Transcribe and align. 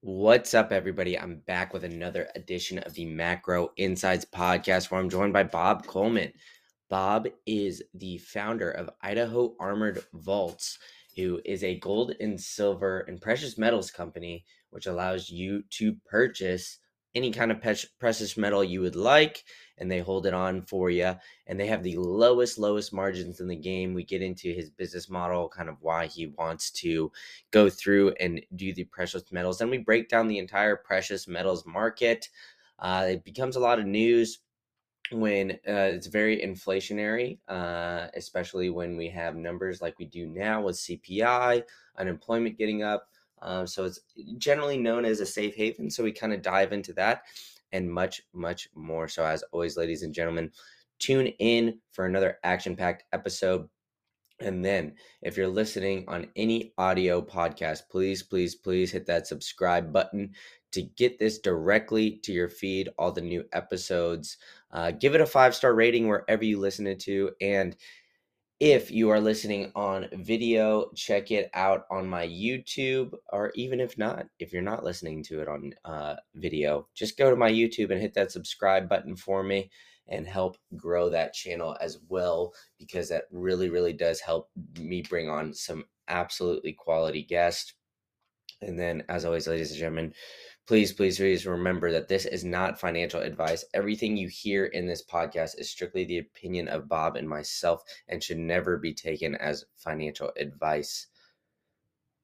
What's 0.00 0.54
up, 0.54 0.70
everybody? 0.70 1.18
I'm 1.18 1.42
back 1.44 1.72
with 1.72 1.82
another 1.82 2.28
edition 2.36 2.78
of 2.78 2.94
the 2.94 3.04
Macro 3.04 3.72
Insights 3.76 4.24
podcast 4.24 4.92
where 4.92 5.00
I'm 5.00 5.10
joined 5.10 5.32
by 5.32 5.42
Bob 5.42 5.88
Coleman. 5.88 6.32
Bob 6.88 7.26
is 7.46 7.82
the 7.94 8.18
founder 8.18 8.70
of 8.70 8.90
Idaho 9.02 9.56
Armored 9.58 10.04
Vaults, 10.14 10.78
who 11.16 11.40
is 11.44 11.64
a 11.64 11.80
gold 11.80 12.14
and 12.20 12.40
silver 12.40 13.00
and 13.08 13.20
precious 13.20 13.58
metals 13.58 13.90
company, 13.90 14.44
which 14.70 14.86
allows 14.86 15.30
you 15.30 15.64
to 15.70 15.96
purchase 16.08 16.78
any 17.18 17.32
kind 17.32 17.50
of 17.50 17.60
precious 17.98 18.36
metal 18.36 18.62
you 18.62 18.80
would 18.80 18.94
like 18.94 19.44
and 19.76 19.90
they 19.90 19.98
hold 19.98 20.24
it 20.24 20.32
on 20.32 20.62
for 20.62 20.88
you 20.88 21.12
and 21.48 21.58
they 21.58 21.66
have 21.66 21.82
the 21.82 21.96
lowest 21.96 22.58
lowest 22.58 22.92
margins 22.92 23.40
in 23.40 23.48
the 23.48 23.56
game 23.56 23.92
we 23.92 24.04
get 24.04 24.22
into 24.22 24.52
his 24.52 24.70
business 24.70 25.10
model 25.10 25.48
kind 25.48 25.68
of 25.68 25.76
why 25.80 26.06
he 26.06 26.26
wants 26.38 26.70
to 26.70 27.10
go 27.50 27.68
through 27.68 28.14
and 28.20 28.40
do 28.54 28.72
the 28.72 28.84
precious 28.84 29.32
metals 29.32 29.60
and 29.60 29.68
we 29.68 29.78
break 29.78 30.08
down 30.08 30.28
the 30.28 30.38
entire 30.38 30.76
precious 30.76 31.26
metals 31.26 31.66
market 31.66 32.28
uh, 32.78 33.06
it 33.08 33.24
becomes 33.24 33.56
a 33.56 33.60
lot 33.60 33.80
of 33.80 33.84
news 33.86 34.38
when 35.10 35.52
uh, 35.66 35.90
it's 35.96 36.06
very 36.06 36.38
inflationary, 36.38 37.38
uh, 37.48 38.08
especially 38.14 38.70
when 38.70 38.96
we 38.96 39.08
have 39.08 39.36
numbers 39.36 39.80
like 39.80 39.98
we 39.98 40.04
do 40.04 40.26
now 40.26 40.60
with 40.60 40.76
CPI, 40.76 41.62
unemployment 41.98 42.58
getting 42.58 42.82
up. 42.82 43.08
Um, 43.42 43.66
so 43.66 43.84
it's 43.84 44.00
generally 44.36 44.78
known 44.78 45.04
as 45.04 45.20
a 45.20 45.26
safe 45.26 45.54
haven. 45.54 45.90
So 45.90 46.02
we 46.02 46.12
kind 46.12 46.32
of 46.32 46.42
dive 46.42 46.72
into 46.72 46.92
that 46.94 47.22
and 47.72 47.90
much, 47.90 48.22
much 48.32 48.68
more. 48.74 49.08
So, 49.08 49.24
as 49.24 49.42
always, 49.52 49.76
ladies 49.76 50.02
and 50.02 50.14
gentlemen, 50.14 50.50
tune 50.98 51.28
in 51.38 51.78
for 51.92 52.06
another 52.06 52.38
action 52.44 52.76
packed 52.76 53.04
episode. 53.12 53.68
And 54.40 54.64
then, 54.64 54.94
if 55.22 55.36
you're 55.36 55.48
listening 55.48 56.04
on 56.08 56.28
any 56.36 56.72
audio 56.78 57.20
podcast, 57.20 57.82
please, 57.90 58.22
please, 58.22 58.54
please 58.54 58.92
hit 58.92 59.06
that 59.06 59.26
subscribe 59.26 59.92
button 59.92 60.32
to 60.72 60.82
get 60.82 61.18
this 61.18 61.38
directly 61.38 62.20
to 62.22 62.32
your 62.32 62.48
feed, 62.48 62.88
all 62.98 63.10
the 63.10 63.20
new 63.20 63.44
episodes. 63.52 64.36
Uh, 64.70 64.90
give 64.90 65.14
it 65.14 65.20
a 65.20 65.26
five 65.26 65.54
star 65.54 65.74
rating 65.74 66.08
wherever 66.08 66.44
you 66.44 66.58
listen 66.58 66.96
to. 66.96 67.30
And 67.40 67.76
if 68.60 68.90
you 68.90 69.10
are 69.10 69.20
listening 69.20 69.70
on 69.76 70.08
video, 70.12 70.90
check 70.96 71.30
it 71.30 71.48
out 71.54 71.84
on 71.90 72.08
my 72.08 72.26
YouTube, 72.26 73.12
or 73.32 73.52
even 73.54 73.78
if 73.80 73.96
not, 73.96 74.26
if 74.40 74.52
you're 74.52 74.62
not 74.62 74.82
listening 74.82 75.22
to 75.24 75.40
it 75.40 75.48
on 75.48 75.72
uh, 75.84 76.16
video, 76.34 76.88
just 76.94 77.16
go 77.16 77.30
to 77.30 77.36
my 77.36 77.50
YouTube 77.50 77.90
and 77.90 78.00
hit 78.00 78.14
that 78.14 78.32
subscribe 78.32 78.88
button 78.88 79.14
for 79.14 79.44
me 79.44 79.70
and 80.08 80.26
help 80.26 80.56
grow 80.76 81.08
that 81.10 81.34
channel 81.34 81.76
as 81.80 81.98
well, 82.08 82.52
because 82.78 83.08
that 83.10 83.24
really, 83.30 83.68
really 83.68 83.92
does 83.92 84.20
help 84.20 84.48
me 84.78 85.02
bring 85.02 85.28
on 85.28 85.54
some 85.54 85.84
absolutely 86.08 86.72
quality 86.72 87.22
guests. 87.22 87.74
And 88.60 88.76
then, 88.76 89.04
as 89.08 89.24
always, 89.24 89.46
ladies 89.46 89.70
and 89.70 89.78
gentlemen, 89.78 90.14
please, 90.68 90.92
please, 90.92 91.16
please 91.16 91.46
remember 91.46 91.90
that 91.90 92.08
this 92.08 92.26
is 92.26 92.44
not 92.44 92.78
financial 92.78 93.22
advice. 93.22 93.64
Everything 93.72 94.18
you 94.18 94.28
hear 94.28 94.66
in 94.66 94.86
this 94.86 95.02
podcast 95.02 95.58
is 95.58 95.70
strictly 95.70 96.04
the 96.04 96.18
opinion 96.18 96.68
of 96.68 96.90
Bob 96.90 97.16
and 97.16 97.26
myself 97.26 97.82
and 98.08 98.22
should 98.22 98.36
never 98.36 98.76
be 98.76 98.92
taken 98.92 99.34
as 99.36 99.64
financial 99.76 100.30
advice. 100.36 101.06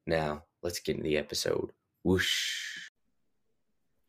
Now, 0.06 0.42
let's 0.62 0.78
get 0.78 0.96
into 0.96 1.08
the 1.08 1.16
episode. 1.16 1.72
Whoosh. 2.02 2.90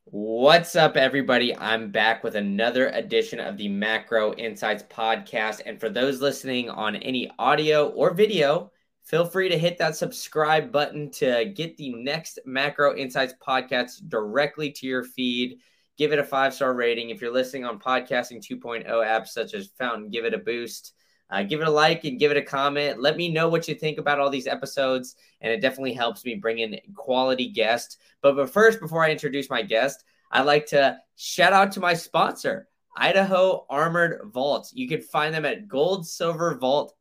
What's 0.03 0.75
up, 0.75 0.97
everybody? 0.97 1.55
I'm 1.55 1.89
back 1.91 2.21
with 2.21 2.35
another 2.35 2.89
edition 2.89 3.39
of 3.39 3.55
the 3.55 3.69
Macro 3.69 4.33
Insights 4.33 4.83
podcast. 4.83 5.61
And 5.65 5.79
for 5.79 5.87
those 5.87 6.19
listening 6.19 6.69
on 6.69 6.97
any 6.97 7.31
audio 7.39 7.87
or 7.87 8.13
video, 8.13 8.69
Feel 9.05 9.25
free 9.25 9.49
to 9.49 9.57
hit 9.57 9.77
that 9.77 9.95
subscribe 9.95 10.71
button 10.71 11.11
to 11.11 11.45
get 11.55 11.77
the 11.77 11.93
next 11.93 12.39
Macro 12.43 12.95
Insights 12.95 13.35
podcast 13.39 14.09
directly 14.09 14.71
to 14.71 14.87
your 14.87 15.03
feed. 15.03 15.59
Give 15.95 16.11
it 16.11 16.17
a 16.17 16.23
five 16.23 16.55
star 16.55 16.73
rating. 16.73 17.11
If 17.11 17.21
you're 17.21 17.31
listening 17.31 17.65
on 17.65 17.79
Podcasting 17.79 18.43
2.0 18.43 18.87
apps 18.87 19.27
such 19.27 19.53
as 19.53 19.67
Fountain, 19.77 20.09
give 20.09 20.25
it 20.25 20.33
a 20.33 20.39
boost. 20.39 20.93
Uh, 21.29 21.43
give 21.43 21.61
it 21.61 21.67
a 21.67 21.71
like 21.71 22.03
and 22.03 22.17
give 22.17 22.31
it 22.31 22.37
a 22.37 22.41
comment. 22.41 22.99
Let 22.99 23.15
me 23.15 23.31
know 23.31 23.47
what 23.47 23.67
you 23.67 23.75
think 23.75 23.99
about 23.99 24.19
all 24.19 24.31
these 24.31 24.47
episodes, 24.47 25.15
and 25.41 25.53
it 25.53 25.61
definitely 25.61 25.93
helps 25.93 26.25
me 26.25 26.35
bring 26.35 26.59
in 26.59 26.79
quality 26.95 27.49
guests. 27.49 27.97
But, 28.21 28.35
but 28.35 28.49
first, 28.49 28.79
before 28.79 29.03
I 29.03 29.11
introduce 29.11 29.51
my 29.51 29.61
guest, 29.61 30.03
I'd 30.31 30.47
like 30.47 30.65
to 30.67 30.97
shout 31.15 31.53
out 31.53 31.71
to 31.73 31.79
my 31.79 31.93
sponsor, 31.93 32.67
Idaho 32.97 33.67
Armored 33.69 34.31
Vaults. 34.33 34.73
You 34.73 34.87
can 34.87 35.01
find 35.01 35.33
them 35.33 35.45
at 35.45 35.67
Gold 35.67 36.07
Silver 36.07 36.55
Vault 36.55 36.95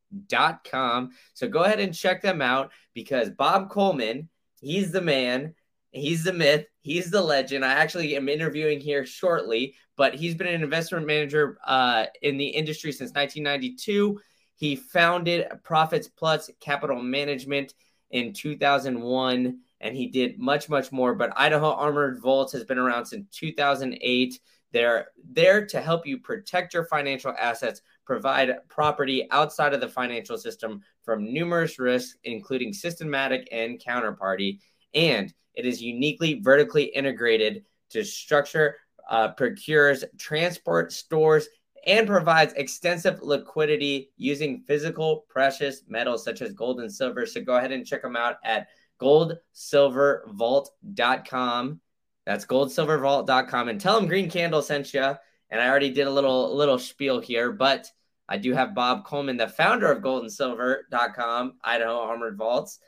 com. 0.64 1.10
So 1.34 1.48
go 1.48 1.64
ahead 1.64 1.80
and 1.80 1.94
check 1.94 2.22
them 2.22 2.42
out 2.42 2.70
because 2.94 3.30
Bob 3.30 3.70
Coleman, 3.70 4.28
he's 4.60 4.92
the 4.92 5.00
man, 5.00 5.54
he's 5.91 6.25
the 6.25 6.32
myth, 6.32 6.66
he's 6.80 7.10
the 7.10 7.22
legend. 7.22 7.64
I 7.64 7.72
actually 7.72 8.16
am 8.16 8.28
interviewing 8.28 8.80
here 8.80 9.06
shortly, 9.06 9.75
but 9.97 10.14
he's 10.14 10.34
been 10.34 10.48
an 10.48 10.62
investment 10.62 11.06
manager 11.06 11.58
uh, 11.66 12.06
in 12.22 12.36
the 12.36 12.47
industry 12.47 12.92
since 12.92 13.10
1992. 13.10 14.20
He 14.56 14.76
founded 14.76 15.47
Profits 15.62 16.08
Plus 16.08 16.50
Capital 16.60 17.00
Management 17.02 17.75
in 18.10 18.32
2001 18.32 19.58
and 19.81 19.96
he 19.96 20.06
did 20.06 20.38
much 20.38 20.69
much 20.69 20.92
more 20.92 21.14
but 21.14 21.32
idaho 21.36 21.72
armored 21.72 22.20
vaults 22.20 22.52
has 22.52 22.64
been 22.64 22.78
around 22.78 23.04
since 23.06 23.26
2008 23.36 24.38
they're 24.72 25.08
there 25.32 25.66
to 25.66 25.81
help 25.81 26.06
you 26.06 26.19
protect 26.19 26.75
your 26.75 26.84
financial 26.84 27.34
assets 27.38 27.81
provide 28.04 28.53
property 28.69 29.26
outside 29.31 29.75
of 29.75 29.81
the 29.81 29.88
financial 29.88 30.38
system 30.38 30.82
from 31.03 31.32
numerous 31.32 31.78
risks, 31.78 32.16
including 32.25 32.72
systematic 32.72 33.48
and 33.53 33.82
counterparty. 33.82 34.59
And 34.94 35.32
it 35.54 35.66
is 35.66 35.82
uniquely 35.82 36.41
vertically 36.41 36.84
integrated 36.84 37.64
to 37.91 38.04
structure, 38.04 38.76
uh, 39.09 39.28
procures, 39.28 40.04
transport, 40.19 40.93
stores, 40.93 41.48
and 41.87 42.06
provides 42.06 42.54
extensive 42.54 43.22
liquidity 43.22 44.10
using 44.16 44.62
physical 44.66 45.26
precious 45.28 45.82
metals 45.87 46.25
such 46.25 46.41
as 46.41 46.53
gold 46.53 46.81
and 46.81 46.91
silver. 46.93 47.26
So 47.26 47.43
go 47.43 47.56
ahead 47.56 47.72
and 47.72 47.87
check 47.87 48.00
them 48.03 48.16
out 48.16 48.37
at 48.44 48.69
goldsilvervault.com. 49.00 51.81
That's 52.25 52.47
goldsilvervault.com 52.47 53.69
and 53.69 53.81
tell 53.81 54.00
them 54.00 54.09
Green 54.09 54.31
Candle 54.31 54.62
sent 54.62 54.94
you 54.94 55.14
and 55.54 55.62
I 55.62 55.69
already 55.69 55.91
did 55.91 56.09
a 56.09 56.10
little 56.10 56.56
little 56.56 56.81
spiel 56.81 57.20
here, 57.20 57.53
but 57.53 57.88
I 58.28 58.38
do 58.38 58.53
have 58.54 58.75
Bob 58.75 59.04
Coleman, 59.04 59.37
the 59.37 59.47
founder 59.47 59.91
of 59.91 60.03
goldandsilver.com, 60.03 61.54
Idaho 61.62 62.00
Armored 62.00 62.37
Vaults. 62.37 62.81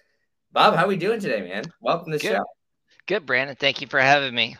Bob, 0.50 0.74
how 0.74 0.84
are 0.84 0.88
we 0.88 0.96
doing 0.96 1.20
today, 1.20 1.42
man? 1.42 1.62
Welcome 1.80 2.10
to 2.10 2.18
the 2.18 2.22
Good. 2.22 2.36
show. 2.38 2.44
Good, 3.06 3.24
Brandon. 3.24 3.54
Thank 3.54 3.80
you 3.80 3.86
for 3.86 4.00
having 4.00 4.34
me. 4.34 4.56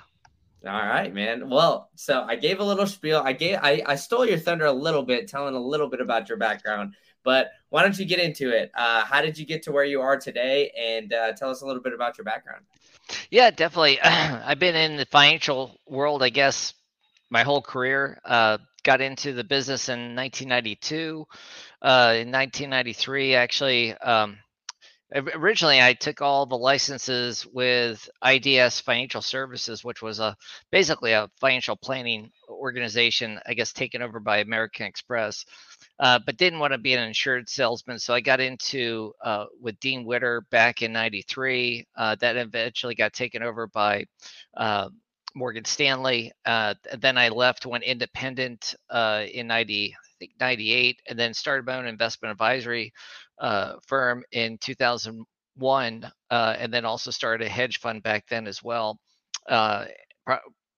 All 0.65 0.73
right, 0.73 1.13
man. 1.13 1.51
Well, 1.51 1.91
so 1.97 2.25
I 2.29 2.37
gave 2.37 2.61
a 2.61 2.65
little 2.65 2.87
spiel. 2.87 3.23
I 3.25 3.33
gave 3.33 3.59
I, 3.61 3.83
I 3.85 3.97
stole 3.97 4.25
your 4.25 4.39
thunder 4.39 4.67
a 4.67 4.73
little 4.73 5.03
bit, 5.03 5.27
telling 5.27 5.57
a 5.57 5.61
little 5.61 5.89
bit 5.89 6.01
about 6.01 6.29
your 6.29 6.39
background. 6.39 6.95
But 7.25 7.51
why 7.71 7.83
don't 7.83 7.99
you 7.99 8.05
get 8.05 8.21
into 8.21 8.51
it? 8.51 8.71
Uh, 8.77 9.05
how 9.05 9.21
did 9.21 9.37
you 9.37 9.45
get 9.45 9.65
to 9.65 9.73
where 9.73 9.85
you 9.85 10.01
are 10.01 10.17
today? 10.17 10.71
And 10.79 11.13
uh, 11.13 11.33
tell 11.33 11.51
us 11.51 11.63
a 11.63 11.67
little 11.67 11.83
bit 11.83 11.93
about 11.93 12.17
your 12.17 12.25
background. 12.25 12.67
Yeah, 13.33 13.51
definitely. 13.51 14.01
I've 14.03 14.61
been 14.61 14.77
in 14.77 14.97
the 14.97 15.07
financial 15.07 15.81
world, 15.89 16.23
I 16.23 16.29
guess, 16.29 16.73
my 17.31 17.43
whole 17.43 17.63
career. 17.63 18.21
Uh, 18.25 18.59
got 18.85 19.01
into 19.01 19.33
the 19.33 19.45
business 19.45 19.89
in 19.89 20.15
1992. 20.15 21.27
Uh, 21.83 22.15
in 22.15 22.31
1993, 22.31 23.35
actually, 23.35 23.95
um, 23.95 24.39
originally 25.13 25.81
I 25.81 25.93
took 25.93 26.21
all 26.21 26.47
the 26.47 26.59
licenses 26.59 27.47
with 27.47 28.09
IDS 28.25 28.81
Financial 28.81 29.23
Services, 29.23 29.85
which 29.85 30.03
was 30.03 30.19
a 30.19 30.37
basically 30.71 31.13
a 31.13 31.31
financial 31.41 31.77
planning 31.77 32.31
organization, 32.49 33.39
I 33.47 33.55
guess 33.55 33.73
taken 33.73 34.03
over 34.03 34.21
by 34.21 34.39
American 34.39 34.87
Express. 34.87 35.45
Uh, 35.99 36.19
but 36.25 36.37
didn't 36.37 36.59
want 36.59 36.73
to 36.73 36.79
be 36.79 36.95
an 36.95 37.03
insured 37.03 37.49
salesman. 37.49 37.99
So 37.99 38.13
I 38.13 38.21
got 38.21 38.41
into 38.41 39.13
uh, 39.25 39.47
with 39.61 39.79
Dean 39.81 40.05
Witter 40.05 40.43
back 40.51 40.83
in 40.83 40.93
'93. 40.93 41.87
Uh, 41.97 42.17
that 42.21 42.37
eventually 42.37 42.95
got 42.95 43.13
taken 43.13 43.43
over 43.43 43.67
by 43.67 44.05
uh, 44.57 44.91
Morgan 45.37 45.65
Stanley. 45.67 46.33
Uh, 46.47 46.75
then 46.99 47.19
I 47.19 47.29
left, 47.29 47.67
went 47.67 47.85
independent 47.85 48.75
uh, 48.89 49.25
in 49.33 49.47
90, 49.47 49.95
I 49.95 49.97
think 50.19 50.33
98, 50.41 51.03
and 51.09 51.19
then 51.19 51.35
started 51.35 51.67
my 51.67 51.77
own 51.77 51.87
investment 51.87 52.33
advisory 52.33 52.93
uh, 53.39 53.75
firm 53.87 54.25
in 54.33 54.57
2001, 54.59 56.13
uh, 56.31 56.57
and 56.59 56.73
then 56.73 56.85
also 56.87 57.11
started 57.11 57.47
a 57.47 57.51
hedge 57.51 57.79
fund 57.79 58.03
back 58.03 58.25
then 58.29 58.47
as 58.47 58.63
well. 58.63 58.99
Uh, 59.49 59.85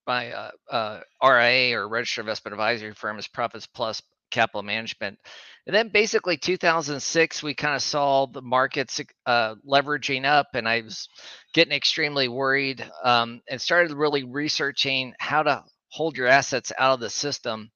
my 0.06 0.50
uh, 0.70 1.00
RIA 1.22 1.78
or 1.78 1.88
registered 1.88 2.25
investment 2.25 2.55
advisory 2.55 2.94
firm 2.94 3.19
is 3.19 3.28
Profits 3.28 3.66
Plus 3.66 4.02
Capital 4.31 4.63
Management. 4.63 5.19
And 5.67 5.75
then 5.75 5.89
basically 5.89 6.37
2006, 6.37 7.43
we 7.43 7.55
kind 7.55 7.75
of 7.75 7.83
saw 7.83 8.27
the 8.27 8.43
markets 8.43 9.01
uh, 9.27 9.55
leveraging 9.67 10.25
up, 10.25 10.49
and 10.55 10.69
I 10.69 10.81
was 10.83 11.09
getting 11.53 11.75
extremely 11.75 12.29
worried 12.29 12.85
um, 13.05 13.43
and 13.49 13.61
started 13.61 13.93
really 13.93 14.25
researching 14.25 15.15
how 15.19 15.43
to 15.43 15.65
hold 15.91 16.17
your 16.17 16.27
assets 16.27 16.73
out 16.79 16.95
of 16.95 17.01
the 17.01 17.11
system 17.11 17.71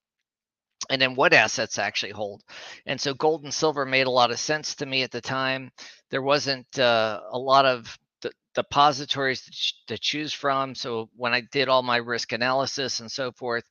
and 0.91 1.01
then 1.01 1.15
what 1.15 1.33
assets 1.33 1.79
actually 1.79 2.13
hold. 2.13 2.43
And 2.87 3.01
so 3.01 3.15
gold 3.15 3.45
and 3.45 3.55
silver 3.55 3.87
made 3.87 4.07
a 4.07 4.11
lot 4.11 4.31
of 4.31 4.39
sense 4.39 4.75
to 4.77 4.87
me 4.87 5.03
at 5.03 5.11
the 5.11 5.21
time. 5.21 5.71
There 6.11 6.23
wasn't 6.23 6.79
uh, 6.79 7.21
a 7.31 7.39
lot 7.39 7.65
of 7.65 7.99
depositories 8.55 9.43
to, 9.43 9.95
to 9.95 9.99
choose 9.99 10.33
from. 10.33 10.75
So 10.75 11.09
when 11.17 11.33
I 11.33 11.43
did 11.53 11.69
all 11.69 11.83
my 11.83 11.97
risk 11.97 12.33
analysis 12.33 13.01
and 13.01 13.11
so 13.11 13.33
forth, 13.33 13.65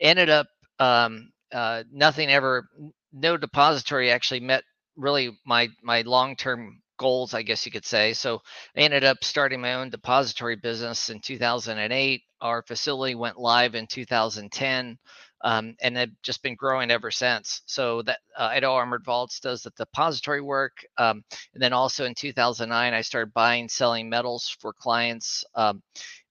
ended 0.00 0.30
up 0.30 0.46
um, 0.78 1.30
uh, 1.54 1.84
nothing 1.92 2.30
ever, 2.30 2.68
no 3.12 3.36
depository 3.38 4.10
actually 4.10 4.40
met 4.40 4.64
really 4.96 5.30
my 5.46 5.68
my 5.82 6.02
long 6.02 6.36
term 6.36 6.82
goals, 6.98 7.34
I 7.34 7.42
guess 7.42 7.66
you 7.66 7.72
could 7.72 7.84
say. 7.86 8.12
So 8.12 8.40
I 8.76 8.80
ended 8.80 9.04
up 9.04 9.24
starting 9.24 9.60
my 9.60 9.74
own 9.74 9.90
depository 9.90 10.56
business 10.56 11.10
in 11.10 11.20
2008. 11.20 12.22
Our 12.40 12.62
facility 12.62 13.14
went 13.14 13.38
live 13.38 13.74
in 13.74 13.86
2010 13.86 14.98
um, 15.44 15.76
and 15.82 15.96
have 15.96 16.10
just 16.22 16.42
been 16.42 16.54
growing 16.54 16.90
ever 16.90 17.10
since. 17.10 17.62
So 17.66 18.02
that 18.02 18.18
uh, 18.38 18.44
Idaho 18.52 18.74
Armored 18.74 19.04
Vaults 19.04 19.40
does 19.40 19.62
the 19.62 19.70
depository 19.76 20.40
work, 20.40 20.72
um, 20.96 21.22
and 21.52 21.62
then 21.62 21.72
also 21.72 22.06
in 22.06 22.14
2009 22.14 22.94
I 22.94 23.00
started 23.02 23.34
buying, 23.34 23.68
selling 23.68 24.08
metals 24.08 24.56
for 24.60 24.72
clients, 24.72 25.44
um, 25.54 25.82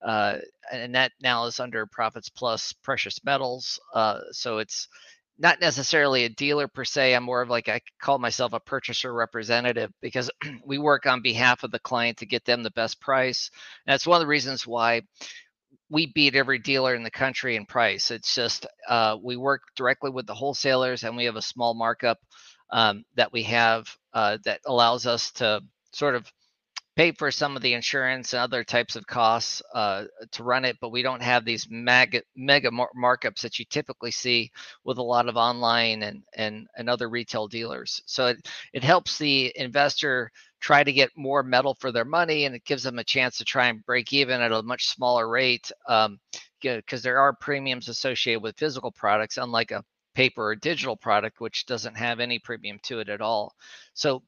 uh, 0.02 0.38
and 0.72 0.96
that 0.96 1.12
now 1.22 1.46
is 1.46 1.60
under 1.60 1.86
Profits 1.86 2.30
Plus 2.30 2.74
Precious 2.84 3.24
Metals. 3.24 3.80
Uh, 3.94 4.20
so 4.32 4.58
it's 4.58 4.88
not 5.38 5.60
necessarily 5.60 6.26
a 6.26 6.30
dealer 6.30 6.68
per 6.68 6.86
se. 6.86 7.16
I'm 7.16 7.24
more 7.24 7.42
of 7.42 7.50
like 7.50 7.68
I 7.70 7.82
call 8.00 8.20
myself 8.20 8.54
a 8.54 8.60
purchaser 8.60 9.14
representative 9.14 9.92
because 10.02 10.30
we 10.66 10.78
work 10.78 11.06
on 11.06 11.22
behalf 11.22 11.64
of 11.64 11.72
the 11.72 11.80
client 11.80 12.18
to 12.20 12.26
get 12.26 12.46
them 12.46 12.64
the 12.64 12.72
best 12.72 13.02
price. 13.02 13.50
And 13.86 13.94
that's 13.94 14.08
one 14.08 14.18
of 14.18 14.22
the 14.22 14.28
reasons 14.28 14.68
why 14.68 15.02
we 15.90 16.12
beat 16.14 16.36
every 16.36 16.60
dealer 16.60 16.96
in 16.96 17.04
the 17.04 17.12
country 17.12 17.56
in 17.56 17.66
price. 17.66 18.12
It's 18.12 18.36
just 18.36 18.66
uh, 18.88 19.18
we 19.22 19.38
work 19.38 19.62
directly 19.76 20.12
with 20.12 20.26
the 20.28 20.34
wholesalers, 20.34 21.04
and 21.04 21.16
we 21.16 21.26
have 21.26 21.36
a 21.36 21.42
small 21.42 21.74
markup 21.74 22.20
um, 22.72 23.04
that 23.16 23.32
we 23.32 23.44
have 23.44 23.88
uh, 24.14 24.38
that 24.46 24.62
allows 24.66 25.06
us 25.06 25.32
to 25.34 25.62
sort 25.92 26.16
of 26.16 26.32
pay 26.96 27.12
for 27.12 27.32
some 27.32 27.56
of 27.56 27.62
the 27.62 27.74
insurance 27.74 28.34
and 28.34 28.42
other 28.42 28.64
types 28.64 28.96
of 28.96 29.08
costs 29.08 29.62
uh, 29.74 30.06
to 30.32 30.44
run 30.44 30.64
it, 30.66 30.78
but 30.80 30.92
we 30.92 31.02
don't 31.02 31.22
have 31.24 31.44
these 31.44 31.68
mega 31.70 32.22
mega 32.36 32.70
mar- 32.72 32.92
markups 32.98 33.42
that 33.42 33.58
you 33.58 33.66
typically 33.66 34.12
see 34.12 34.52
with 34.84 34.98
a 34.98 35.04
lot 35.04 35.28
of 35.28 35.36
online 35.36 36.04
and 36.04 36.24
and 36.36 36.68
and 36.78 36.90
other 36.90 37.10
retail 37.10 37.48
dealers. 37.48 38.02
So 38.06 38.28
it 38.28 38.48
it 38.74 38.84
helps 38.84 39.18
the 39.18 39.52
investor 39.56 40.32
try 40.60 40.84
to 40.84 40.94
get 40.94 41.10
more 41.18 41.44
metal 41.44 41.76
for 41.80 41.92
their 41.92 42.06
money, 42.06 42.46
and 42.46 42.56
it 42.56 42.66
gives 42.66 42.84
them 42.84 43.00
a 43.00 43.04
chance 43.04 43.38
to 43.38 43.46
try 43.46 43.68
and 43.68 43.86
break 43.86 44.14
even 44.14 44.42
at 44.42 44.52
a 44.52 44.64
much 44.64 44.88
smaller 44.88 45.28
rate 45.28 45.72
because 45.86 46.08
um, 46.66 47.02
there 47.02 47.20
are 47.20 47.34
premiums 47.34 47.90
associated 47.90 48.42
with 48.42 48.58
physical 48.58 48.92
products, 48.92 49.38
unlike 49.38 49.72
a 49.72 49.84
paper 50.16 50.50
or 50.50 50.56
digital 50.56 50.96
product, 50.96 51.42
which 51.42 51.66
doesn't 51.66 51.98
have 51.98 52.20
any 52.20 52.40
premium 52.40 52.80
to 52.84 53.00
it 53.00 53.10
at 53.10 53.22
all. 53.22 53.54
So 53.94 54.24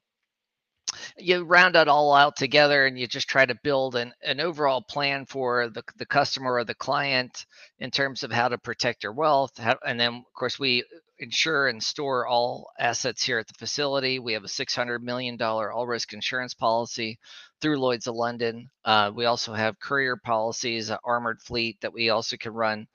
you 1.18 1.44
round 1.44 1.76
it 1.76 1.88
all 1.88 2.14
out 2.14 2.36
together 2.36 2.86
and 2.86 2.98
you 2.98 3.08
just 3.08 3.28
try 3.28 3.46
to 3.46 3.56
build 3.64 3.96
an, 3.96 4.14
an 4.24 4.40
overall 4.40 4.82
plan 4.82 5.26
for 5.26 5.70
the, 5.70 5.84
the 5.98 6.06
customer 6.06 6.54
or 6.54 6.64
the 6.64 6.76
client 6.76 7.46
in 7.80 7.92
terms 7.92 8.24
of 8.24 8.32
how 8.32 8.48
to 8.48 8.58
protect 8.58 9.02
their 9.02 9.12
wealth. 9.12 9.58
How, 9.58 9.78
and 9.86 10.00
then, 10.00 10.16
of 10.16 10.34
course, 10.34 10.60
we 10.60 10.84
insure 11.20 11.68
and 11.68 11.82
store 11.82 12.28
all 12.28 12.68
assets 12.80 13.24
here 13.24 13.40
at 13.40 13.48
the 13.48 13.54
facility. 13.54 14.20
We 14.20 14.34
have 14.34 14.44
a 14.44 14.48
$600 14.48 15.02
million 15.02 15.42
all 15.42 15.88
risk 15.88 16.14
insurance 16.14 16.54
policy 16.54 17.20
through 17.62 17.80
Lloyd's 17.80 18.08
of 18.08 18.16
London. 18.16 18.70
Uh, 18.84 19.12
we 19.14 19.26
also 19.26 19.54
have 19.54 19.80
courier 19.80 20.18
policies, 20.18 20.90
an 20.90 20.98
armored 21.04 21.42
fleet 21.42 21.80
that 21.82 21.94
we 21.94 22.10
also 22.10 22.38
can 22.38 22.54
run 22.54 22.88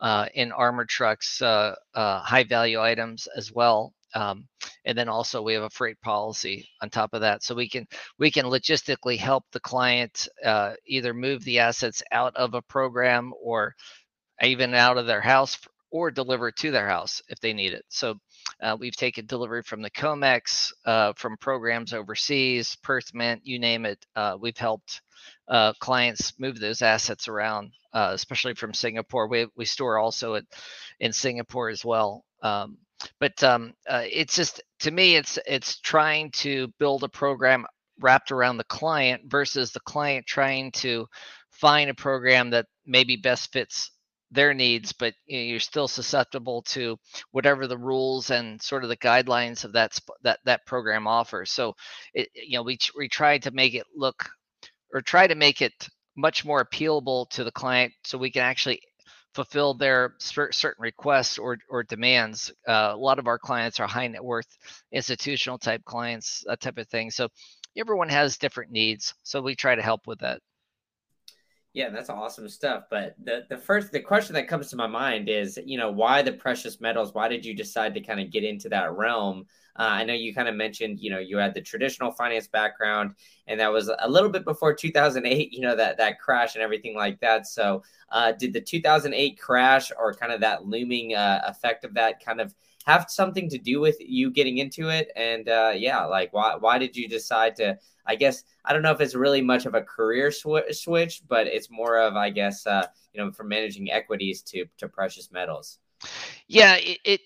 uh, 0.00 0.26
in 0.34 0.52
armored 0.52 0.88
trucks, 0.88 1.40
uh, 1.40 1.74
uh 1.94 2.20
high 2.20 2.44
value 2.44 2.80
items 2.80 3.28
as 3.36 3.52
well. 3.52 3.92
Um, 4.14 4.46
and 4.84 4.96
then 4.96 5.08
also 5.08 5.42
we 5.42 5.54
have 5.54 5.62
a 5.64 5.70
freight 5.70 6.00
policy 6.00 6.68
on 6.80 6.90
top 6.90 7.14
of 7.14 7.22
that, 7.22 7.42
so 7.42 7.54
we 7.54 7.68
can 7.68 7.86
we 8.18 8.30
can 8.30 8.44
logistically 8.46 9.18
help 9.18 9.44
the 9.52 9.60
client 9.60 10.28
uh, 10.44 10.74
either 10.86 11.14
move 11.14 11.42
the 11.44 11.58
assets 11.58 12.02
out 12.12 12.34
of 12.36 12.54
a 12.54 12.62
program 12.62 13.32
or 13.42 13.74
even 14.42 14.74
out 14.74 14.98
of 14.98 15.06
their 15.06 15.20
house 15.20 15.58
or 15.90 16.10
deliver 16.10 16.50
to 16.50 16.72
their 16.72 16.88
house 16.88 17.22
if 17.28 17.38
they 17.40 17.52
need 17.52 17.72
it. 17.72 17.84
So 17.88 18.16
uh, 18.60 18.76
we've 18.78 18.96
taken 18.96 19.26
delivery 19.26 19.62
from 19.62 19.80
the 19.80 19.90
COMEX, 19.92 20.72
uh, 20.84 21.12
from 21.16 21.36
programs 21.36 21.92
overseas, 21.92 22.76
Perth 22.82 23.14
Mint, 23.14 23.42
you 23.44 23.60
name 23.60 23.86
it. 23.86 24.04
Uh, 24.16 24.36
we've 24.38 24.56
helped 24.56 25.02
uh, 25.48 25.72
clients 25.74 26.32
move 26.38 26.58
those 26.58 26.82
assets 26.82 27.28
around, 27.28 27.70
uh, 27.92 28.10
especially 28.12 28.54
from 28.54 28.74
Singapore. 28.74 29.28
We, 29.28 29.46
we 29.56 29.64
store 29.64 29.98
also 29.98 30.34
it 30.34 30.46
in 30.98 31.12
Singapore 31.12 31.68
as 31.68 31.84
well. 31.84 32.24
Um, 32.42 32.76
but 33.20 33.42
um, 33.42 33.72
uh, 33.88 34.02
it's 34.10 34.34
just 34.34 34.62
to 34.80 34.90
me 34.90 35.16
it's 35.16 35.38
it's 35.46 35.80
trying 35.80 36.30
to 36.30 36.68
build 36.78 37.04
a 37.04 37.08
program 37.08 37.66
wrapped 38.00 38.32
around 38.32 38.56
the 38.56 38.64
client 38.64 39.22
versus 39.26 39.72
the 39.72 39.80
client 39.80 40.26
trying 40.26 40.70
to 40.72 41.06
find 41.50 41.90
a 41.90 41.94
program 41.94 42.50
that 42.50 42.66
maybe 42.86 43.16
best 43.16 43.52
fits 43.52 43.90
their 44.30 44.52
needs 44.52 44.92
but 44.92 45.14
you 45.26 45.38
know, 45.38 45.44
you're 45.44 45.60
still 45.60 45.86
susceptible 45.86 46.62
to 46.62 46.96
whatever 47.30 47.66
the 47.66 47.78
rules 47.78 48.30
and 48.30 48.60
sort 48.60 48.82
of 48.82 48.88
the 48.88 48.96
guidelines 48.96 49.64
of 49.64 49.72
that 49.72 49.96
that 50.22 50.40
that 50.44 50.66
program 50.66 51.06
offers 51.06 51.50
so 51.52 51.72
it, 52.14 52.28
you 52.34 52.56
know 52.58 52.62
we 52.62 52.76
we 52.96 53.08
try 53.08 53.38
to 53.38 53.50
make 53.52 53.74
it 53.74 53.86
look 53.94 54.28
or 54.92 55.00
try 55.00 55.26
to 55.26 55.36
make 55.36 55.62
it 55.62 55.88
much 56.16 56.44
more 56.44 56.64
appealable 56.64 57.28
to 57.30 57.44
the 57.44 57.52
client 57.52 57.92
so 58.04 58.18
we 58.18 58.30
can 58.30 58.42
actually 58.42 58.80
fulfill 59.34 59.74
their 59.74 60.14
certain 60.18 60.80
requests 60.80 61.38
or, 61.38 61.58
or 61.68 61.82
demands. 61.82 62.52
Uh, 62.66 62.92
a 62.92 62.96
lot 62.96 63.18
of 63.18 63.26
our 63.26 63.38
clients 63.38 63.80
are 63.80 63.86
high 63.86 64.06
net 64.06 64.24
worth 64.24 64.46
institutional 64.92 65.58
type 65.58 65.84
clients, 65.84 66.44
that 66.46 66.60
type 66.60 66.78
of 66.78 66.88
thing. 66.88 67.10
So 67.10 67.28
everyone 67.76 68.08
has 68.08 68.38
different 68.38 68.70
needs. 68.70 69.14
So 69.24 69.42
we 69.42 69.56
try 69.56 69.74
to 69.74 69.82
help 69.82 70.06
with 70.06 70.20
that. 70.20 70.40
Yeah, 71.74 71.90
that's 71.90 72.08
awesome 72.08 72.48
stuff. 72.48 72.84
But 72.88 73.16
the 73.22 73.46
the 73.50 73.58
first 73.58 73.90
the 73.90 74.00
question 74.00 74.34
that 74.34 74.46
comes 74.46 74.70
to 74.70 74.76
my 74.76 74.86
mind 74.86 75.28
is, 75.28 75.58
you 75.66 75.76
know, 75.76 75.90
why 75.90 76.22
the 76.22 76.32
precious 76.32 76.80
metals? 76.80 77.12
Why 77.14 77.26
did 77.28 77.44
you 77.44 77.52
decide 77.52 77.94
to 77.94 78.00
kind 78.00 78.20
of 78.20 78.30
get 78.30 78.44
into 78.44 78.68
that 78.68 78.92
realm? 78.92 79.46
Uh, 79.76 79.82
I 79.90 80.04
know 80.04 80.14
you 80.14 80.32
kind 80.32 80.48
of 80.48 80.54
mentioned, 80.54 81.00
you 81.00 81.10
know, 81.10 81.18
you 81.18 81.36
had 81.36 81.52
the 81.52 81.60
traditional 81.60 82.12
finance 82.12 82.46
background, 82.46 83.16
and 83.48 83.58
that 83.58 83.72
was 83.72 83.90
a 83.98 84.08
little 84.08 84.28
bit 84.28 84.44
before 84.44 84.72
2008. 84.72 85.52
You 85.52 85.62
know 85.62 85.74
that 85.74 85.98
that 85.98 86.20
crash 86.20 86.54
and 86.54 86.62
everything 86.62 86.94
like 86.94 87.18
that. 87.20 87.46
So, 87.48 87.82
uh, 88.10 88.32
did 88.32 88.52
the 88.52 88.60
2008 88.60 89.40
crash 89.40 89.90
or 89.98 90.14
kind 90.14 90.30
of 90.32 90.40
that 90.42 90.66
looming 90.66 91.16
uh, 91.16 91.42
effect 91.48 91.84
of 91.84 91.94
that 91.94 92.24
kind 92.24 92.40
of 92.40 92.54
have 92.84 93.06
something 93.08 93.48
to 93.50 93.58
do 93.58 93.80
with 93.80 93.96
you 94.00 94.30
getting 94.30 94.58
into 94.58 94.88
it? 94.88 95.10
And 95.16 95.48
uh, 95.48 95.72
yeah, 95.74 96.04
like 96.04 96.32
why 96.32 96.56
why 96.56 96.78
did 96.78 96.96
you 96.96 97.08
decide 97.08 97.56
to? 97.56 97.78
I 98.06 98.16
guess 98.16 98.44
I 98.64 98.72
don't 98.72 98.82
know 98.82 98.92
if 98.92 99.00
it's 99.00 99.14
really 99.14 99.42
much 99.42 99.66
of 99.66 99.74
a 99.74 99.82
career 99.82 100.30
sw- 100.30 100.72
switch, 100.72 101.22
but 101.26 101.46
it's 101.46 101.70
more 101.70 101.98
of 101.98 102.16
I 102.16 102.30
guess 102.30 102.66
uh, 102.66 102.86
you 103.12 103.24
know 103.24 103.32
from 103.32 103.48
managing 103.48 103.90
equities 103.90 104.42
to 104.42 104.66
to 104.78 104.88
precious 104.88 105.30
metals. 105.32 105.78
Yeah, 106.46 106.76
it, 106.76 106.98
it 107.04 107.20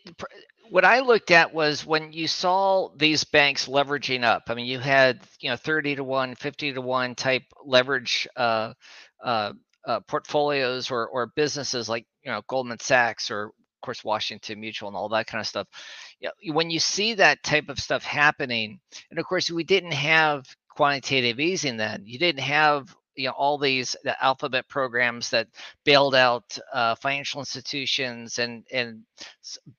what 0.70 0.84
I 0.84 1.00
looked 1.00 1.30
at 1.30 1.52
was 1.52 1.84
when 1.84 2.12
you 2.12 2.28
saw 2.28 2.90
these 2.96 3.24
banks 3.24 3.66
leveraging 3.66 4.22
up. 4.22 4.44
I 4.48 4.54
mean, 4.54 4.66
you 4.66 4.78
had 4.78 5.20
you 5.40 5.50
know 5.50 5.56
30 5.56 5.96
to 5.96 6.04
1, 6.04 6.34
50 6.34 6.72
to 6.74 6.80
1 6.80 7.14
type 7.14 7.42
leverage 7.64 8.28
uh, 8.36 8.74
uh, 9.22 9.52
uh, 9.86 10.00
portfolios 10.00 10.90
or 10.90 11.08
or 11.08 11.32
businesses 11.34 11.88
like 11.88 12.06
you 12.22 12.30
know 12.30 12.42
Goldman 12.48 12.78
Sachs 12.80 13.30
or 13.30 13.52
of 13.78 13.86
course 13.86 14.04
Washington 14.04 14.60
Mutual 14.60 14.88
and 14.88 14.96
all 14.96 15.08
that 15.10 15.26
kind 15.26 15.40
of 15.40 15.46
stuff. 15.46 15.68
You 16.20 16.28
know, 16.28 16.52
when 16.54 16.70
you 16.70 16.80
see 16.80 17.14
that 17.14 17.42
type 17.42 17.68
of 17.68 17.78
stuff 17.78 18.02
happening, 18.02 18.80
and 19.10 19.18
of 19.18 19.26
course 19.26 19.50
we 19.50 19.64
didn't 19.64 19.92
have 19.92 20.44
quantitative 20.68 21.40
easing 21.40 21.76
then. 21.76 22.02
You 22.04 22.18
didn't 22.18 22.42
have 22.42 22.94
you 23.18 23.26
know 23.26 23.32
all 23.32 23.58
these 23.58 23.96
the 24.04 24.24
alphabet 24.24 24.68
programs 24.68 25.30
that 25.30 25.48
bailed 25.84 26.14
out 26.14 26.56
uh, 26.72 26.94
financial 26.94 27.40
institutions 27.40 28.38
and 28.38 28.64
and 28.72 29.02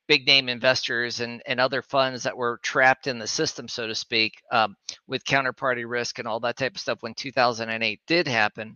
big 0.08 0.28
name 0.28 0.50
investors 0.50 1.22
and 1.22 1.42
and 1.46 1.60
other 1.60 1.82
funds 1.82 2.24
that 2.24 2.36
were 2.38 2.60
trapped 2.62 3.08
in 3.08 3.18
the 3.18 3.28
system 3.28 3.68
so 3.68 3.88
to 3.88 3.96
speak 3.96 4.34
um, 4.52 4.76
with 5.08 5.24
counterparty 5.24 5.90
risk 5.90 6.20
and 6.20 6.28
all 6.28 6.42
that 6.42 6.58
type 6.58 6.76
of 6.76 6.82
stuff 6.82 7.02
when 7.02 7.14
2008 7.14 8.02
did 8.06 8.28
happen 8.28 8.76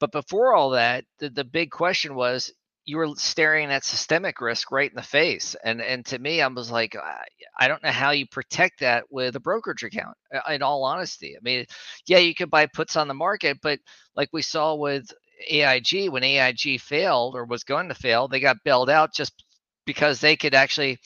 but 0.00 0.10
before 0.10 0.54
all 0.54 0.70
that 0.70 1.04
the, 1.18 1.28
the 1.28 1.44
big 1.44 1.70
question 1.70 2.14
was 2.14 2.50
you 2.84 2.96
were 2.96 3.08
staring 3.16 3.70
at 3.70 3.84
systemic 3.84 4.40
risk 4.40 4.72
right 4.72 4.90
in 4.90 4.96
the 4.96 5.02
face 5.02 5.54
and 5.64 5.80
and 5.80 6.04
to 6.04 6.18
me 6.18 6.40
i 6.40 6.46
was 6.48 6.70
like 6.70 6.96
i 7.58 7.68
don't 7.68 7.82
know 7.82 7.90
how 7.90 8.10
you 8.10 8.26
protect 8.26 8.80
that 8.80 9.04
with 9.10 9.36
a 9.36 9.40
brokerage 9.40 9.84
account 9.84 10.16
uh, 10.34 10.52
in 10.52 10.62
all 10.62 10.84
honesty 10.84 11.36
i 11.36 11.40
mean 11.42 11.64
yeah 12.06 12.18
you 12.18 12.34
could 12.34 12.50
buy 12.50 12.66
puts 12.66 12.96
on 12.96 13.08
the 13.08 13.14
market 13.14 13.58
but 13.62 13.78
like 14.16 14.28
we 14.32 14.42
saw 14.42 14.74
with 14.74 15.06
aig 15.48 16.10
when 16.10 16.22
aig 16.24 16.80
failed 16.80 17.34
or 17.34 17.44
was 17.44 17.64
going 17.64 17.88
to 17.88 17.94
fail 17.94 18.28
they 18.28 18.40
got 18.40 18.56
bailed 18.64 18.90
out 18.90 19.14
just 19.14 19.44
because 19.86 20.20
they 20.20 20.36
could 20.36 20.54
actually 20.54 20.98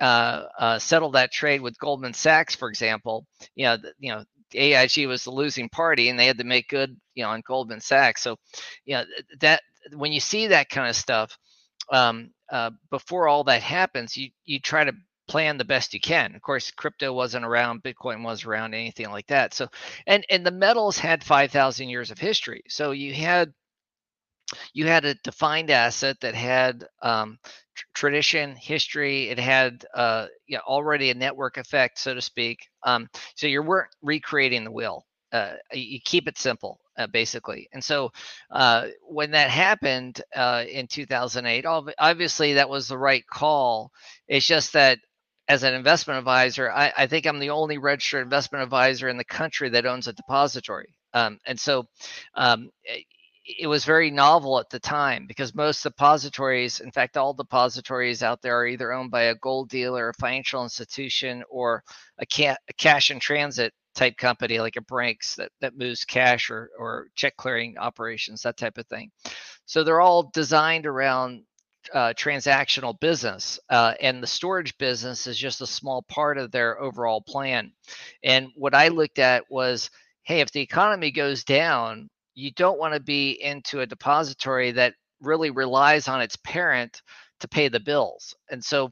uh, 0.00 0.44
uh, 0.58 0.78
settle 0.78 1.10
that 1.10 1.32
trade 1.32 1.60
with 1.60 1.78
goldman 1.78 2.14
sachs 2.14 2.54
for 2.54 2.68
example 2.68 3.26
you 3.54 3.64
know 3.64 3.76
you 3.98 4.12
know 4.12 4.24
AIG 4.54 5.06
was 5.06 5.24
the 5.24 5.30
losing 5.30 5.68
party 5.68 6.08
and 6.08 6.18
they 6.18 6.26
had 6.26 6.38
to 6.38 6.44
make 6.44 6.68
good, 6.68 6.96
you 7.14 7.22
know, 7.22 7.30
on 7.30 7.42
Goldman 7.46 7.80
Sachs. 7.80 8.22
So, 8.22 8.36
you 8.84 8.96
know, 8.96 9.04
that 9.40 9.62
when 9.94 10.12
you 10.12 10.20
see 10.20 10.48
that 10.48 10.70
kind 10.70 10.88
of 10.88 10.96
stuff, 10.96 11.38
um, 11.92 12.30
uh, 12.50 12.70
before 12.90 13.28
all 13.28 13.44
that 13.44 13.62
happens, 13.62 14.16
you 14.16 14.30
you 14.44 14.60
try 14.60 14.84
to 14.84 14.92
plan 15.28 15.58
the 15.58 15.64
best 15.64 15.94
you 15.94 16.00
can. 16.00 16.34
Of 16.34 16.42
course, 16.42 16.70
crypto 16.72 17.12
wasn't 17.12 17.44
around, 17.44 17.82
Bitcoin 17.82 18.24
was 18.24 18.44
around, 18.44 18.74
anything 18.74 19.10
like 19.10 19.28
that. 19.28 19.54
So, 19.54 19.68
and 20.06 20.24
and 20.30 20.44
the 20.44 20.50
metals 20.50 20.98
had 20.98 21.22
five 21.24 21.50
thousand 21.52 21.88
years 21.88 22.10
of 22.10 22.18
history. 22.18 22.62
So 22.68 22.90
you 22.92 23.14
had 23.14 23.52
you 24.72 24.86
had 24.86 25.04
a 25.04 25.14
defined 25.14 25.70
asset 25.70 26.20
that 26.20 26.34
had 26.34 26.84
um, 27.02 27.38
tr- 27.74 27.86
tradition, 27.94 28.56
history. 28.56 29.28
It 29.28 29.38
had 29.38 29.84
uh, 29.94 30.26
you 30.46 30.56
know, 30.56 30.62
already 30.66 31.10
a 31.10 31.14
network 31.14 31.56
effect, 31.56 31.98
so 31.98 32.14
to 32.14 32.22
speak. 32.22 32.68
Um, 32.82 33.08
so 33.36 33.46
you 33.46 33.62
weren't 33.62 33.90
recreating 34.02 34.64
the 34.64 34.72
wheel. 34.72 35.06
Uh, 35.32 35.54
you 35.72 36.00
keep 36.04 36.28
it 36.28 36.38
simple, 36.38 36.80
uh, 36.98 37.06
basically. 37.06 37.68
And 37.72 37.82
so 37.84 38.12
uh, 38.50 38.88
when 39.02 39.32
that 39.32 39.50
happened 39.50 40.22
uh, 40.34 40.64
in 40.70 40.86
2008, 40.88 41.66
obviously 41.98 42.54
that 42.54 42.70
was 42.70 42.88
the 42.88 42.98
right 42.98 43.26
call. 43.26 43.92
It's 44.28 44.46
just 44.46 44.72
that 44.74 44.98
as 45.48 45.62
an 45.64 45.74
investment 45.74 46.18
advisor, 46.18 46.70
I, 46.70 46.92
I 46.96 47.06
think 47.06 47.26
I'm 47.26 47.40
the 47.40 47.50
only 47.50 47.78
registered 47.78 48.22
investment 48.22 48.62
advisor 48.64 49.08
in 49.08 49.16
the 49.18 49.24
country 49.24 49.70
that 49.70 49.86
owns 49.86 50.08
a 50.08 50.12
depository. 50.12 50.94
Um, 51.12 51.38
and 51.46 51.58
so 51.58 51.86
um, 52.34 52.70
it 53.44 53.66
was 53.66 53.84
very 53.84 54.10
novel 54.10 54.58
at 54.60 54.70
the 54.70 54.80
time 54.80 55.26
because 55.26 55.54
most 55.54 55.82
depositories, 55.82 56.80
in 56.80 56.92
fact, 56.92 57.16
all 57.16 57.34
depositories 57.34 58.22
out 58.22 58.42
there 58.42 58.58
are 58.60 58.66
either 58.66 58.92
owned 58.92 59.10
by 59.10 59.22
a 59.24 59.34
gold 59.36 59.68
dealer, 59.68 60.10
a 60.10 60.14
financial 60.14 60.62
institution, 60.62 61.42
or 61.50 61.82
a, 62.18 62.26
ca- 62.26 62.56
a 62.68 62.72
cash 62.74 63.10
in 63.10 63.18
transit 63.20 63.72
type 64.00 64.16
company 64.16 64.58
like 64.58 64.76
a 64.76 64.80
Brinks 64.80 65.34
that, 65.36 65.52
that 65.60 65.76
moves 65.76 66.06
cash 66.06 66.50
or, 66.50 66.70
or 66.78 67.08
check 67.14 67.36
clearing 67.36 67.76
operations, 67.76 68.40
that 68.42 68.56
type 68.56 68.78
of 68.78 68.86
thing. 68.86 69.10
So 69.66 69.84
they're 69.84 70.00
all 70.00 70.30
designed 70.32 70.86
around 70.86 71.42
uh, 71.92 72.14
transactional 72.14 72.98
business, 72.98 73.60
uh, 73.68 73.94
and 74.00 74.22
the 74.22 74.26
storage 74.26 74.76
business 74.78 75.26
is 75.26 75.36
just 75.36 75.60
a 75.60 75.66
small 75.66 76.02
part 76.02 76.38
of 76.38 76.50
their 76.50 76.80
overall 76.80 77.20
plan. 77.20 77.72
And 78.24 78.48
what 78.54 78.74
I 78.74 78.88
looked 78.88 79.18
at 79.18 79.44
was 79.50 79.90
hey, 80.24 80.40
if 80.40 80.52
the 80.52 80.60
economy 80.60 81.10
goes 81.10 81.44
down, 81.44 82.08
you 82.34 82.52
don't 82.52 82.78
want 82.78 82.94
to 82.94 83.00
be 83.00 83.32
into 83.42 83.80
a 83.80 83.86
depository 83.86 84.70
that 84.70 84.94
really 85.20 85.50
relies 85.50 86.08
on 86.08 86.20
its 86.20 86.36
parent 86.44 87.02
to 87.40 87.48
pay 87.48 87.68
the 87.68 87.80
bills. 87.80 88.34
And 88.50 88.64
so 88.64 88.90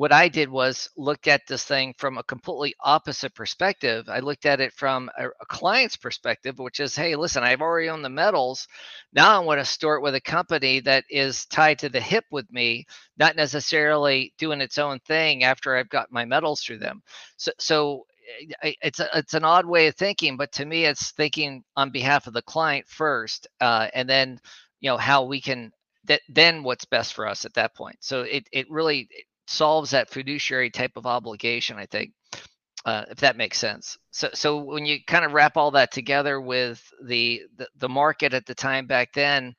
what 0.00 0.12
I 0.12 0.28
did 0.28 0.48
was 0.48 0.88
looked 0.96 1.28
at 1.28 1.46
this 1.46 1.64
thing 1.64 1.94
from 1.98 2.16
a 2.16 2.22
completely 2.22 2.74
opposite 2.80 3.34
perspective. 3.34 4.08
I 4.08 4.20
looked 4.20 4.46
at 4.46 4.58
it 4.58 4.72
from 4.72 5.10
a, 5.18 5.26
a, 5.26 5.46
client's 5.46 5.98
perspective, 5.98 6.58
which 6.58 6.80
is, 6.80 6.96
hey, 6.96 7.16
listen, 7.16 7.42
I've 7.42 7.60
already 7.60 7.90
owned 7.90 8.02
the 8.02 8.08
metals. 8.08 8.66
Now 9.12 9.36
I 9.36 9.44
want 9.44 9.60
to 9.60 9.64
store 9.66 9.96
it 9.96 10.02
with 10.02 10.14
a 10.14 10.20
company 10.22 10.80
that 10.80 11.04
is 11.10 11.44
tied 11.44 11.80
to 11.80 11.90
the 11.90 12.00
hip 12.00 12.24
with 12.30 12.50
me, 12.50 12.86
not 13.18 13.36
necessarily 13.36 14.32
doing 14.38 14.62
its 14.62 14.78
own 14.78 15.00
thing 15.00 15.44
after 15.44 15.76
I've 15.76 15.90
got 15.90 16.10
my 16.10 16.24
metals 16.24 16.62
through 16.62 16.78
them. 16.78 17.02
So, 17.36 17.52
so 17.58 18.06
it's 18.62 19.00
a, 19.00 19.08
it's 19.18 19.34
an 19.34 19.44
odd 19.44 19.66
way 19.66 19.88
of 19.88 19.96
thinking, 19.96 20.38
but 20.38 20.50
to 20.52 20.64
me, 20.64 20.86
it's 20.86 21.10
thinking 21.10 21.62
on 21.76 21.90
behalf 21.90 22.26
of 22.26 22.32
the 22.32 22.40
client 22.40 22.86
first, 22.88 23.48
uh, 23.60 23.88
and 23.92 24.08
then 24.08 24.40
you 24.80 24.88
know 24.88 24.96
how 24.96 25.24
we 25.24 25.42
can 25.42 25.72
that 26.04 26.22
then 26.30 26.62
what's 26.62 26.86
best 26.86 27.12
for 27.12 27.26
us 27.26 27.44
at 27.44 27.52
that 27.54 27.74
point. 27.74 27.96
So 28.00 28.22
it 28.22 28.48
it 28.50 28.70
really 28.70 29.08
solves 29.50 29.90
that 29.90 30.10
fiduciary 30.10 30.70
type 30.70 30.92
of 30.96 31.06
obligation, 31.06 31.76
I 31.76 31.86
think, 31.86 32.12
uh, 32.84 33.04
if 33.10 33.18
that 33.18 33.36
makes 33.36 33.58
sense. 33.58 33.98
So 34.12 34.30
so 34.32 34.58
when 34.58 34.86
you 34.86 34.98
kind 35.06 35.24
of 35.24 35.32
wrap 35.32 35.56
all 35.56 35.72
that 35.72 35.90
together 35.92 36.40
with 36.40 36.82
the 37.04 37.42
the, 37.56 37.68
the 37.76 37.88
market 37.88 38.32
at 38.32 38.46
the 38.46 38.54
time 38.54 38.86
back 38.86 39.12
then, 39.12 39.54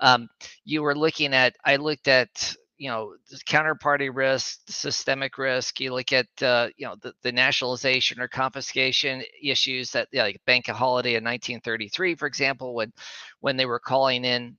um, 0.00 0.28
you 0.64 0.82
were 0.82 0.96
looking 0.96 1.32
at 1.32 1.54
I 1.64 1.76
looked 1.76 2.08
at 2.08 2.56
you 2.76 2.90
know 2.90 3.14
counterparty 3.48 4.10
risk 4.12 4.60
systemic 4.68 5.38
risk 5.38 5.80
you 5.80 5.94
look 5.94 6.12
at 6.12 6.26
uh, 6.42 6.68
you 6.76 6.86
know 6.86 6.96
the, 7.00 7.12
the 7.22 7.32
nationalization 7.32 8.20
or 8.20 8.28
confiscation 8.28 9.22
issues 9.42 9.92
that 9.92 10.08
yeah, 10.12 10.24
like 10.24 10.40
bank 10.46 10.66
holiday 10.66 11.10
in 11.10 11.24
1933 11.24 12.16
for 12.16 12.26
example 12.26 12.74
when 12.74 12.92
when 13.40 13.56
they 13.56 13.64
were 13.64 13.78
calling 13.78 14.24
in 14.24 14.56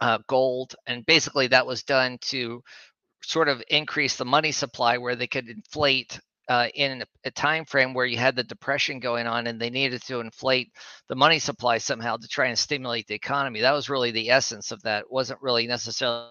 uh, 0.00 0.18
gold 0.26 0.74
and 0.86 1.06
basically 1.06 1.46
that 1.46 1.66
was 1.66 1.82
done 1.84 2.18
to 2.20 2.62
sort 3.26 3.48
of 3.48 3.62
increase 3.68 4.16
the 4.16 4.24
money 4.24 4.52
supply 4.52 4.98
where 4.98 5.16
they 5.16 5.26
could 5.26 5.48
inflate 5.48 6.20
uh, 6.48 6.68
in 6.74 7.02
a 7.24 7.30
time 7.30 7.64
frame 7.64 7.94
where 7.94 8.04
you 8.04 8.18
had 8.18 8.36
the 8.36 8.44
depression 8.44 9.00
going 9.00 9.26
on 9.26 9.46
and 9.46 9.60
they 9.60 9.70
needed 9.70 10.02
to 10.02 10.20
inflate 10.20 10.70
the 11.08 11.16
money 11.16 11.38
supply 11.38 11.78
somehow 11.78 12.16
to 12.16 12.28
try 12.28 12.46
and 12.46 12.58
stimulate 12.58 13.06
the 13.06 13.14
economy 13.14 13.62
that 13.62 13.72
was 13.72 13.88
really 13.88 14.10
the 14.10 14.30
essence 14.30 14.70
of 14.70 14.82
that 14.82 15.00
it 15.00 15.10
wasn't 15.10 15.40
really 15.40 15.66
necessarily 15.66 16.28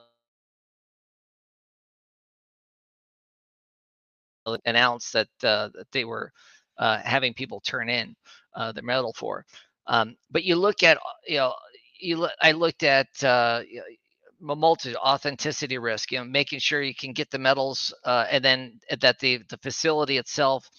announced 4.65 5.13
that 5.13 5.27
uh, 5.43 5.69
that 5.73 5.87
they 5.91 6.05
were 6.05 6.31
uh, 6.77 6.99
having 7.03 7.33
people 7.33 7.59
turn 7.61 7.89
in 7.89 8.15
uh, 8.55 8.71
their 8.71 8.83
metal 8.83 9.13
for. 9.13 9.45
Um, 9.87 10.15
but 10.31 10.43
you 10.43 10.55
look 10.55 10.83
at 10.83 10.97
you 11.27 11.37
know 11.37 11.53
you 11.99 12.27
I 12.41 12.51
looked 12.51 12.83
at 12.83 13.07
uh, 13.23 13.61
multi 14.43 14.95
authenticity 14.95 15.77
risk, 15.77 16.11
you 16.11 16.19
know, 16.19 16.25
making 16.25 16.59
sure 16.59 16.81
you 16.81 16.95
can 16.95 17.13
get 17.13 17.31
the 17.31 17.39
metals 17.39 17.93
uh, 18.03 18.25
and 18.29 18.43
then 18.43 18.79
that 18.99 19.19
the 19.19 19.41
the 19.49 19.57
facility 19.57 20.17
itself 20.17 20.69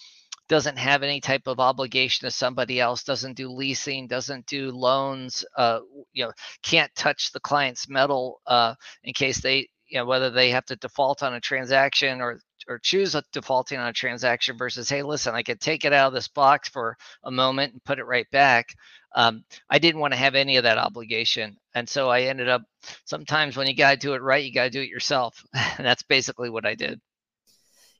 doesn't 0.48 0.78
have 0.78 1.02
any 1.02 1.20
type 1.20 1.46
of 1.46 1.58
obligation 1.58 2.26
to 2.26 2.30
somebody 2.30 2.78
else 2.78 3.02
doesn't 3.02 3.36
do 3.36 3.48
leasing 3.50 4.06
doesn't 4.06 4.46
do 4.46 4.70
loans 4.70 5.44
uh, 5.56 5.80
you 6.12 6.24
know 6.24 6.32
can't 6.62 6.94
touch 6.94 7.32
the 7.32 7.40
client's 7.40 7.88
metal 7.88 8.40
uh, 8.46 8.74
in 9.04 9.14
case 9.14 9.40
they 9.40 9.66
you 9.88 9.98
know 9.98 10.06
whether 10.06 10.30
they 10.30 10.50
have 10.50 10.64
to 10.66 10.76
default 10.76 11.22
on 11.22 11.34
a 11.34 11.40
transaction 11.40 12.20
or 12.20 12.40
or 12.68 12.78
choose 12.78 13.14
a 13.14 13.22
defaulting 13.32 13.78
on 13.78 13.88
a 13.88 13.92
transaction 13.92 14.56
versus 14.56 14.88
hey 14.88 15.02
listen 15.02 15.34
i 15.34 15.42
could 15.42 15.60
take 15.60 15.84
it 15.84 15.92
out 15.92 16.08
of 16.08 16.14
this 16.14 16.28
box 16.28 16.68
for 16.68 16.96
a 17.24 17.30
moment 17.30 17.72
and 17.72 17.84
put 17.84 17.98
it 17.98 18.04
right 18.04 18.30
back 18.30 18.74
um, 19.16 19.44
i 19.70 19.78
didn't 19.78 20.00
want 20.00 20.12
to 20.12 20.18
have 20.18 20.34
any 20.34 20.56
of 20.56 20.64
that 20.64 20.78
obligation. 20.78 21.56
And 21.74 21.88
so 21.88 22.08
i 22.10 22.22
ended 22.22 22.48
up 22.48 22.62
sometimes 23.04 23.56
when 23.56 23.66
you 23.68 23.76
got 23.76 23.92
to 23.92 23.96
do 23.96 24.14
it 24.14 24.22
right 24.22 24.44
you 24.44 24.52
got 24.52 24.64
to 24.64 24.70
do 24.70 24.82
it 24.82 24.88
yourself. 24.88 25.44
And 25.52 25.86
that's 25.86 26.02
basically 26.02 26.50
what 26.50 26.66
i 26.66 26.74
did 26.74 27.00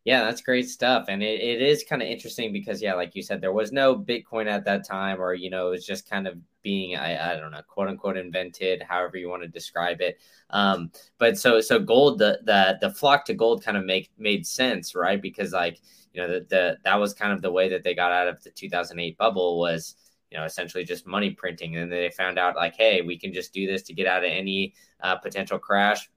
yeah, 0.05 0.23
that's 0.25 0.43
great 0.43 0.69
stuff. 0.69 1.07
And 1.09 1.23
it, 1.23 1.41
it 1.41 1.63
is 1.63 1.83
kind 1.83 2.03
of 2.03 2.09
interesting 2.09 2.53
because, 2.53 2.83
yeah, 2.83 2.93
like 2.93 3.17
you 3.17 3.23
said, 3.23 3.41
there 3.41 3.55
was 3.55 3.73
no 3.73 3.97
Bitcoin 3.97 4.47
at 4.47 4.65
that 4.67 4.87
time, 4.87 5.21
or, 5.21 5.33
you 5.33 5.49
know, 5.49 5.69
it 5.69 5.71
was 5.71 5.87
just 5.87 6.09
kind 6.09 6.29
of 6.29 6.37
being, 6.63 6.95
I, 6.97 7.33
I 7.33 7.41
don't 7.41 7.51
know, 7.51 7.63
quote 7.67 7.89
unquote 7.89 8.19
invented, 8.19 8.83
however 8.83 9.17
you 9.17 9.31
want 9.31 9.43
to 9.43 9.49
describe 9.49 10.03
it. 10.03 10.19
Um, 10.51 10.93
but 11.17 11.39
so, 11.39 11.59
so 11.63 11.79
gold, 11.79 12.19
the, 12.19 12.39
the, 12.45 12.77
the 12.83 12.91
flock 12.91 13.25
to 13.27 13.35
gold 13.35 13.65
kind 13.65 13.79
of 13.79 13.87
make, 13.87 14.11
made 14.19 14.47
sense, 14.47 14.95
right? 14.95 15.21
Because 15.21 15.53
like, 15.53 15.81
you 16.13 16.21
know, 16.21 16.29
the, 16.29 16.47
the, 16.51 16.79
that 16.85 16.97
was 16.97 17.15
kind 17.15 17.33
of 17.33 17.41
the 17.41 17.51
way 17.51 17.71
that 17.71 17.83
they 17.83 17.95
got 17.95 18.13
out 18.13 18.29
of 18.29 18.43
the 18.43 18.51
2008 18.51 19.17
bubble 19.17 19.59
was, 19.59 19.97
you 20.31 20.37
know, 20.37 20.45
essentially 20.45 20.85
just 20.85 21.07
money 21.07 21.31
printing. 21.31 21.77
And 21.77 21.91
then 21.91 21.99
they 21.99 22.11
found 22.11 22.39
out 22.39 22.57
like, 22.57 22.77
hey, 22.77 23.01
we 23.01 23.19
can 23.19 23.33
just 23.33 23.55
do 23.55 23.67
this 23.67 23.83
to 23.85 23.95
get 23.95 24.07
out 24.07 24.23
of 24.23 24.31
any 24.31 24.75
uh, 25.01 25.17
potential 25.17 25.59
crash 25.59 26.11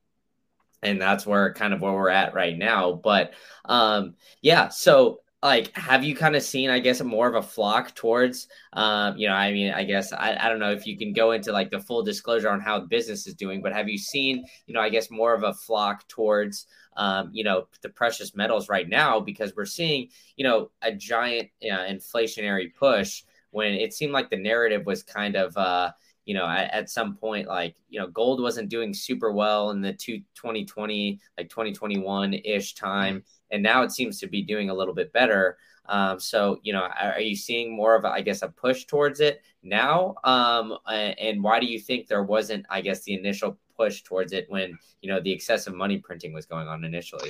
and 0.84 1.02
that's 1.02 1.26
where 1.26 1.54
kind 1.54 1.74
of 1.74 1.82
where 1.82 1.94
we're 1.94 2.10
at 2.10 2.34
right 2.34 2.58
now. 2.58 2.94
But 2.94 3.34
um, 3.66 4.16
yeah, 4.42 4.70
so 4.70 5.22
like 5.44 5.76
have 5.78 6.04
you 6.04 6.16
kind 6.16 6.36
of 6.36 6.42
seen 6.42 6.70
i 6.70 6.80
guess 6.80 7.02
more 7.02 7.28
of 7.28 7.36
a 7.36 7.42
flock 7.42 7.94
towards 7.96 8.48
um 8.74 9.16
you 9.18 9.28
know 9.28 9.36
i 9.36 9.52
mean 9.52 9.72
i 9.72 9.84
guess 9.84 10.12
I, 10.12 10.36
I 10.40 10.50
don't 10.50 10.60
know 10.60 10.72
if 10.72 10.88
you 10.88 10.98
can 10.98 11.14
go 11.14 11.32
into 11.32 11.52
like 11.52 11.70
the 11.70 11.80
full 11.80 12.02
disclosure 12.02 12.50
on 12.50 12.60
how 12.60 12.80
the 12.80 12.88
business 12.88 13.28
is 13.28 13.36
doing 13.36 13.62
but 13.62 13.72
have 13.72 13.88
you 13.88 14.00
seen 14.00 14.44
you 14.66 14.74
know 14.74 14.82
i 14.82 14.90
guess 14.90 15.12
more 15.12 15.36
of 15.36 15.44
a 15.44 15.54
flock 15.54 16.08
towards 16.08 16.66
um 16.96 17.30
you 17.34 17.44
know 17.44 17.68
the 17.84 17.90
precious 17.90 18.36
metals 18.36 18.68
right 18.68 18.90
now 18.90 19.20
because 19.20 19.54
we're 19.56 19.66
seeing 19.66 20.10
you 20.38 20.44
know 20.44 20.72
a 20.82 20.92
giant 20.92 21.50
you 21.62 21.72
know, 21.72 21.80
inflationary 21.88 22.74
push 22.74 23.24
when 23.52 23.74
it 23.74 23.94
seemed 23.94 24.14
like 24.14 24.30
the 24.32 24.38
narrative 24.38 24.86
was 24.88 25.04
kind 25.04 25.36
of 25.36 25.56
uh 25.56 25.92
you 26.28 26.34
know, 26.34 26.46
at, 26.46 26.74
at, 26.74 26.90
some 26.90 27.16
point, 27.16 27.48
like, 27.48 27.78
you 27.90 27.98
know, 27.98 28.08
gold 28.08 28.42
wasn't 28.42 28.68
doing 28.68 28.94
super 28.94 29.32
well 29.32 29.72
in 29.72 29.80
the 29.80 29.94
two, 29.94 30.18
2020, 30.36 31.22
like 31.38 31.50
2021 31.50 32.34
ish 32.34 32.76
time. 32.76 33.24
And 33.50 33.64
now 33.64 33.84
it 33.84 33.94
seems 33.94 34.20
to 34.20 34.28
be 34.28 34.42
doing 34.42 34.70
a 34.70 34.74
little 34.74 34.94
bit 34.94 35.14
better. 35.14 35.58
Um, 35.86 36.20
so, 36.20 36.60
you 36.64 36.74
know, 36.74 36.82
are, 36.82 37.14
are, 37.14 37.22
you 37.22 37.34
seeing 37.34 37.74
more 37.74 37.96
of, 37.96 38.04
a, 38.04 38.10
I 38.10 38.20
guess, 38.20 38.42
a 38.42 38.50
push 38.50 38.84
towards 38.84 39.22
it 39.22 39.42
now? 39.64 40.16
Um, 40.26 40.78
and 40.86 41.42
why 41.42 41.62
do 41.62 41.66
you 41.66 41.80
think 41.80 42.08
there 42.08 42.24
wasn't, 42.24 42.66
I 42.70 42.82
guess, 42.82 43.04
the 43.04 43.14
initial 43.14 43.58
push 43.78 44.04
towards 44.04 44.34
it 44.34 44.48
when, 44.50 44.78
you 45.02 45.10
know, 45.10 45.22
the 45.22 45.32
excessive 45.32 45.76
money 45.76 45.98
printing 45.98 46.34
was 46.34 46.46
going 46.46 46.68
on 46.68 46.84
initially? 46.84 47.30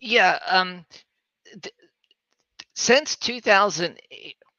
Yeah. 0.00 0.40
Um, 0.48 0.84
th- 1.62 1.74
since 2.74 3.14
2000, 3.14 4.00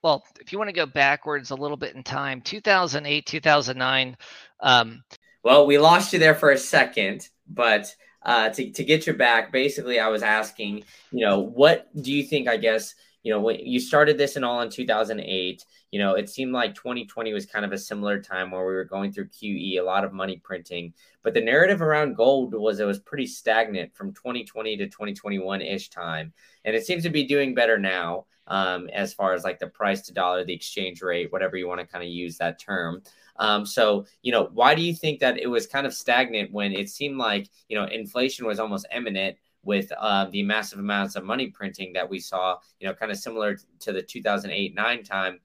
well, 0.04 0.24
if 0.40 0.52
you 0.52 0.58
want 0.58 0.70
to 0.70 0.74
go 0.74 0.86
backwards 0.86 1.52
a 1.52 1.56
little 1.56 1.78
bit 1.78 1.96
in 1.96 2.04
time, 2.04 2.42
2008, 2.42 3.26
2009. 3.26 4.18
Um, 4.60 5.04
well, 5.44 5.66
we 5.66 5.78
lost 5.78 6.14
you 6.14 6.20
there 6.20 6.36
for 6.36 6.52
a 6.52 6.58
second, 6.58 7.28
but 7.48 7.94
uh, 8.24 8.50
to, 8.50 8.72
to 8.72 8.84
get 8.84 9.08
you 9.08 9.14
back, 9.14 9.52
basically, 9.52 10.00
I 10.00 10.08
was 10.10 10.24
asking, 10.24 10.84
you 11.12 11.26
know, 11.26 11.40
what 11.40 11.90
do 12.00 12.12
you 12.12 12.24
think, 12.24 12.48
I 12.48 12.58
guess, 12.58 12.96
you 13.24 13.32
know, 13.32 13.40
when 13.40 13.60
you 13.60 13.80
started 13.80 14.18
this 14.18 14.36
in 14.36 14.44
all 14.44 14.62
in 14.62 14.70
2008, 14.70 15.66
you 15.92 16.00
know, 16.00 16.16
it 16.16 16.30
seemed 16.30 16.54
like 16.54 16.74
2020 16.74 17.34
was 17.34 17.46
kind 17.46 17.66
of 17.66 17.72
a 17.72 17.78
similar 17.78 18.20
time 18.20 18.52
where 18.52 18.66
we 18.66 18.74
were 18.74 18.86
going 18.86 19.12
through 19.12 19.28
QE, 19.28 19.80
a 19.80 19.84
lot 19.84 20.04
of 20.04 20.14
money 20.14 20.38
printing, 20.44 20.94
but 21.22 21.34
the 21.34 21.42
narrative 21.42 21.82
around 21.82 22.16
gold 22.16 22.54
was 22.54 22.80
it 22.80 22.86
was 22.86 23.00
pretty 23.00 23.28
stagnant 23.28 23.94
from 23.96 24.14
2020 24.14 24.78
to 24.78 24.86
2021 24.88 25.62
ish 25.62 25.90
time, 25.90 26.34
and 26.66 26.76
it 26.76 26.86
seems 26.86 27.04
to 27.04 27.10
be 27.10 27.26
doing 27.26 27.54
better 27.54 27.78
now. 27.78 28.26
Um, 28.48 28.90
as 28.92 29.14
far 29.14 29.34
as 29.34 29.44
like 29.44 29.60
the 29.60 29.68
price 29.68 30.02
to 30.02 30.14
dollar, 30.14 30.44
the 30.44 30.54
exchange 30.54 31.02
rate, 31.02 31.32
whatever 31.32 31.56
you 31.56 31.68
want 31.68 31.80
to 31.80 31.86
kind 31.86 32.04
of 32.04 32.10
use 32.10 32.38
that 32.38 32.60
term. 32.60 33.02
Um, 33.38 33.66
so, 33.66 34.06
you 34.22 34.32
know, 34.32 34.50
why 34.54 34.76
do 34.76 34.82
you 34.82 34.94
think 34.94 35.20
that 35.20 35.38
it 35.38 35.48
was 35.48 35.68
kind 35.68 35.88
of 35.88 35.94
stagnant 35.94 36.52
when 36.52 36.74
it 36.74 36.90
seemed 36.90 37.18
like, 37.18 37.50
you 37.70 37.78
know, 37.78 37.86
inflation 37.86 38.46
was 38.46 38.60
almost 38.60 38.88
imminent 38.94 39.38
with 39.64 39.92
uh, 39.98 40.26
the 40.32 40.44
massive 40.44 40.80
amounts 40.80 41.16
of 41.16 41.24
money 41.24 41.48
printing 41.48 41.94
that 41.94 42.10
we 42.10 42.20
saw, 42.20 42.58
you 42.80 42.88
know, 42.88 42.94
kind 42.94 43.12
of 43.12 43.18
similar 43.18 43.58
to 43.80 43.94
the 43.94 44.02
2008 44.02 44.76
9 44.76 45.04
time? 45.04 45.40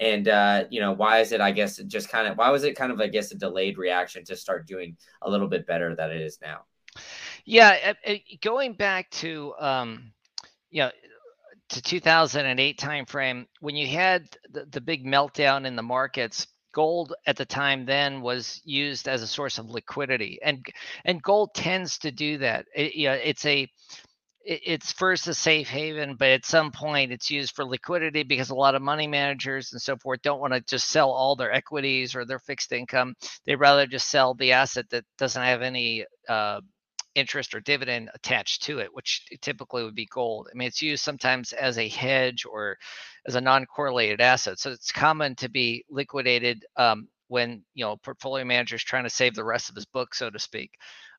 And, 0.00 0.28
uh, 0.28 0.64
you 0.70 0.80
know, 0.80 0.92
why 0.92 1.18
is 1.18 1.32
it, 1.32 1.40
I 1.40 1.50
guess, 1.50 1.76
just 1.76 2.08
kind 2.08 2.28
of, 2.28 2.38
why 2.38 2.50
was 2.50 2.64
it 2.64 2.76
kind 2.76 2.92
of, 2.92 3.00
I 3.00 3.08
guess, 3.08 3.32
a 3.32 3.34
delayed 3.34 3.78
reaction 3.78 4.24
to 4.26 4.36
start 4.36 4.66
doing 4.66 4.96
a 5.22 5.30
little 5.30 5.48
bit 5.48 5.66
better 5.66 5.94
than 5.94 6.10
it 6.10 6.20
is 6.20 6.38
now? 6.40 6.64
Yeah. 7.44 7.94
Going 8.42 8.74
back 8.74 9.10
to, 9.10 9.54
um, 9.58 10.12
you 10.70 10.82
know, 10.82 10.90
to 11.70 11.82
2008 11.82 12.78
timeframe, 12.78 13.46
when 13.60 13.76
you 13.76 13.86
had 13.86 14.28
the, 14.50 14.64
the 14.66 14.80
big 14.80 15.04
meltdown 15.04 15.66
in 15.66 15.76
the 15.76 15.82
markets, 15.82 16.46
gold 16.72 17.14
at 17.26 17.36
the 17.36 17.44
time 17.44 17.84
then 17.86 18.20
was 18.20 18.60
used 18.64 19.08
as 19.08 19.22
a 19.22 19.26
source 19.26 19.58
of 19.58 19.70
liquidity. 19.70 20.38
And 20.42 20.64
and 21.04 21.22
gold 21.22 21.54
tends 21.54 21.98
to 21.98 22.12
do 22.12 22.38
that. 22.38 22.66
It, 22.74 22.94
you 22.94 23.08
know, 23.08 23.14
it's 23.14 23.44
a 23.44 23.68
it's 24.50 24.92
first 24.92 25.26
a 25.28 25.34
safe 25.34 25.68
haven 25.68 26.14
but 26.16 26.28
at 26.28 26.46
some 26.46 26.70
point 26.72 27.12
it's 27.12 27.30
used 27.30 27.54
for 27.54 27.66
liquidity 27.66 28.22
because 28.22 28.48
a 28.48 28.54
lot 28.54 28.74
of 28.74 28.80
money 28.80 29.06
managers 29.06 29.72
and 29.72 29.82
so 29.82 29.94
forth 29.98 30.22
don't 30.22 30.40
want 30.40 30.54
to 30.54 30.60
just 30.62 30.88
sell 30.88 31.10
all 31.10 31.36
their 31.36 31.52
equities 31.52 32.14
or 32.14 32.24
their 32.24 32.38
fixed 32.38 32.72
income. 32.72 33.14
They'd 33.44 33.56
rather 33.56 33.86
just 33.86 34.08
sell 34.08 34.34
the 34.34 34.52
asset 34.52 34.86
that 34.90 35.04
doesn't 35.18 35.42
have 35.42 35.60
any 35.60 36.06
uh, 36.28 36.60
interest 37.14 37.54
or 37.54 37.60
dividend 37.60 38.10
attached 38.14 38.62
to 38.62 38.78
it, 38.78 38.88
which 38.92 39.26
typically 39.40 39.84
would 39.84 39.94
be 39.94 40.06
gold. 40.06 40.48
I 40.52 40.56
mean, 40.56 40.68
it's 40.68 40.82
used 40.82 41.02
sometimes 41.04 41.52
as 41.52 41.78
a 41.78 41.88
hedge 41.88 42.44
or 42.44 42.76
as 43.26 43.34
a 43.34 43.40
non-correlated 43.40 44.20
asset. 44.20 44.58
So 44.58 44.70
it's 44.70 44.92
common 44.92 45.34
to 45.36 45.48
be 45.48 45.84
liquidated 45.90 46.64
um, 46.76 47.08
when 47.28 47.62
you 47.74 47.84
know 47.84 47.96
portfolio 47.96 48.44
manager 48.44 48.76
is 48.76 48.84
trying 48.84 49.04
to 49.04 49.10
save 49.10 49.34
the 49.34 49.44
rest 49.44 49.68
of 49.68 49.74
his 49.76 49.86
book, 49.86 50.14
so 50.14 50.30
to 50.30 50.38
speak. 50.38 50.70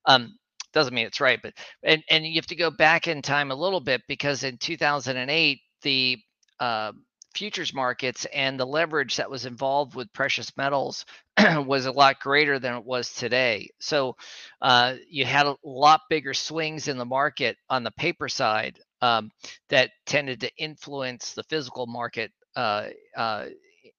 Um, 0.06 0.38
doesn't 0.74 0.94
mean 0.94 1.06
it's 1.06 1.22
right, 1.22 1.40
but 1.42 1.54
and 1.84 2.04
and 2.10 2.26
you 2.26 2.36
have 2.36 2.48
to 2.48 2.56
go 2.56 2.72
back 2.72 3.08
in 3.08 3.22
time 3.22 3.52
a 3.52 3.56
little 3.56 3.80
bit 3.80 4.02
because 4.08 4.44
in 4.44 4.58
2008 4.58 5.60
the 5.82 6.18
uh, 6.60 6.92
futures 7.34 7.74
markets 7.74 8.26
and 8.34 8.60
the 8.60 8.66
leverage 8.66 9.18
that 9.18 9.30
was 9.30 9.46
involved 9.46 9.96
with 9.96 10.12
precious 10.14 10.56
metals 10.58 11.06
was 11.66 11.86
a 11.86 11.92
lot 11.92 12.20
greater 12.20 12.60
than 12.60 12.76
it 12.76 12.86
was 12.86 13.14
today. 13.14 13.70
So 13.80 14.16
uh, 14.62 14.96
you 15.10 15.26
had 15.26 15.46
a 15.46 15.56
lot 15.64 16.02
bigger 16.10 16.34
swings 16.34 16.88
in 16.88 16.98
the 16.98 17.06
market 17.06 17.58
on 17.70 17.84
the 17.84 17.92
paper 17.92 18.30
side 18.30 18.80
um, 19.02 19.32
that 19.70 19.92
tended 20.06 20.42
to 20.42 20.52
influence 20.58 21.34
the 21.34 21.44
physical 21.44 21.88
market. 21.88 22.32
Uh, 22.56 22.88
uh, 23.16 23.46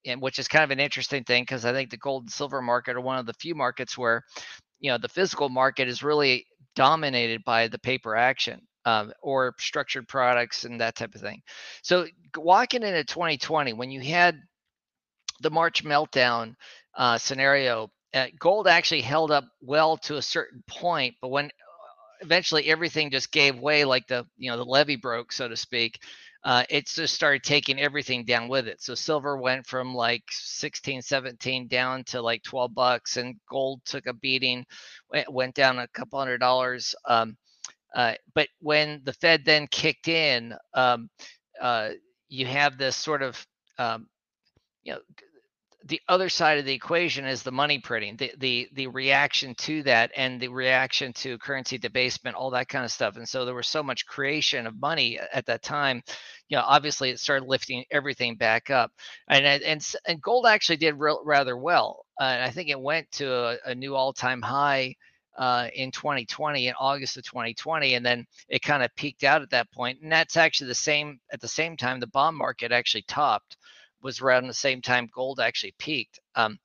and 0.07 0.21
which 0.23 0.39
is 0.39 0.49
kind 0.49 0.65
of 0.65 0.71
an 0.71 0.81
interesting 0.81 1.25
thing 1.25 1.43
because 1.43 1.65
I 1.65 1.73
think 1.73 1.91
the 1.91 1.97
gold 1.99 2.25
and 2.25 2.33
silver 2.33 2.63
market 2.63 2.97
are 2.97 3.01
one 3.01 3.19
of 3.19 3.27
the 3.27 3.35
few 3.35 3.55
markets 3.55 3.99
where, 3.99 4.23
you 4.79 4.91
know, 4.91 4.97
the 4.97 5.09
physical 5.09 5.51
market 5.51 5.89
is 5.89 6.03
really 6.03 6.47
dominated 6.75 7.45
by 7.45 7.69
the 7.69 7.79
paper 7.79 8.17
action 8.17 8.63
um, 8.85 9.13
or 9.23 9.55
structured 9.59 10.09
products 10.09 10.65
and 10.65 10.81
that 10.81 10.97
type 10.97 11.15
of 11.15 11.21
thing. 11.21 11.43
So 11.83 12.07
walking 12.37 12.83
into 12.83 13.05
2020, 13.05 13.73
when 13.75 13.91
you 13.91 14.01
had 14.01 14.41
the 15.41 15.51
March 15.51 15.85
meltdown 15.85 16.55
uh, 16.95 17.19
scenario, 17.19 17.91
uh, 18.15 18.27
gold 18.39 18.67
actually 18.67 19.03
held 19.03 19.31
up 19.31 19.45
well 19.61 19.97
to 19.99 20.17
a 20.17 20.23
certain 20.23 20.63
point, 20.67 21.15
but 21.21 21.29
when 21.29 21.47
uh, 21.47 21.49
eventually 22.21 22.67
everything 22.67 23.11
just 23.11 23.33
gave 23.33 23.59
way, 23.59 23.85
like 23.85 24.07
the 24.09 24.27
you 24.37 24.51
know 24.51 24.57
the 24.57 24.65
levee 24.65 24.97
broke, 24.97 25.33
so 25.33 25.49
to 25.49 25.57
speak. 25.57 26.01
Uh, 26.43 26.65
it 26.71 26.87
just 26.87 27.15
started 27.15 27.43
taking 27.43 27.79
everything 27.79 28.25
down 28.25 28.49
with 28.49 28.67
it. 28.67 28.81
So 28.81 28.95
silver 28.95 29.37
went 29.37 29.67
from 29.67 29.95
like 29.95 30.23
16, 30.31 31.03
17 31.03 31.69
down 31.69 32.03
to 32.05 32.23
like 32.23 32.43
12 32.43 32.75
bucks, 32.75 33.19
and 33.19 33.37
gold 33.49 33.83
took 33.85 34.07
a 34.07 34.15
beating, 34.15 34.65
went 35.29 35.55
down 35.55 35.79
a 35.79 35.89
couple 35.89 36.19
hundred 36.19 36.39
dollars. 36.39 36.95
Um, 37.05 37.37
uh, 37.95 38.15
but 38.35 38.49
when 38.61 39.01
the 39.05 39.13
Fed 39.15 39.45
then 39.45 39.67
kicked 39.69 40.09
in, 40.09 40.55
um, 40.75 41.09
uh, 41.61 41.91
you 42.29 42.47
have 42.47 42.79
this 42.79 42.97
sort 42.97 43.23
of, 43.23 43.45
um, 43.79 44.09
you 44.83 44.93
know, 44.93 45.01
the 45.87 46.01
other 46.09 46.29
side 46.29 46.59
of 46.59 46.67
the 46.67 46.75
equation 46.75 47.25
is 47.25 47.43
the 47.43 47.51
money 47.51 47.79
printing, 47.79 48.17
the 48.17 48.33
the 48.39 48.69
the 48.75 48.87
reaction 48.89 49.55
to 49.55 49.83
that, 49.85 50.11
and 50.15 50.39
the 50.41 50.49
reaction 50.49 51.13
to 51.15 51.39
currency 51.39 51.79
debasement, 51.79 52.37
all 52.37 52.51
that 52.51 52.69
kind 52.69 52.85
of 52.85 52.91
stuff. 52.93 53.17
And 53.17 53.27
so 53.29 53.45
there 53.45 53.55
was 53.55 53.67
so 53.67 53.83
much 53.83 54.07
creation 54.07 54.67
of 54.67 54.79
money 54.79 55.19
at 55.33 55.47
that 55.47 55.63
time. 55.63 56.03
You 56.49 56.59
know, 56.59 56.65
obviously 56.67 57.11
it 57.11 57.19
started 57.19 57.47
lifting 57.49 57.85
everything 57.91 58.37
back 58.37 58.69
up, 58.71 58.93
and 59.29 59.47
and 59.47 59.87
and 60.07 60.21
gold 60.21 60.47
actually 60.47 60.77
did 60.77 60.97
rather 60.99 61.57
well. 61.57 62.05
Uh, 62.21 62.39
I 62.43 62.51
think 62.51 62.69
it 62.69 62.81
went 62.81 63.11
to 63.13 63.33
a, 63.33 63.57
a 63.67 63.75
new 63.75 63.95
all-time 63.97 64.43
high 64.43 64.95
uh, 65.41 65.69
in 65.75 65.91
2020 65.91 66.69
in 66.69 66.75
August 66.79 67.17
of 67.17 67.25
2020, 67.25 67.95
and 67.95 68.05
then 68.05 68.27
it 68.51 68.61
kind 68.61 68.83
of 68.83 68.95
peaked 68.95 69.25
out 69.25 69.41
at 69.41 69.49
that 69.51 69.73
point. 69.73 69.99
And 70.03 70.13
that's 70.13 70.37
actually 70.37 70.69
the 70.69 70.75
same 70.75 71.19
at 71.33 71.41
the 71.41 71.49
same 71.49 71.79
time 71.79 71.99
the 71.99 72.07
bond 72.07 72.37
market 72.37 72.73
actually 72.73 73.05
topped 73.09 73.57
was 74.03 74.21
around 74.21 74.47
the 74.47 74.55
same 74.55 74.83
time 74.83 75.09
gold 75.13 75.41
actually 75.41 75.75
peaked. 75.79 76.21
Um, 76.35 76.59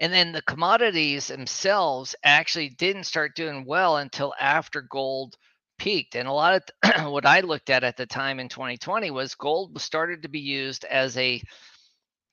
and 0.00 0.10
then 0.10 0.32
the 0.32 0.40
commodities 0.42 1.26
themselves 1.26 2.14
actually 2.24 2.70
didn't 2.70 3.04
start 3.04 3.36
doing 3.36 3.66
well 3.66 3.98
until 3.98 4.32
after 4.40 4.80
gold 4.80 5.36
peaked. 5.78 6.16
And 6.16 6.26
a 6.26 6.32
lot 6.32 6.62
of 6.82 7.04
what 7.12 7.26
I 7.26 7.40
looked 7.40 7.68
at 7.68 7.84
at 7.84 7.98
the 7.98 8.06
time 8.06 8.40
in 8.40 8.48
2020 8.48 9.10
was 9.10 9.34
gold 9.34 9.78
started 9.78 10.22
to 10.22 10.28
be 10.30 10.40
used 10.40 10.86
as 10.86 11.18
a 11.18 11.42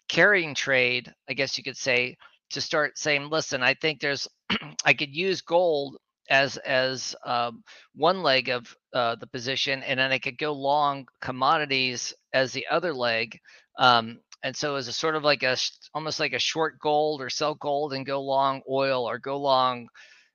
carrying 0.07 0.55
trade, 0.55 1.13
I 1.29 1.33
guess 1.33 1.57
you 1.57 1.63
could 1.63 1.77
say, 1.77 2.15
to 2.51 2.61
start 2.61 2.97
saying, 2.97 3.29
listen, 3.29 3.63
I 3.63 3.73
think 3.73 3.99
there's 3.99 4.27
I 4.85 4.93
could 4.93 5.15
use 5.15 5.41
gold 5.41 5.97
as 6.29 6.57
as 6.57 7.15
um, 7.25 7.63
one 7.95 8.21
leg 8.21 8.49
of 8.49 8.75
uh, 8.93 9.15
the 9.15 9.27
position, 9.27 9.83
and 9.83 9.99
then 9.99 10.11
I 10.11 10.19
could 10.19 10.37
go 10.37 10.53
long 10.53 11.07
commodities 11.21 12.13
as 12.33 12.51
the 12.53 12.67
other 12.69 12.93
leg. 12.93 13.39
Um, 13.77 14.19
and 14.43 14.55
so 14.55 14.75
as 14.75 14.87
a 14.87 14.93
sort 14.93 15.15
of 15.15 15.23
like 15.23 15.43
a 15.43 15.57
almost 15.93 16.19
like 16.19 16.33
a 16.33 16.39
short 16.39 16.79
gold 16.79 17.21
or 17.21 17.29
sell 17.29 17.55
gold 17.55 17.93
and 17.93 18.05
go 18.05 18.21
long 18.21 18.61
oil 18.69 19.09
or 19.09 19.19
go 19.19 19.37
long 19.37 19.87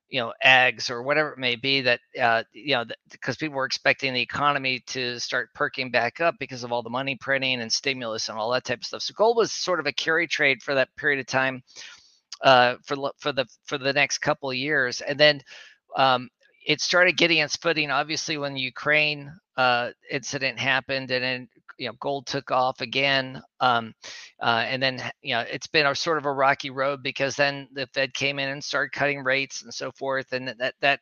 you 0.09 0.21
know 0.21 0.33
eggs 0.43 0.91
or 0.91 1.03
whatever 1.03 1.33
it 1.33 1.39
may 1.39 1.57
be 1.57 1.81
that 1.81 2.01
uh, 2.21 2.43
you 2.53 2.75
know 2.75 2.85
because 3.11 3.37
people 3.37 3.57
were 3.57 3.65
expecting 3.65 4.13
the 4.13 4.21
economy 4.21 4.81
to 4.87 5.19
start 5.19 5.49
perking 5.55 5.91
back 5.91 6.21
up 6.21 6.35
because 6.39 6.65
of 6.65 6.73
all 6.73 6.83
the 6.83 6.91
money 6.91 7.17
printing 7.17 7.61
and 7.61 7.73
stimulus 7.73 8.29
and 8.29 8.39
all 8.39 8.51
that 8.51 8.65
type 8.65 8.79
of 8.81 8.85
stuff 8.85 9.03
so 9.03 9.15
gold 9.17 9.37
was 9.37 9.53
sort 9.53 9.81
of 9.81 9.87
a 9.87 9.93
carry 9.93 10.27
trade 10.27 10.63
for 10.63 10.75
that 10.75 10.95
period 10.97 11.21
of 11.21 11.27
time 11.27 11.63
uh, 12.45 12.77
for 12.87 12.97
for 13.19 13.33
the 13.33 13.47
for 13.67 13.79
the 13.79 13.95
next 13.95 14.19
couple 14.19 14.53
years, 14.55 15.03
and 15.03 15.19
then 15.21 15.43
um, 15.97 16.29
it 16.67 16.81
started 16.83 17.17
getting 17.19 17.39
its 17.39 17.57
footing. 17.57 17.91
Obviously, 17.91 18.39
when 18.39 18.55
the 18.55 18.61
Ukraine 18.61 19.33
uh, 19.57 19.91
incident 20.11 20.59
happened, 20.61 21.11
and 21.11 21.25
then 21.25 21.49
you 21.79 21.89
know 21.89 21.95
gold 22.01 22.27
took 22.27 22.53
off 22.53 22.83
again, 22.83 23.43
um, 23.61 23.95
uh, 24.43 24.65
and 24.69 24.83
then 24.83 25.03
you 25.23 25.35
know 25.35 25.43
it's 25.43 25.69
been 25.69 25.87
a 25.87 25.97
sort 25.97 26.19
of 26.19 26.27
a 26.27 26.33
rocky 26.33 26.71
road 26.71 27.03
because 27.03 27.37
then 27.37 27.69
the 27.75 27.89
Fed 27.95 28.15
came 28.15 28.39
in 28.39 28.51
and 28.51 28.63
started 28.65 28.93
cutting 28.93 29.25
rates 29.25 29.63
and 29.63 29.75
so 29.75 29.93
forth, 29.93 30.33
and 30.33 30.49
that 30.59 30.75
that 30.83 31.01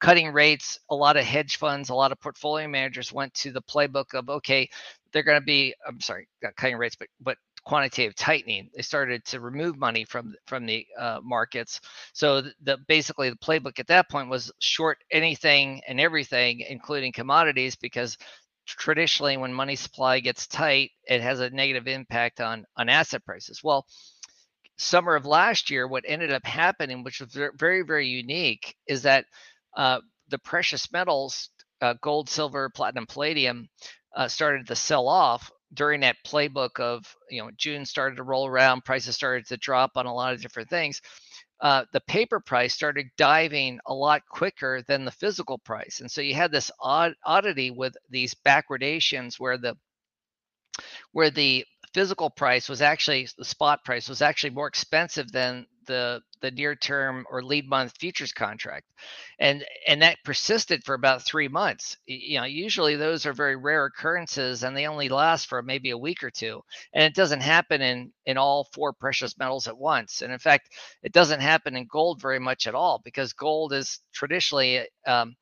cutting 0.00 0.32
rates, 0.32 0.78
a 0.90 0.94
lot 0.96 1.16
of 1.16 1.24
hedge 1.24 1.56
funds, 1.58 1.90
a 1.90 1.94
lot 1.94 2.12
of 2.12 2.20
portfolio 2.20 2.68
managers 2.68 3.12
went 3.12 3.32
to 3.34 3.52
the 3.52 3.62
playbook 3.62 4.14
of 4.14 4.28
okay, 4.28 4.68
they're 5.12 5.22
going 5.24 5.40
to 5.40 5.46
be 5.46 5.74
I'm 5.88 6.00
sorry, 6.00 6.28
cutting 6.56 6.76
rates, 6.76 6.96
but 6.96 7.08
but 7.20 7.38
quantitative 7.64 8.14
tightening. 8.16 8.70
They 8.74 8.82
started 8.82 9.24
to 9.26 9.40
remove 9.40 9.78
money 9.78 10.04
from 10.04 10.34
from 10.46 10.66
the 10.66 10.86
uh, 10.98 11.20
markets. 11.22 11.80
So 12.12 12.42
the, 12.42 12.52
the, 12.62 12.78
basically 12.88 13.30
the 13.30 13.36
playbook 13.36 13.78
at 13.78 13.86
that 13.88 14.10
point 14.10 14.28
was 14.28 14.52
short 14.58 14.98
anything 15.10 15.80
and 15.86 16.00
everything, 16.00 16.60
including 16.60 17.12
commodities, 17.12 17.76
because 17.76 18.18
traditionally 18.66 19.36
when 19.36 19.52
money 19.52 19.76
supply 19.76 20.20
gets 20.20 20.46
tight, 20.46 20.90
it 21.04 21.20
has 21.20 21.40
a 21.40 21.50
negative 21.50 21.86
impact 21.86 22.40
on 22.40 22.64
on 22.76 22.88
asset 22.88 23.24
prices. 23.24 23.62
Well, 23.62 23.86
summer 24.76 25.14
of 25.14 25.26
last 25.26 25.70
year, 25.70 25.86
what 25.86 26.04
ended 26.06 26.32
up 26.32 26.44
happening, 26.44 27.04
which 27.04 27.20
was 27.20 27.36
very 27.56 27.82
very 27.82 28.08
unique, 28.08 28.74
is 28.86 29.02
that 29.02 29.26
uh, 29.76 30.00
the 30.28 30.38
precious 30.38 30.90
metals, 30.92 31.50
uh, 31.80 31.94
gold, 32.00 32.28
silver, 32.28 32.70
platinum, 32.70 33.06
palladium, 33.06 33.68
uh, 34.16 34.28
started 34.28 34.66
to 34.66 34.74
sell 34.76 35.08
off 35.08 35.50
during 35.74 36.00
that 36.00 36.16
playbook 36.26 36.80
of 36.80 37.04
you 37.30 37.42
know 37.42 37.50
June 37.56 37.84
started 37.84 38.16
to 38.16 38.22
roll 38.22 38.46
around, 38.46 38.84
prices 38.84 39.14
started 39.14 39.46
to 39.48 39.56
drop 39.56 39.92
on 39.96 40.06
a 40.06 40.14
lot 40.14 40.34
of 40.34 40.42
different 40.42 40.70
things. 40.70 41.00
Uh, 41.60 41.84
the 41.92 42.00
paper 42.00 42.40
price 42.40 42.74
started 42.74 43.06
diving 43.16 43.78
a 43.86 43.94
lot 43.94 44.22
quicker 44.28 44.82
than 44.88 45.04
the 45.04 45.10
physical 45.10 45.58
price, 45.58 46.00
and 46.00 46.10
so 46.10 46.20
you 46.20 46.34
had 46.34 46.50
this 46.52 46.70
odd 46.80 47.14
oddity 47.24 47.70
with 47.70 47.94
these 48.10 48.34
backwardations 48.34 49.38
where 49.38 49.58
the 49.58 49.76
where 51.12 51.30
the 51.30 51.64
physical 51.94 52.30
price 52.30 52.68
was 52.68 52.82
actually 52.82 53.28
the 53.38 53.44
spot 53.44 53.84
price 53.84 54.08
was 54.08 54.22
actually 54.22 54.50
more 54.50 54.66
expensive 54.66 55.30
than 55.30 55.66
the 55.86 56.22
the 56.40 56.50
near 56.50 56.74
term 56.74 57.24
or 57.30 57.42
lead 57.42 57.68
month 57.68 57.94
futures 57.98 58.32
contract 58.32 58.86
and 59.38 59.64
and 59.86 60.02
that 60.02 60.18
persisted 60.24 60.84
for 60.84 60.94
about 60.94 61.22
three 61.22 61.48
months. 61.48 61.96
You 62.06 62.38
know 62.40 62.44
usually 62.46 62.96
those 62.96 63.26
are 63.26 63.32
very 63.32 63.56
rare 63.56 63.86
occurrences 63.86 64.62
and 64.62 64.76
they 64.76 64.86
only 64.86 65.08
last 65.08 65.48
for 65.48 65.62
maybe 65.62 65.90
a 65.90 65.98
week 65.98 66.22
or 66.22 66.30
two 66.30 66.62
and 66.94 67.04
it 67.04 67.14
doesn't 67.14 67.42
happen 67.42 67.82
in 67.82 68.12
in 68.26 68.38
all 68.38 68.68
four 68.72 68.92
precious 68.92 69.38
metals 69.38 69.68
at 69.68 69.78
once 69.78 70.22
and 70.22 70.32
in 70.32 70.38
fact 70.38 70.70
it 71.02 71.12
doesn't 71.12 71.40
happen 71.40 71.76
in 71.76 71.86
gold 71.86 72.20
very 72.20 72.38
much 72.40 72.66
at 72.66 72.74
all 72.74 73.00
because 73.04 73.32
gold 73.32 73.72
is 73.72 74.00
traditionally 74.12 74.86
um, 75.06 75.34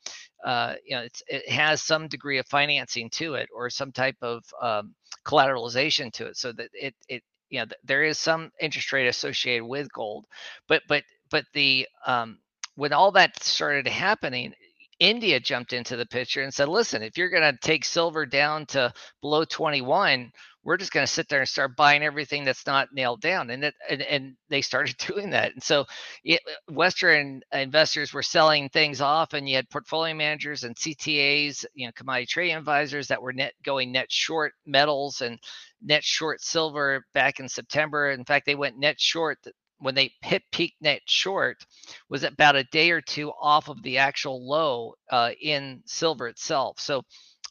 uh, 0.44 0.74
you 0.86 0.96
know 0.96 1.06
it 1.28 1.48
has 1.48 1.82
some 1.82 2.08
degree 2.08 2.38
of 2.38 2.46
financing 2.46 3.10
to 3.10 3.34
it 3.34 3.48
or 3.54 3.70
some 3.70 3.92
type 3.92 4.16
of 4.22 4.44
um, 4.62 4.94
collateralization 5.26 6.12
to 6.12 6.26
it 6.26 6.36
so 6.36 6.52
that 6.52 6.68
it 6.74 6.94
it 7.08 7.22
you 7.50 7.60
know 7.60 7.66
there 7.84 8.04
is 8.04 8.18
some 8.18 8.50
interest 8.60 8.92
rate 8.92 9.08
associated 9.08 9.64
with 9.64 9.92
gold 9.92 10.26
but 10.68 10.82
but 10.88 11.04
but 11.30 11.44
the 11.54 11.86
um, 12.06 12.38
when 12.76 12.92
all 12.92 13.12
that 13.12 13.42
started 13.42 13.86
happening 13.86 14.52
india 14.98 15.40
jumped 15.40 15.72
into 15.72 15.96
the 15.96 16.06
picture 16.06 16.42
and 16.42 16.52
said 16.54 16.68
listen 16.68 17.02
if 17.02 17.18
you're 17.18 17.30
going 17.30 17.42
to 17.42 17.58
take 17.62 17.84
silver 17.84 18.26
down 18.26 18.66
to 18.66 18.92
below 19.20 19.44
21 19.44 20.30
we're 20.62 20.76
just 20.76 20.92
going 20.92 21.06
to 21.06 21.12
sit 21.12 21.28
there 21.28 21.40
and 21.40 21.48
start 21.48 21.74
buying 21.76 22.02
everything 22.02 22.44
that's 22.44 22.66
not 22.66 22.88
nailed 22.92 23.20
down 23.22 23.50
and 23.50 23.64
it, 23.64 23.74
and, 23.88 24.02
and 24.02 24.36
they 24.50 24.60
started 24.60 24.96
doing 25.06 25.30
that 25.30 25.52
and 25.52 25.62
so 25.62 25.84
it, 26.24 26.40
western 26.70 27.40
investors 27.52 28.12
were 28.12 28.22
selling 28.22 28.68
things 28.68 29.00
off 29.00 29.32
and 29.32 29.48
you 29.48 29.56
had 29.56 29.68
portfolio 29.70 30.14
managers 30.14 30.64
and 30.64 30.76
ctas 30.76 31.64
you 31.74 31.86
know 31.86 31.92
commodity 31.96 32.26
trading 32.26 32.56
advisors 32.56 33.08
that 33.08 33.22
were 33.22 33.32
net 33.32 33.54
going 33.64 33.90
net 33.92 34.10
short 34.10 34.52
metals 34.66 35.22
and 35.22 35.38
net 35.82 36.04
short 36.04 36.40
silver 36.42 37.04
back 37.14 37.40
in 37.40 37.48
september 37.48 38.10
in 38.10 38.24
fact 38.24 38.46
they 38.46 38.54
went 38.54 38.78
net 38.78 39.00
short 39.00 39.38
when 39.78 39.94
they 39.94 40.12
hit 40.22 40.42
peak 40.52 40.74
net 40.80 41.02
short 41.06 41.64
was 42.10 42.24
about 42.24 42.56
a 42.56 42.64
day 42.64 42.90
or 42.90 43.00
two 43.00 43.32
off 43.40 43.68
of 43.68 43.82
the 43.82 43.98
actual 43.98 44.46
low 44.46 44.94
uh, 45.10 45.30
in 45.40 45.82
silver 45.86 46.28
itself 46.28 46.78
so 46.80 47.02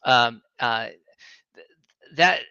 um, 0.05 0.41
uh, 0.59 0.87
that 2.15 2.41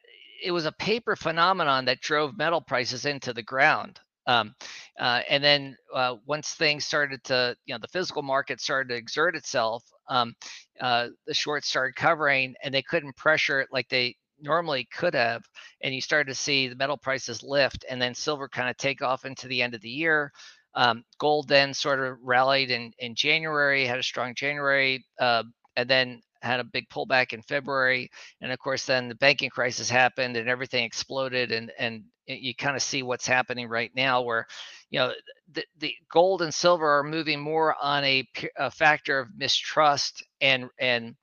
it 0.42 0.52
was 0.52 0.66
a 0.66 0.72
paper 0.72 1.16
phenomenon 1.16 1.84
that 1.86 2.00
drove 2.00 2.36
metal 2.38 2.60
prices 2.60 3.04
into 3.06 3.32
the 3.32 3.42
ground. 3.42 4.00
Um, 4.26 4.54
uh, 5.00 5.22
and 5.30 5.42
then 5.42 5.76
uh, 5.94 6.16
once 6.26 6.52
things 6.52 6.84
started 6.84 7.24
to, 7.24 7.56
you 7.66 7.74
know, 7.74 7.78
the 7.80 7.88
physical 7.88 8.22
market 8.22 8.60
started 8.60 8.90
to 8.90 8.96
exert 8.96 9.34
itself, 9.34 9.84
um, 10.08 10.34
uh, 10.80 11.08
the 11.26 11.34
shorts 11.34 11.68
started 11.68 11.96
covering 11.96 12.54
and 12.62 12.74
they 12.74 12.82
couldn't 12.82 13.16
pressure 13.16 13.60
it 13.60 13.70
like 13.72 13.88
they 13.88 14.16
normally 14.40 14.88
could 14.92 15.14
have. 15.14 15.42
And 15.82 15.94
you 15.94 16.00
started 16.00 16.28
to 16.30 16.34
see 16.34 16.68
the 16.68 16.76
metal 16.76 16.96
prices 16.96 17.42
lift 17.42 17.84
and 17.88 18.00
then 18.00 18.14
silver 18.14 18.48
kind 18.48 18.68
of 18.68 18.76
take 18.76 19.02
off 19.02 19.24
into 19.24 19.48
the 19.48 19.62
end 19.62 19.74
of 19.74 19.80
the 19.80 19.90
year. 19.90 20.32
Um, 20.74 21.04
gold 21.18 21.48
then 21.48 21.74
sort 21.74 22.00
of 22.00 22.18
rallied 22.22 22.70
in, 22.70 22.92
in 22.98 23.14
January, 23.14 23.86
had 23.86 23.98
a 23.98 24.02
strong 24.02 24.34
January, 24.34 25.04
uh, 25.18 25.42
and 25.76 25.88
then 25.88 26.20
had 26.42 26.60
a 26.60 26.64
big 26.64 26.88
pullback 26.88 27.32
in 27.32 27.42
February, 27.42 28.10
and 28.40 28.52
of 28.52 28.58
course, 28.58 28.84
then 28.84 29.08
the 29.08 29.14
banking 29.16 29.50
crisis 29.50 29.90
happened 29.90 30.36
and 30.36 30.48
everything 30.48 30.84
exploded, 30.84 31.52
and 31.52 31.72
and 31.78 32.04
you 32.26 32.54
kind 32.54 32.76
of 32.76 32.82
see 32.82 33.02
what's 33.02 33.26
happening 33.26 33.68
right 33.68 33.90
now, 33.94 34.22
where 34.22 34.46
you 34.90 34.98
know 34.98 35.12
the, 35.52 35.64
the 35.78 35.94
gold 36.12 36.42
and 36.42 36.52
silver 36.52 36.86
are 36.98 37.04
moving 37.04 37.40
more 37.40 37.74
on 37.82 38.04
a, 38.04 38.24
a 38.56 38.70
factor 38.70 39.18
of 39.18 39.28
mistrust 39.36 40.24
and 40.40 40.68
and 40.78 41.14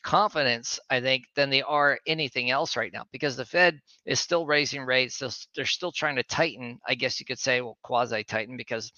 confidence, 0.00 0.80
I 0.90 1.00
think, 1.00 1.24
than 1.36 1.50
they 1.50 1.62
are 1.62 1.98
anything 2.06 2.50
else 2.50 2.76
right 2.76 2.92
now 2.92 3.04
because 3.12 3.36
the 3.36 3.44
Fed 3.44 3.78
is 4.06 4.20
still 4.20 4.46
raising 4.46 4.82
rates. 4.84 5.18
They're, 5.18 5.66
still 5.66 5.92
trying 5.92 6.16
to 6.16 6.22
tighten, 6.24 6.78
I 6.86 6.94
guess 6.94 7.20
you 7.20 7.26
could 7.26 7.38
say, 7.38 7.60
well, 7.60 7.78
quasi 7.82 8.24
tighten 8.24 8.56
because 8.56 8.92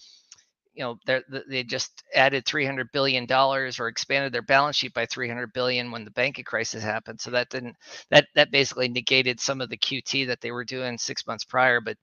you 0.74 0.82
know 0.84 0.96
they 1.06 1.20
they 1.48 1.62
just 1.64 2.02
added 2.14 2.46
300 2.46 2.88
billion 2.92 3.26
dollars 3.26 3.78
or 3.78 3.88
expanded 3.88 4.32
their 4.32 4.42
balance 4.42 4.76
sheet 4.76 4.94
by 4.94 5.06
300 5.06 5.52
billion 5.52 5.90
when 5.90 6.04
the 6.04 6.10
banking 6.12 6.44
crisis 6.44 6.82
happened 6.82 7.20
so 7.20 7.30
that 7.30 7.50
didn't 7.50 7.76
that 8.10 8.26
that 8.34 8.50
basically 8.50 8.88
negated 8.88 9.40
some 9.40 9.60
of 9.60 9.68
the 9.68 9.76
qt 9.76 10.26
that 10.26 10.40
they 10.40 10.50
were 10.50 10.64
doing 10.64 10.96
six 10.98 11.26
months 11.26 11.44
prior 11.44 11.80
but 11.80 11.96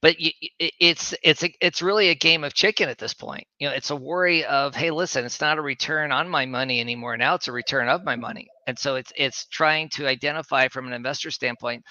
but 0.00 0.16
it's 0.18 1.14
it's 1.22 1.44
it's 1.60 1.82
really 1.82 2.08
a 2.08 2.14
game 2.14 2.44
of 2.44 2.54
chicken 2.54 2.88
at 2.88 2.98
this 2.98 3.14
point 3.14 3.44
you 3.58 3.68
know 3.68 3.74
it's 3.74 3.90
a 3.90 3.96
worry 3.96 4.44
of 4.44 4.74
hey 4.74 4.90
listen 4.90 5.24
it's 5.24 5.40
not 5.40 5.58
a 5.58 5.62
return 5.62 6.12
on 6.12 6.28
my 6.28 6.46
money 6.46 6.80
anymore 6.80 7.16
now 7.16 7.34
it's 7.34 7.48
a 7.48 7.52
return 7.52 7.88
of 7.88 8.04
my 8.04 8.16
money 8.16 8.46
and 8.66 8.78
so 8.78 8.96
it's 8.96 9.12
it's 9.16 9.46
trying 9.46 9.88
to 9.88 10.06
identify 10.06 10.68
from 10.68 10.86
an 10.86 10.92
investor 10.92 11.30
standpoint 11.30 11.84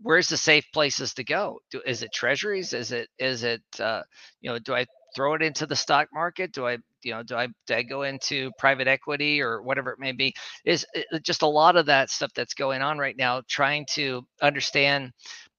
where's 0.00 0.28
the 0.28 0.36
safe 0.36 0.64
places 0.72 1.14
to 1.14 1.24
go? 1.24 1.60
Do, 1.70 1.80
is 1.86 2.02
it 2.02 2.12
treasuries? 2.12 2.72
Is 2.72 2.92
it 2.92 3.08
is 3.18 3.42
it 3.42 3.62
uh, 3.80 4.02
you 4.40 4.50
know 4.50 4.58
do 4.58 4.74
I 4.74 4.86
throw 5.14 5.34
it 5.34 5.42
into 5.42 5.66
the 5.66 5.76
stock 5.76 6.08
market? 6.12 6.52
Do 6.52 6.66
I 6.66 6.78
you 7.02 7.12
know 7.12 7.22
do 7.22 7.36
I 7.36 7.48
do 7.66 7.74
I 7.74 7.82
go 7.82 8.02
into 8.02 8.50
private 8.58 8.88
equity 8.88 9.40
or 9.40 9.62
whatever 9.62 9.90
it 9.92 9.98
may 9.98 10.12
be? 10.12 10.34
Is 10.64 10.86
uh, 10.96 11.18
just 11.20 11.42
a 11.42 11.46
lot 11.46 11.76
of 11.76 11.86
that 11.86 12.10
stuff 12.10 12.32
that's 12.34 12.54
going 12.54 12.82
on 12.82 12.98
right 12.98 13.16
now. 13.16 13.42
Trying 13.48 13.86
to 13.90 14.22
understand 14.42 15.12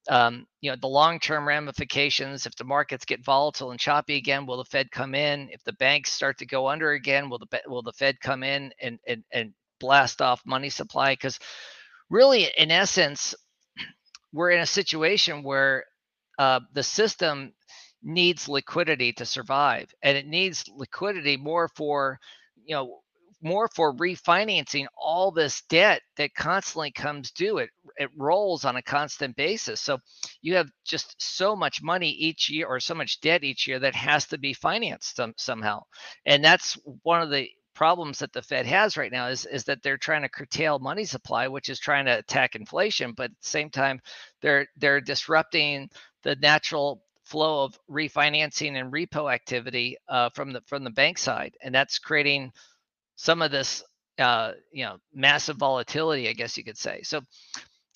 um, 0.10 0.48
you 0.62 0.72
know 0.72 0.78
the 0.80 0.88
long-term 0.88 1.48
ramifications 1.48 2.46
if 2.46 2.56
the 2.56 2.64
markets 2.64 3.06
get 3.06 3.24
volatile 3.24 3.72
and 3.72 3.80
choppy 3.80 4.18
again 4.18 4.46
will 4.46 4.58
the 4.58 4.66
fed 4.66 4.92
come 4.92 5.16
in? 5.16 5.50
If 5.52 5.64
the 5.64 5.74
banks 5.74 6.12
start 6.12 6.38
to 6.40 6.46
go 6.46 6.68
under 6.68 6.92
again 6.92 7.30
will 7.30 7.40
the 7.40 7.62
will 7.68 7.82
the 7.82 7.94
fed 7.94 8.20
come 8.22 8.44
in 8.44 8.72
and 8.82 9.00
and, 9.08 9.24
and 9.32 9.54
blast 9.80 10.22
off 10.22 10.42
money 10.46 10.70
supply? 10.70 11.14
Because 11.14 11.40
really 12.10 12.48
in 12.58 12.72
essence 12.72 13.36
we're 14.34 14.52
in 14.52 14.62
a 14.62 14.66
situation 14.68 15.44
where 15.44 15.86
uh, 16.38 16.60
the 16.74 16.84
system 16.84 17.54
needs 18.04 18.48
liquidity 18.48 19.14
to 19.14 19.26
survive 19.26 19.92
and 20.04 20.18
it 20.18 20.28
needs 20.28 20.66
liquidity 20.76 21.38
more 21.38 21.68
for 21.76 22.20
you 22.64 22.76
know 22.76 23.00
more 23.46 23.70
for 23.76 23.94
refinancing 23.94 24.88
all 24.98 25.32
this 25.32 25.62
debt 25.70 26.02
that 26.18 26.34
constantly 26.34 26.92
comes 26.92 27.32
due 27.32 27.60
it 27.60 27.70
it 27.98 28.10
rolls 28.18 28.66
on 28.66 28.76
a 28.76 28.82
constant 28.82 29.36
basis. 29.36 29.80
So 29.80 30.00
you 30.42 30.56
have 30.56 30.70
just 30.84 31.16
so 31.22 31.56
much 31.56 31.84
money 31.84 32.10
each 32.10 32.50
year 32.50 32.68
or 32.68 32.80
so 32.80 32.96
much 32.96 33.22
debt 33.22 33.44
each 33.44 33.68
year 33.68 33.80
that 33.80 33.96
has 33.96 34.26
to 34.28 34.38
be 34.38 34.54
financed 34.54 35.16
some, 35.16 35.34
somehow. 35.38 35.84
And 36.26 36.44
that's 36.44 36.78
one 37.04 37.22
of 37.22 37.30
the 37.30 37.50
problems 37.76 38.20
that 38.20 38.34
the 38.34 38.42
Fed 38.42 38.66
has 38.66 38.98
right 38.98 39.12
now 39.12 39.28
is 39.28 39.46
is 39.46 39.66
that 39.66 39.84
they're 39.84 39.98
trying 39.98 40.24
to 40.24 40.30
curtail 40.30 40.80
money 40.80 41.06
supply, 41.06 41.48
which 41.48 41.70
is 41.70 41.80
trying 41.80 42.06
to 42.06 42.18
attack 42.18 42.56
inflation, 42.56 43.14
but 43.16 43.26
at 43.26 43.42
the 43.42 43.48
same 43.48 43.70
time 43.70 44.02
they're 44.42 44.66
they're 44.78 45.02
disrupting 45.02 45.90
the 46.24 46.36
natural 46.38 47.04
flow 47.24 47.66
of 47.66 47.78
refinancing 47.90 48.80
and 48.80 48.94
repo 48.94 49.32
activity 49.34 49.98
uh, 50.10 50.30
from 50.34 50.54
the 50.54 50.62
from 50.66 50.84
the 50.84 50.90
bank 50.90 51.18
side, 51.18 51.54
and 51.62 51.76
that's 51.76 52.00
creating 52.00 52.52
some 53.16 53.42
of 53.42 53.52
this 53.52 53.84
uh, 54.20 54.54
you 54.72 54.86
know 54.86 54.98
massive 55.14 55.58
volatility, 55.58 56.30
I 56.30 56.34
guess 56.34 56.58
you 56.58 56.64
could 56.64 56.78
say. 56.78 57.02
So 57.04 57.22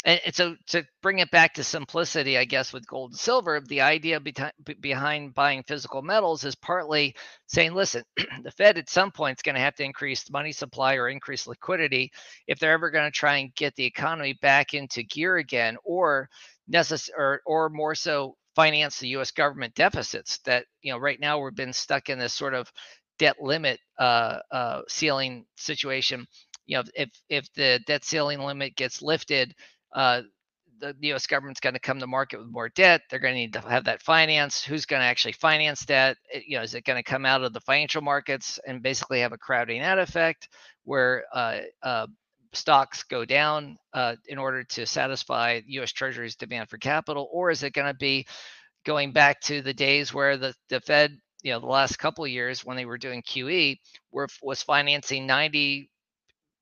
and, 0.05 0.21
so 0.31 0.55
to 0.67 0.85
bring 1.01 1.19
it 1.19 1.29
back 1.29 1.53
to 1.55 1.63
simplicity, 1.63 2.37
I 2.37 2.45
guess 2.45 2.71
with 2.71 2.87
gold 2.87 3.11
and 3.11 3.19
silver, 3.19 3.59
the 3.59 3.81
idea 3.81 4.21
behind 4.79 5.33
buying 5.33 5.63
physical 5.63 6.01
metals 6.01 6.45
is 6.45 6.55
partly 6.55 7.15
saying, 7.47 7.73
listen, 7.73 8.03
the 8.43 8.51
Fed 8.51 8.77
at 8.77 8.89
some 8.89 9.11
point 9.11 9.39
is 9.39 9.43
going 9.43 9.55
to 9.55 9.61
have 9.61 9.75
to 9.75 9.83
increase 9.83 10.31
money 10.31 10.53
supply 10.53 10.95
or 10.95 11.09
increase 11.09 11.47
liquidity 11.47 12.11
if 12.47 12.59
they're 12.59 12.71
ever 12.71 12.91
going 12.91 13.05
to 13.05 13.11
try 13.11 13.37
and 13.37 13.53
get 13.55 13.75
the 13.75 13.85
economy 13.85 14.37
back 14.41 14.73
into 14.73 15.03
gear 15.03 15.37
again, 15.37 15.75
or 15.83 16.29
necess- 16.71 17.09
or, 17.17 17.41
or 17.45 17.69
more 17.69 17.95
so 17.95 18.35
finance 18.55 18.99
the 18.99 19.09
U.S. 19.09 19.31
government 19.31 19.75
deficits 19.75 20.39
that 20.39 20.65
you 20.81 20.91
know 20.91 20.97
right 20.97 21.19
now 21.19 21.39
we've 21.39 21.55
been 21.55 21.73
stuck 21.73 22.09
in 22.09 22.19
this 22.19 22.33
sort 22.33 22.53
of 22.53 22.71
debt 23.19 23.37
limit 23.41 23.79
uh, 23.99 24.39
uh, 24.51 24.81
ceiling 24.89 25.45
situation. 25.57 26.27
You 26.67 26.77
know, 26.79 26.83
if 26.95 27.09
if 27.29 27.53
the 27.55 27.81
debt 27.87 28.05
ceiling 28.05 28.39
limit 28.41 28.75
gets 28.77 29.01
lifted 29.03 29.53
uh, 29.93 30.23
the 30.79 30.95
U.S. 31.01 31.27
government's 31.27 31.59
going 31.59 31.73
to 31.73 31.79
come 31.79 31.99
to 31.99 32.07
market 32.07 32.39
with 32.39 32.49
more 32.49 32.69
debt. 32.69 33.01
They're 33.09 33.19
going 33.19 33.33
to 33.33 33.39
need 33.39 33.53
to 33.53 33.61
have 33.61 33.85
that 33.85 34.01
finance. 34.01 34.63
Who's 34.63 34.85
going 34.85 35.01
to 35.01 35.05
actually 35.05 35.33
finance 35.33 35.85
that? 35.85 36.17
You 36.47 36.57
know, 36.57 36.63
is 36.63 36.75
it 36.75 36.85
going 36.85 36.97
to 37.01 37.09
come 37.09 37.25
out 37.25 37.43
of 37.43 37.53
the 37.53 37.61
financial 37.61 38.01
markets 38.01 38.59
and 38.67 38.81
basically 38.83 39.21
have 39.21 39.33
a 39.33 39.37
crowding 39.37 39.81
out 39.81 39.99
effect 39.99 40.49
where 40.85 41.25
uh, 41.33 41.59
uh, 41.83 42.07
stocks 42.53 43.03
go 43.03 43.25
down 43.25 43.77
uh, 43.93 44.15
in 44.27 44.37
order 44.37 44.63
to 44.63 44.85
satisfy 44.85 45.61
U.S. 45.67 45.91
Treasury's 45.91 46.35
demand 46.35 46.69
for 46.69 46.77
capital, 46.77 47.29
or 47.31 47.51
is 47.51 47.63
it 47.63 47.73
going 47.73 47.87
to 47.91 47.97
be 47.97 48.25
going 48.85 49.11
back 49.11 49.41
to 49.41 49.61
the 49.61 49.73
days 49.73 50.13
where 50.13 50.37
the, 50.37 50.53
the 50.69 50.81
Fed, 50.81 51.17
you 51.41 51.51
know, 51.53 51.59
the 51.59 51.65
last 51.67 51.97
couple 51.97 52.23
of 52.23 52.31
years 52.31 52.65
when 52.65 52.77
they 52.77 52.85
were 52.85 52.97
doing 52.97 53.21
QE, 53.21 53.77
were 54.11 54.27
was 54.41 54.61
financing 54.61 55.25
90 55.25 55.89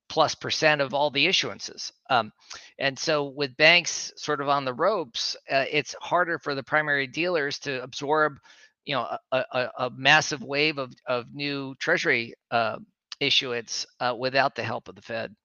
plus 0.09 0.35
percent 0.35 0.81
of 0.81 0.93
all 0.93 1.09
the 1.09 1.27
issuances. 1.27 1.91
Um, 2.09 2.31
and 2.79 2.97
so 2.97 3.25
with 3.25 3.57
banks 3.57 4.13
sort 4.15 4.41
of 4.41 4.49
on 4.49 4.65
the 4.65 4.73
ropes, 4.73 5.35
uh, 5.51 5.65
it's 5.69 5.95
harder 5.99 6.39
for 6.39 6.55
the 6.55 6.63
primary 6.63 7.07
dealers 7.07 7.59
to 7.59 7.83
absorb, 7.83 8.37
you 8.85 8.95
know, 8.95 9.17
a, 9.31 9.45
a, 9.51 9.69
a 9.79 9.89
massive 9.89 10.43
wave 10.43 10.77
of, 10.77 10.93
of 11.05 11.25
new 11.33 11.75
treasury 11.75 12.33
uh, 12.51 12.77
issuance 13.19 13.85
uh, 13.99 14.15
without 14.17 14.55
the 14.55 14.63
help 14.63 14.87
of 14.87 14.95
the 14.95 15.01
Fed. 15.01 15.35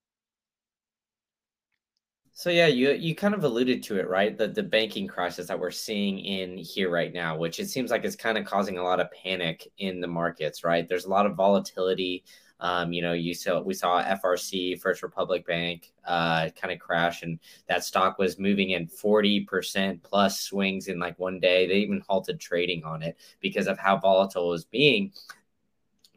So 2.34 2.50
yeah, 2.50 2.66
you 2.66 2.92
you 2.92 3.14
kind 3.14 3.34
of 3.34 3.44
alluded 3.44 3.82
to 3.84 3.98
it, 4.00 4.08
right? 4.08 4.36
The 4.36 4.48
the 4.48 4.62
banking 4.62 5.06
crisis 5.06 5.46
that 5.48 5.58
we're 5.60 5.70
seeing 5.70 6.18
in 6.18 6.56
here 6.56 6.90
right 6.90 7.12
now, 7.12 7.36
which 7.36 7.60
it 7.60 7.68
seems 7.68 7.90
like 7.90 8.04
is 8.04 8.16
kind 8.16 8.38
of 8.38 8.46
causing 8.46 8.78
a 8.78 8.82
lot 8.82 9.00
of 9.00 9.10
panic 9.12 9.70
in 9.78 10.00
the 10.00 10.06
markets, 10.06 10.64
right? 10.64 10.88
There's 10.88 11.04
a 11.04 11.10
lot 11.10 11.26
of 11.26 11.36
volatility. 11.36 12.24
Um, 12.58 12.92
you 12.92 13.02
know, 13.02 13.12
you 13.12 13.34
saw 13.34 13.60
we 13.60 13.74
saw 13.74 14.02
FRC 14.02 14.80
First 14.80 15.02
Republic 15.02 15.46
Bank 15.46 15.92
uh, 16.06 16.48
kind 16.56 16.72
of 16.72 16.78
crash, 16.78 17.22
and 17.22 17.38
that 17.68 17.84
stock 17.84 18.18
was 18.18 18.38
moving 18.38 18.70
in 18.70 18.86
40% 18.86 20.02
plus 20.02 20.40
swings 20.40 20.88
in 20.88 20.98
like 20.98 21.18
one 21.18 21.38
day. 21.38 21.66
They 21.66 21.74
even 21.76 22.02
halted 22.08 22.40
trading 22.40 22.82
on 22.84 23.02
it 23.02 23.18
because 23.40 23.66
of 23.66 23.78
how 23.78 23.98
volatile 23.98 24.46
it 24.46 24.52
was 24.52 24.64
being 24.64 25.12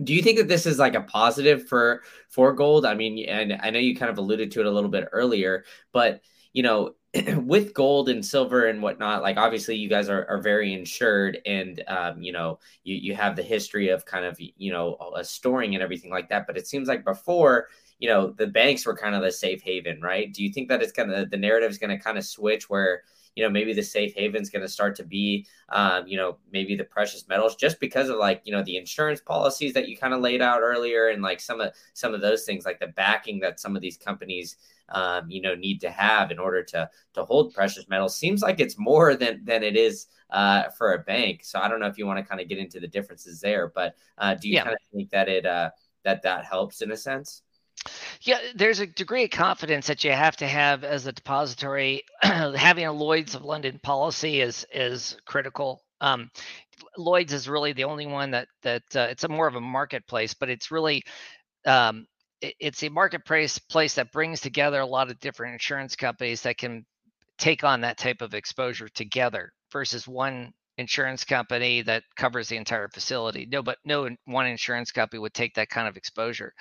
do 0.03 0.13
you 0.13 0.21
think 0.21 0.37
that 0.37 0.47
this 0.47 0.65
is 0.65 0.77
like 0.77 0.95
a 0.95 1.01
positive 1.01 1.67
for 1.67 2.01
for 2.29 2.53
gold? 2.53 2.85
I 2.85 2.93
mean 2.95 3.27
and 3.27 3.53
i 3.61 3.69
know 3.69 3.79
you 3.79 3.95
kind 3.95 4.11
of 4.11 4.17
alluded 4.17 4.51
to 4.51 4.59
it 4.59 4.65
a 4.65 4.71
little 4.71 4.89
bit 4.89 5.07
earlier 5.11 5.65
but 5.91 6.21
you 6.53 6.63
know 6.63 6.95
with 7.37 7.73
gold 7.73 8.09
and 8.09 8.25
silver 8.25 8.65
and 8.65 8.81
whatnot 8.81 9.21
like 9.21 9.37
obviously 9.37 9.75
you 9.75 9.87
guys 9.87 10.09
are, 10.09 10.25
are 10.27 10.41
very 10.41 10.73
insured 10.73 11.39
and 11.45 11.83
um, 11.87 12.21
you 12.21 12.31
know 12.31 12.59
you, 12.83 12.95
you 12.95 13.15
have 13.15 13.35
the 13.35 13.43
history 13.43 13.89
of 13.89 14.05
kind 14.05 14.25
of 14.25 14.37
you 14.39 14.71
know 14.71 14.97
storing 15.21 15.75
and 15.75 15.83
everything 15.83 16.11
like 16.11 16.29
that. 16.29 16.47
But 16.47 16.57
it 16.57 16.67
seems 16.67 16.87
like 16.87 17.05
before 17.05 17.67
you 17.99 18.09
know 18.09 18.31
the 18.31 18.47
banks 18.47 18.85
were 18.85 18.95
kind 18.95 19.15
of 19.15 19.21
the 19.21 19.31
safe 19.31 19.61
haven 19.61 20.01
right? 20.01 20.33
Do 20.33 20.43
you 20.43 20.51
think 20.51 20.67
that 20.69 20.81
it's 20.81 20.91
kind 20.91 21.11
of 21.11 21.29
the 21.29 21.37
narrative 21.37 21.71
is 21.71 21.77
going 21.77 21.97
to 21.97 22.03
kind 22.03 22.17
of 22.17 22.25
switch 22.25 22.69
where 22.69 23.03
you 23.35 23.43
know 23.43 23.49
maybe 23.49 23.73
the 23.73 23.83
safe 23.83 24.13
haven 24.15 24.41
is 24.41 24.49
going 24.49 24.61
to 24.61 24.67
start 24.67 24.95
to 24.95 25.03
be 25.03 25.45
um, 25.69 26.07
you 26.07 26.17
know 26.17 26.37
maybe 26.51 26.75
the 26.75 26.83
precious 26.83 27.27
metals 27.27 27.55
just 27.55 27.79
because 27.79 28.09
of 28.09 28.17
like 28.17 28.41
you 28.45 28.51
know 28.51 28.63
the 28.63 28.77
insurance 28.77 29.21
policies 29.21 29.73
that 29.73 29.87
you 29.87 29.97
kind 29.97 30.13
of 30.13 30.21
laid 30.21 30.41
out 30.41 30.61
earlier 30.61 31.09
and 31.09 31.21
like 31.21 31.39
some 31.39 31.61
of 31.61 31.73
some 31.93 32.13
of 32.13 32.21
those 32.21 32.45
things 32.45 32.65
like 32.65 32.79
the 32.79 32.87
backing 32.87 33.39
that 33.39 33.59
some 33.59 33.75
of 33.75 33.81
these 33.81 33.97
companies 33.97 34.57
um, 34.89 35.29
you 35.29 35.41
know 35.41 35.55
need 35.55 35.79
to 35.81 35.89
have 35.89 36.31
in 36.31 36.39
order 36.39 36.63
to 36.63 36.89
to 37.13 37.25
hold 37.25 37.53
precious 37.53 37.87
metals 37.89 38.15
seems 38.15 38.41
like 38.41 38.59
it's 38.59 38.77
more 38.77 39.15
than 39.15 39.43
than 39.43 39.63
it 39.63 39.75
is 39.75 40.07
uh, 40.31 40.69
for 40.77 40.93
a 40.93 40.99
bank 40.99 41.43
so 41.43 41.59
i 41.59 41.67
don't 41.67 41.79
know 41.79 41.87
if 41.87 41.97
you 41.97 42.05
want 42.05 42.17
to 42.17 42.23
kind 42.23 42.41
of 42.41 42.47
get 42.47 42.57
into 42.57 42.79
the 42.79 42.87
differences 42.87 43.39
there 43.41 43.71
but 43.75 43.95
uh, 44.17 44.33
do 44.33 44.47
you 44.47 44.55
yeah. 44.55 44.63
kind 44.63 44.73
of 44.73 44.79
think 44.93 45.09
that 45.09 45.27
it 45.27 45.45
uh, 45.45 45.69
that 46.03 46.21
that 46.21 46.45
helps 46.45 46.81
in 46.81 46.91
a 46.91 46.97
sense 46.97 47.41
yeah, 48.21 48.39
there's 48.55 48.79
a 48.79 48.87
degree 48.87 49.25
of 49.25 49.29
confidence 49.29 49.87
that 49.87 50.03
you 50.03 50.11
have 50.11 50.35
to 50.37 50.47
have 50.47 50.83
as 50.83 51.05
a 51.05 51.11
depository. 51.11 52.03
Having 52.21 52.85
a 52.87 52.91
Lloyd's 52.91 53.35
of 53.35 53.43
London 53.43 53.79
policy 53.83 54.41
is 54.41 54.65
is 54.73 55.17
critical. 55.25 55.81
Um, 56.01 56.29
Lloyd's 56.97 57.33
is 57.33 57.47
really 57.47 57.73
the 57.73 57.83
only 57.83 58.07
one 58.07 58.31
that 58.31 58.47
that 58.63 58.83
uh, 58.95 59.07
it's 59.09 59.23
a 59.23 59.27
more 59.27 59.47
of 59.47 59.55
a 59.55 59.61
marketplace, 59.61 60.33
but 60.33 60.49
it's 60.49 60.71
really 60.71 61.03
um, 61.65 62.07
it, 62.41 62.55
it's 62.59 62.83
a 62.83 62.89
marketplace 62.89 63.59
place 63.59 63.95
that 63.95 64.11
brings 64.11 64.41
together 64.41 64.79
a 64.79 64.85
lot 64.85 65.11
of 65.11 65.19
different 65.19 65.53
insurance 65.53 65.95
companies 65.95 66.41
that 66.41 66.57
can 66.57 66.85
take 67.37 67.63
on 67.63 67.81
that 67.81 67.97
type 67.97 68.21
of 68.21 68.33
exposure 68.33 68.87
together 68.89 69.51
versus 69.71 70.07
one 70.07 70.53
insurance 70.77 71.23
company 71.23 71.81
that 71.81 72.03
covers 72.15 72.49
the 72.49 72.57
entire 72.57 72.87
facility. 72.89 73.47
No, 73.49 73.61
but 73.61 73.77
no 73.85 74.09
one 74.25 74.47
insurance 74.47 74.91
company 74.91 75.19
would 75.19 75.33
take 75.33 75.53
that 75.55 75.69
kind 75.69 75.87
of 75.87 75.95
exposure 75.97 76.53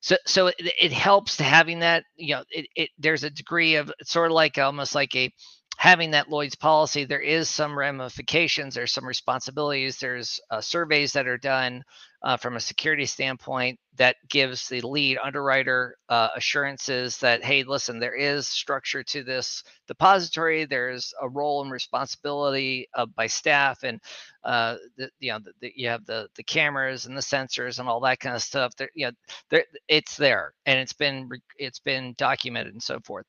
so 0.00 0.16
so 0.26 0.48
it, 0.48 0.56
it 0.58 0.92
helps 0.92 1.36
to 1.36 1.44
having 1.44 1.80
that 1.80 2.04
you 2.16 2.34
know 2.34 2.44
it, 2.50 2.66
it 2.76 2.90
there's 2.98 3.24
a 3.24 3.30
degree 3.30 3.76
of 3.76 3.92
sort 4.02 4.30
of 4.30 4.34
like 4.34 4.58
almost 4.58 4.94
like 4.94 5.14
a 5.16 5.32
having 5.80 6.10
that 6.10 6.28
Lloyd's 6.28 6.56
policy, 6.56 7.06
there 7.06 7.22
is 7.22 7.48
some 7.48 7.76
ramifications, 7.78 8.74
there's 8.74 8.92
some 8.92 9.06
responsibilities, 9.06 9.96
there's 9.98 10.38
uh, 10.50 10.60
surveys 10.60 11.14
that 11.14 11.26
are 11.26 11.38
done 11.38 11.82
uh, 12.22 12.36
from 12.36 12.56
a 12.56 12.60
security 12.60 13.06
standpoint 13.06 13.78
that 13.96 14.16
gives 14.28 14.68
the 14.68 14.80
lead 14.82 15.18
underwriter 15.22 15.96
uh, 16.08 16.28
assurances 16.36 17.18
that, 17.18 17.44
hey, 17.44 17.62
listen, 17.64 17.98
there 17.98 18.14
is 18.14 18.46
structure 18.46 19.02
to 19.02 19.22
this 19.22 19.62
depository, 19.88 20.64
there's 20.64 21.12
a 21.22 21.28
role 21.28 21.62
and 21.62 21.70
responsibility 21.72 22.88
by 23.16 23.26
staff, 23.26 23.82
and 23.82 24.00
uh, 24.44 24.76
the, 24.96 25.10
you 25.18 25.32
know, 25.32 25.38
the, 25.38 25.52
the, 25.60 25.72
you 25.74 25.88
have 25.88 26.04
the 26.06 26.28
the 26.36 26.42
cameras 26.42 27.06
and 27.06 27.16
the 27.16 27.22
sensors 27.22 27.78
and 27.78 27.88
all 27.88 28.00
that 28.00 28.20
kind 28.20 28.34
of 28.34 28.42
stuff. 28.42 28.74
There, 28.76 28.90
you 28.94 29.06
know, 29.06 29.12
there, 29.50 29.64
it's 29.88 30.16
there, 30.16 30.52
and 30.66 30.78
it's 30.78 30.94
been 30.94 31.28
it's 31.58 31.78
been 31.78 32.14
documented 32.16 32.72
and 32.72 32.82
so 32.82 33.00
forth 33.00 33.26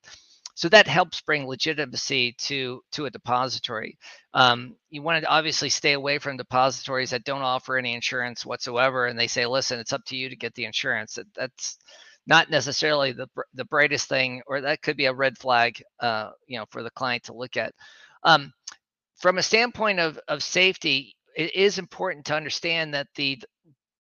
so 0.56 0.70
that 0.70 0.88
helps 0.88 1.22
bring 1.22 1.48
legitimacy 1.48 2.34
to 2.40 2.82
to 2.92 3.06
a 3.06 3.10
depository. 3.10 3.98
Um, 4.34 4.76
you 4.90 5.02
want 5.02 5.24
to 5.24 5.30
obviously 5.30 5.70
stay 5.70 5.94
away 5.94 6.20
from 6.20 6.38
depositories 6.38 7.12
that 7.12 7.24
don't 7.24 7.42
offer 7.42 7.78
any 7.78 7.94
insurance 7.94 8.46
whatsoever 8.46 9.08
and 9.08 9.18
they 9.18 9.28
say 9.28 9.46
listen 9.46 9.80
it's 9.80 9.94
up 9.94 10.04
to 10.06 10.16
you 10.16 10.30
to 10.30 10.36
get 10.36 10.54
the 10.56 10.66
insurance. 10.66 11.16
That, 11.16 11.28
that's 11.36 11.78
not 12.28 12.50
necessarily 12.50 13.12
the 13.12 13.28
the 13.54 13.66
brightest 13.66 14.08
thing 14.10 14.42
or 14.48 14.62
that 14.62 14.82
could 14.82 14.98
be 14.98 15.06
a 15.06 15.14
red 15.14 15.38
flag 15.38 15.82
uh, 16.00 16.32
you 16.48 16.58
know 16.60 16.66
for 16.70 16.84
the 16.84 16.92
client 16.92 17.24
to 17.24 17.34
look 17.34 17.58
at. 17.58 17.74
Um, 18.24 18.54
from 19.18 19.38
a 19.38 19.44
standpoint 19.44 20.00
of, 20.00 20.20
of 20.28 20.44
safety 20.44 21.16
it 21.36 21.56
is 21.56 21.80
important 21.80 22.26
to 22.26 22.36
understand 22.36 22.94
that 22.94 23.08
the 23.16 23.40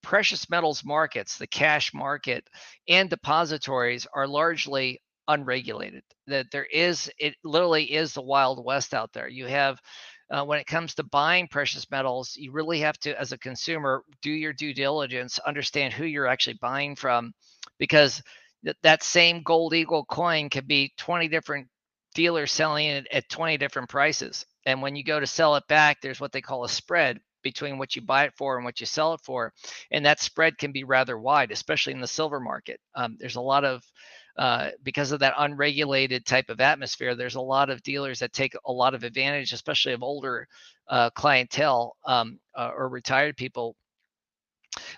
precious 0.04 0.50
metals 0.50 0.84
markets 0.84 1.38
the 1.38 1.48
cash 1.48 1.94
market 1.94 2.44
and 2.88 3.10
depositories 3.10 4.08
are 4.14 4.28
largely 4.28 5.00
unregulated. 5.28 6.04
That 6.28 6.52
there 6.52 6.66
is, 6.66 7.12
it 7.18 7.36
literally 7.44 7.86
is 7.86 8.14
the 8.14 8.22
wild 8.22 8.64
west 8.64 8.94
out 8.94 9.14
there. 9.14 9.28
You 9.28 9.48
have, 9.48 9.80
uh, 10.30 10.44
when 10.44 10.60
it 10.60 10.68
comes 10.68 10.96
to 10.96 11.04
buying 11.04 11.48
precious 11.48 11.90
metals, 11.92 12.36
you 12.38 12.52
really 12.52 12.80
have 12.80 12.98
to, 13.00 13.20
as 13.20 13.32
a 13.32 13.38
consumer, 13.38 14.04
do 14.22 14.32
your 14.32 14.54
due 14.54 14.74
diligence, 14.74 15.40
understand 15.40 15.94
who 15.94 16.06
you're 16.06 16.28
actually 16.28 16.58
buying 16.62 16.96
from, 16.96 17.34
because 17.78 18.22
th- 18.64 18.78
that 18.84 19.04
same 19.04 19.44
gold 19.44 19.74
eagle 19.74 20.06
coin 20.06 20.50
could 20.50 20.68
be 20.68 20.94
20 20.98 21.28
different 21.28 21.68
dealers 22.16 22.52
selling 22.52 22.88
it 22.88 23.08
at 23.12 23.30
20 23.30 23.58
different 23.58 23.90
prices. 23.90 24.46
And 24.66 24.82
when 24.82 24.96
you 24.96 25.04
go 25.04 25.20
to 25.20 25.28
sell 25.28 25.56
it 25.56 25.68
back, 25.68 25.98
there's 26.02 26.20
what 26.20 26.32
they 26.32 26.42
call 26.42 26.64
a 26.64 26.70
spread 26.70 27.20
between 27.44 27.78
what 27.78 27.96
you 27.96 28.02
buy 28.02 28.26
it 28.26 28.34
for 28.38 28.56
and 28.56 28.66
what 28.66 28.80
you 28.80 28.86
sell 28.86 29.14
it 29.14 29.22
for. 29.24 29.52
And 29.92 30.06
that 30.06 30.20
spread 30.20 30.58
can 30.58 30.72
be 30.72 30.84
rather 30.84 31.18
wide, 31.18 31.52
especially 31.52 31.94
in 31.94 32.02
the 32.02 32.08
silver 32.08 32.40
market. 32.40 32.80
Um, 32.96 33.18
there's 33.20 33.36
a 33.36 33.42
lot 33.42 33.66
of 33.66 33.84
uh, 34.38 34.70
because 34.84 35.12
of 35.12 35.20
that 35.20 35.34
unregulated 35.38 36.26
type 36.26 36.50
of 36.50 36.62
atmosphere, 36.62 37.15
there's 37.15 37.36
a 37.36 37.41
lot 37.41 37.70
of 37.70 37.84
dealers 37.84 38.20
that 38.20 38.34
take 38.34 38.54
a 38.65 38.72
lot 38.72 38.94
of 38.94 39.04
advantage, 39.04 39.54
especially 39.54 39.94
of 39.94 40.04
older 40.04 40.48
uh, 40.88 41.10
clientele 41.12 41.96
um, 42.06 42.39
uh, 42.56 42.72
or 42.76 42.89
retired 42.89 43.38
people 43.38 43.76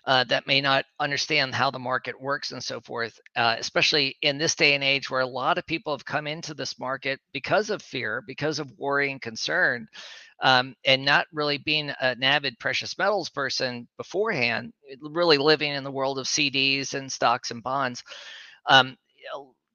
uh, 0.06 0.24
that 0.26 0.48
may 0.48 0.62
not 0.62 0.86
understand 1.00 1.54
how 1.56 1.72
the 1.72 1.80
market 1.80 2.20
works 2.20 2.52
and 2.52 2.64
so 2.64 2.80
forth, 2.82 3.20
uh, 3.36 3.56
especially 3.58 4.16
in 4.22 4.38
this 4.38 4.56
day 4.56 4.76
and 4.76 4.84
age 4.84 5.10
where 5.10 5.22
a 5.22 5.26
lot 5.26 5.58
of 5.58 5.66
people 5.66 5.94
have 5.94 6.06
come 6.06 6.28
into 6.28 6.54
this 6.54 6.80
market 6.80 7.20
because 7.32 7.70
of 7.70 7.82
fear, 7.82 8.24
because 8.28 8.60
of 8.60 8.72
worry 8.78 9.12
and 9.12 9.22
concern, 9.22 9.88
um, 10.42 10.76
and 10.86 11.04
not 11.04 11.26
really 11.32 11.58
being 11.58 11.90
an 12.02 12.22
avid 12.24 12.58
precious 12.60 12.98
metals 12.98 13.30
person 13.30 13.88
beforehand, 13.98 14.74
really 15.02 15.38
living 15.38 15.72
in 15.72 15.84
the 15.84 15.92
world 15.92 16.20
of 16.20 16.28
CDs 16.28 16.94
and 16.94 17.12
stocks 17.12 17.52
and 17.52 17.64
bonds. 17.64 18.04
Um, 18.68 18.96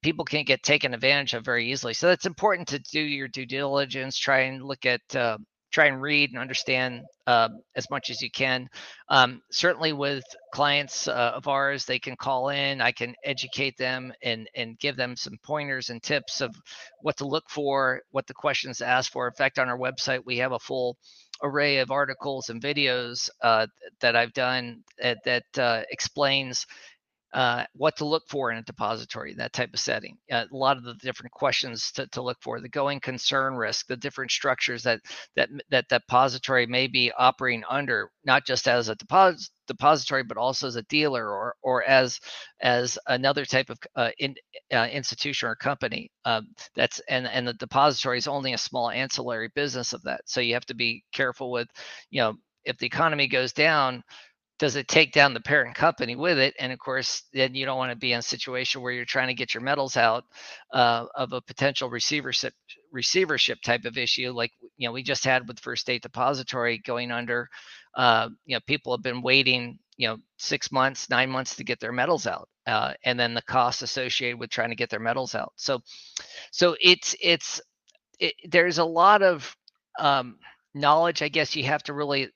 people 0.03 0.25
can 0.25 0.45
get 0.45 0.63
taken 0.63 0.95
advantage 0.95 1.35
of 1.35 1.45
very 1.45 1.71
easily. 1.71 1.95
So 1.95 2.11
it's 2.11 2.27
important 2.27 2.69
to 2.69 2.79
do 2.79 3.01
your 3.01 3.29
due 3.29 3.47
diligence, 3.47 4.19
try 4.19 4.41
and 4.41 4.63
look 4.63 4.87
at, 4.87 5.01
uh, 5.15 5.39
try 5.71 5.87
and 5.87 6.01
read 6.01 6.31
and 6.31 6.39
understand 6.39 7.03
uh, 7.27 7.49
as 7.77 7.91
much 7.91 8.09
as 8.11 8.23
you 8.23 8.31
can. 8.31 8.69
Um, 9.09 9.43
certainly, 9.51 9.93
with 9.93 10.25
clients 10.55 11.09
uh, 11.09 11.33
of 11.35 11.47
ours, 11.47 11.85
they 11.85 11.99
can 11.99 12.17
call 12.17 12.49
in. 12.49 12.81
I 12.81 12.93
can 12.93 13.15
educate 13.25 13.77
them 13.77 14.13
and 14.23 14.49
and 14.55 14.79
give 14.79 14.97
them 14.97 15.15
some 15.17 15.37
pointers 15.45 15.91
and 15.91 16.03
tips 16.03 16.41
of 16.41 16.55
what 17.03 17.17
to 17.19 17.27
look 17.27 17.45
for, 17.51 18.01
what 18.11 18.27
the 18.27 18.35
questions 18.35 18.79
to 18.79 18.87
ask 18.87 19.13
for. 19.13 19.27
In 19.27 19.35
fact, 19.35 19.59
on 19.59 19.69
our 19.69 19.79
website, 19.79 20.21
we 20.25 20.39
have 20.39 20.53
a 20.53 20.59
full 20.59 20.97
array 21.43 21.79
of 21.79 21.91
articles 21.91 22.49
and 22.49 22.63
videos 22.63 23.29
uh, 23.43 23.67
that 24.01 24.17
I've 24.17 24.33
done 24.33 24.83
that, 25.01 25.19
that 25.25 25.59
uh, 25.59 25.83
explains 25.91 26.67
uh, 27.35 27.65
what 27.75 27.97
to 27.97 28.05
look 28.05 28.23
for 28.29 28.51
in 28.51 28.59
a 28.59 28.63
depository, 28.63 29.35
that 29.35 29.53
type 29.53 29.71
of 29.75 29.81
setting. 29.81 30.17
Uh, 30.31 30.45
a 30.51 30.57
lot 30.57 30.77
of 30.77 30.85
the 30.85 30.95
different 30.95 31.33
questions 31.33 31.93
to, 31.93 32.07
to 32.09 32.23
look 32.23 32.39
for, 32.41 32.61
the 32.61 32.69
going 32.69 33.01
concern 33.01 33.55
risk, 33.55 33.87
the 33.87 33.97
different 33.97 34.31
structures 34.31 34.83
that 34.83 35.01
that 35.37 35.51
that 35.71 35.89
depository 35.89 36.67
may 36.67 36.87
be 36.87 37.13
operating 37.19 37.65
under, 37.69 38.11
not 38.25 38.47
just 38.47 38.67
as 38.67 38.89
a 38.89 38.95
deposit 38.95 39.51
depository, 39.67 40.23
but 40.23 40.39
also 40.39 40.67
as 40.67 40.77
a 40.77 40.83
dealer 40.85 41.29
or 41.29 41.55
or 41.63 41.85
as 41.85 42.19
as 42.61 42.99
another 43.09 43.45
type 43.45 43.69
of 43.71 43.79
uh, 43.97 44.11
in, 44.19 44.35
uh, 44.73 44.89
institution 44.91 45.49
or 45.49 45.55
company. 45.55 46.11
Um, 46.25 46.49
that's 46.75 47.01
and 47.09 47.27
and 47.27 47.47
the 47.47 47.55
depository 47.55 48.19
is 48.19 48.29
only 48.29 48.55
a 48.55 48.59
small 48.59 48.91
ancillary 48.91 49.51
business 49.55 49.93
of 49.93 50.03
that. 50.05 50.23
So 50.25 50.41
you 50.41 50.55
have 50.55 50.67
to 50.67 50.75
be 50.75 51.05
careful 51.13 51.51
with, 51.51 51.69
you 52.11 52.23
know, 52.23 52.35
if 52.65 52.79
the 52.79 52.87
economy 52.87 53.29
goes 53.29 53.53
down 53.53 54.03
does 54.59 54.77
it 54.77 54.89
take 54.89 55.13
down 55.13 55.35
the 55.35 55.41
parent 55.41 55.77
company 55.77 56.17
with 56.17 56.39
it? 56.39 56.55
And 56.59 56.73
of 56.73 56.79
course, 56.79 57.23
then 57.33 57.55
you 57.55 57.65
don't 57.65 57.79
want 57.79 57.93
to 57.93 57.97
be 57.97 58.13
in 58.13 58.19
a 58.19 58.23
situation 58.23 58.83
where 58.83 58.93
you're 58.93 59.05
trying 59.05 59.29
to 59.29 59.35
get 59.35 59.55
your 59.55 59.63
metals 59.63 59.97
out 59.97 60.25
uh, 60.73 61.07
of 61.15 61.33
a 61.33 61.41
potential 61.41 61.89
receivership 61.89 62.55
receivership 62.93 63.59
type 63.63 63.85
of 63.85 63.99
issue, 63.99 64.31
like 64.33 64.53
you 64.77 64.89
know 64.89 64.93
we 64.93 65.03
just 65.03 65.25
had 65.25 65.47
with 65.47 65.61
First 65.61 65.83
State 65.83 66.03
Depository 66.03 66.79
going 66.79 67.11
under. 67.13 67.49
Uh, 67.95 68.29
you 68.47 68.57
know, 68.57 68.61
people 68.67 68.93
have 68.93 69.03
been 69.03 69.23
waiting 69.23 69.79
you 69.97 70.09
know 70.09 70.19
six 70.39 70.73
months, 70.73 71.09
nine 71.11 71.31
months 71.31 71.57
to 71.57 71.65
get 71.65 71.81
their 71.81 71.93
metals 71.93 72.27
out, 72.27 72.49
uh, 72.67 72.95
and 73.05 73.19
then 73.19 73.35
the 73.35 73.43
costs 73.43 73.83
associated 73.83 74.39
with 74.41 74.51
trying 74.51 74.71
to 74.71 74.77
get 74.77 74.91
their 74.91 75.01
metals 75.01 75.35
out. 75.35 75.53
So, 75.57 75.81
so 76.51 76.77
it's 76.81 77.15
it's 77.21 77.61
it, 78.19 78.35
there's 78.49 78.79
a 78.79 78.85
lot 78.85 79.23
of 79.23 79.57
um, 79.99 80.39
knowledge, 80.75 81.23
I 81.23 81.29
guess, 81.29 81.57
you 81.57 81.65
have 81.65 81.83
to 81.85 81.93
really 81.93 82.31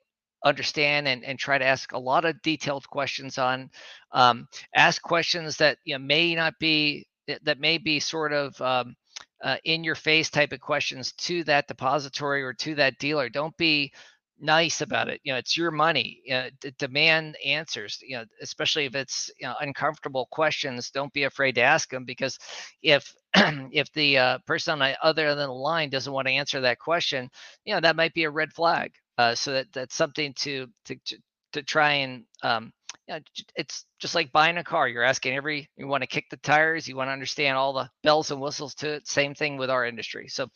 understand 0.44 1.09
and, 1.09 1.24
and 1.24 1.38
try 1.38 1.59
to 1.59 1.64
ask 1.64 1.92
a 1.92 1.98
lot 1.98 2.24
of 2.24 2.40
detailed 2.42 2.88
questions 2.88 3.38
on 3.38 3.70
um, 4.12 4.48
ask 4.74 5.02
questions 5.02 5.57
that 5.59 5.78
you 5.85 5.94
know 5.94 6.05
may 6.05 6.35
not 6.35 6.59
be 6.59 7.07
that 7.44 7.61
may 7.61 7.78
be 7.78 8.00
sort 8.00 8.33
of 8.33 8.61
um, 8.61 8.94
uh, 9.42 9.57
in 9.64 9.85
your 9.85 9.94
face 9.94 10.31
type 10.31 10.52
of 10.52 10.61
questions 10.61 11.12
to 11.12 11.44
that 11.44 11.68
depository 11.68 12.42
or 12.42 12.52
to 12.52 12.74
that 12.74 12.98
dealer. 12.98 13.28
Don't 13.28 13.57
be 13.57 13.92
nice 14.40 14.81
about 14.81 15.09
it. 15.09 15.20
You 15.22 15.33
know 15.33 15.38
it's 15.38 15.57
your 15.57 15.70
money. 15.70 16.20
You 16.24 16.35
know, 16.35 16.48
d- 16.61 16.74
demand 16.78 17.37
answers. 17.44 17.98
You 18.02 18.18
know 18.18 18.24
especially 18.42 18.87
if 18.87 18.94
it's 18.96 19.31
you 19.40 19.46
know, 19.46 19.55
uncomfortable 19.61 20.26
questions 20.33 20.90
don't 20.90 21.12
be 21.12 21.24
afraid 21.24 21.55
to 21.55 21.62
ask 21.62 21.90
them 21.90 22.05
because 22.05 22.38
if 22.83 23.14
if 23.35 23.92
the 23.92 24.18
uh, 24.18 24.38
person 24.46 24.72
on 24.72 24.78
the 24.81 25.05
other 25.05 25.28
end 25.28 25.38
of 25.40 25.46
the 25.46 25.52
line 25.52 25.90
doesn't 25.90 26.12
want 26.12 26.26
to 26.26 26.35
answer 26.35 26.61
that 26.61 26.78
question 26.81 27.31
you 27.64 27.74
know 27.74 27.81
that 27.81 27.96
might 27.96 28.14
be 28.14 28.24
a 28.24 28.31
red 28.31 28.52
flag 28.52 28.92
uh, 29.18 29.35
so 29.35 29.53
that 29.53 29.66
that's 29.72 29.94
something 29.94 30.35
to 30.35 30.66
to 30.87 30.96
to, 31.07 31.18
to 31.53 31.62
try 31.62 31.92
and 31.94 32.25
um, 32.42 32.72
you 33.09 33.14
know, 33.14 33.20
it's 33.57 33.85
just 33.98 34.14
like 34.14 34.33
buying 34.33 34.59
a 34.59 34.64
car. 34.64 34.87
You're 34.88 35.03
asking 35.03 35.35
every, 35.35 35.68
you 35.77 35.87
want 35.87 36.03
to 36.03 36.07
kick 36.07 36.27
the 36.31 36.37
tires, 36.38 36.87
you 36.87 36.96
want 36.96 37.09
to 37.09 37.12
understand 37.12 37.57
all 37.57 37.72
the 37.72 37.90
bells 38.03 38.31
and 38.31 38.40
whistles 38.40 38.75
to 38.77 38.94
it. 38.94 39.09
Same 39.09 39.35
thing 39.35 39.57
with 39.57 39.70
our 39.70 39.85
industry. 39.85 40.29
So, 40.29 40.48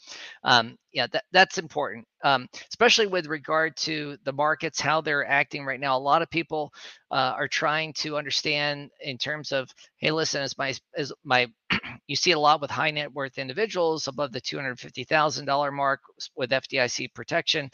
um, 0.44 0.76
yeah, 0.92 1.08
that, 1.12 1.24
that's 1.32 1.58
important, 1.58 2.06
um, 2.24 2.46
especially 2.70 3.08
with 3.08 3.26
regard 3.26 3.76
to 3.78 4.16
the 4.24 4.32
markets, 4.32 4.80
how 4.80 5.00
they're 5.00 5.26
acting 5.26 5.64
right 5.64 5.80
now. 5.80 5.96
A 5.96 5.98
lot 5.98 6.22
of 6.22 6.30
people 6.30 6.72
uh, 7.10 7.34
are 7.36 7.48
trying 7.48 7.92
to 7.94 8.16
understand 8.16 8.90
in 9.00 9.18
terms 9.18 9.52
of, 9.52 9.68
hey, 9.98 10.12
listen, 10.12 10.42
as 10.42 10.56
my, 10.56 10.72
as 10.96 11.12
my, 11.24 11.48
you 12.06 12.14
see 12.14 12.32
a 12.32 12.38
lot 12.38 12.60
with 12.60 12.70
high 12.70 12.92
net 12.92 13.12
worth 13.12 13.38
individuals 13.38 14.06
above 14.06 14.32
the 14.32 14.40
$250,000 14.40 15.72
mark 15.72 16.00
with 16.36 16.50
FDIC 16.50 17.12
protection. 17.12 17.70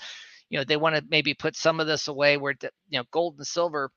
You 0.53 0.61
know, 0.61 0.65
they 0.65 0.77
want 0.77 0.97
to 0.97 1.05
maybe 1.11 1.35
put 1.35 1.57
some 1.57 1.81
of 1.81 1.88
this 1.88 2.09
away 2.09 2.37
where, 2.37 2.55
you 2.91 3.01
know, 3.01 3.05
gold 3.12 3.37
and 3.38 3.47
silver 3.49 3.91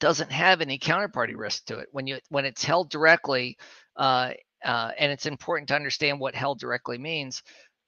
doesn't 0.00 0.32
have 0.32 0.62
any 0.62 0.78
counterparty 0.78 1.36
risk 1.36 1.66
to 1.66 1.78
it. 1.78 1.88
When 1.92 2.06
you 2.08 2.18
when 2.30 2.46
it's 2.46 2.64
held 2.64 2.90
directly 2.90 3.58
uh, 3.96 4.32
uh, 4.64 4.92
and 4.98 5.12
it's 5.12 5.26
important 5.26 5.68
to 5.68 5.76
understand 5.76 6.18
what 6.20 6.34
held 6.34 6.60
directly 6.60 6.98
means 6.98 7.42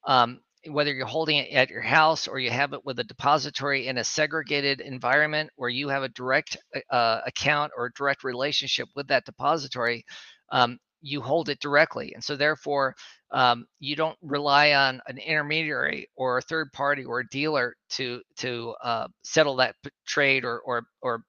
um, 0.06 0.40
whether 0.68 0.92
you're 0.92 1.06
holding 1.06 1.38
it 1.38 1.52
at 1.52 1.70
your 1.70 1.82
house 1.82 2.28
or 2.28 2.38
you 2.38 2.50
have 2.50 2.74
it 2.74 2.84
with 2.84 2.98
a 3.00 3.04
depository 3.04 3.88
in 3.88 3.98
a 3.98 4.04
segregated 4.04 4.80
environment 4.80 5.50
where 5.56 5.70
you 5.70 5.88
have 5.88 6.02
a 6.02 6.10
direct 6.10 6.58
uh, 6.90 7.20
account 7.26 7.72
or 7.76 7.90
direct 7.96 8.24
relationship 8.24 8.88
with 8.94 9.08
that 9.08 9.24
depository 9.24 10.04
um, 10.52 10.78
you 11.00 11.22
hold 11.22 11.48
it 11.48 11.60
directly. 11.60 12.12
And 12.14 12.22
so 12.22 12.36
therefore 12.36 12.94
um, 13.32 13.66
you 13.80 13.96
don't 13.96 14.16
rely 14.22 14.72
on 14.72 15.00
an 15.06 15.18
intermediary 15.18 16.08
or 16.16 16.38
a 16.38 16.42
third 16.42 16.72
party 16.72 17.04
or 17.04 17.20
a 17.20 17.28
dealer 17.28 17.74
to 17.90 18.22
to 18.36 18.74
uh, 18.84 19.08
settle 19.24 19.56
that 19.56 19.74
trade 20.06 20.44
or 20.44 20.60
or 20.60 20.84
or 21.00 21.24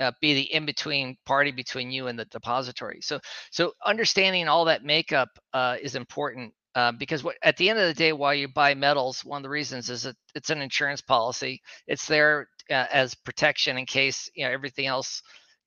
uh, 0.00 0.12
be 0.20 0.34
the 0.34 0.54
in 0.54 0.66
between 0.66 1.16
party 1.26 1.52
between 1.52 1.90
you 1.90 2.08
and 2.08 2.18
the 2.18 2.24
depository. 2.26 3.00
So 3.02 3.20
so 3.50 3.72
understanding 3.84 4.48
all 4.48 4.64
that 4.66 4.84
makeup 4.84 5.28
uh, 5.52 5.76
is 5.80 5.94
important 5.94 6.52
uh, 6.74 6.92
because 6.92 7.22
what, 7.22 7.36
at 7.42 7.56
the 7.56 7.70
end 7.70 7.78
of 7.78 7.86
the 7.86 7.94
day, 7.94 8.12
while 8.12 8.34
you 8.34 8.48
buy 8.48 8.74
metals, 8.74 9.24
one 9.24 9.38
of 9.38 9.42
the 9.44 9.48
reasons 9.48 9.90
is 9.90 10.02
that 10.02 10.16
it's 10.34 10.50
an 10.50 10.60
insurance 10.60 11.00
policy. 11.00 11.60
It's 11.86 12.06
there 12.06 12.48
uh, 12.70 12.86
as 12.92 13.14
protection 13.14 13.78
in 13.78 13.86
case 13.86 14.30
you 14.34 14.44
know 14.44 14.50
everything 14.50 14.86
else 14.86 15.22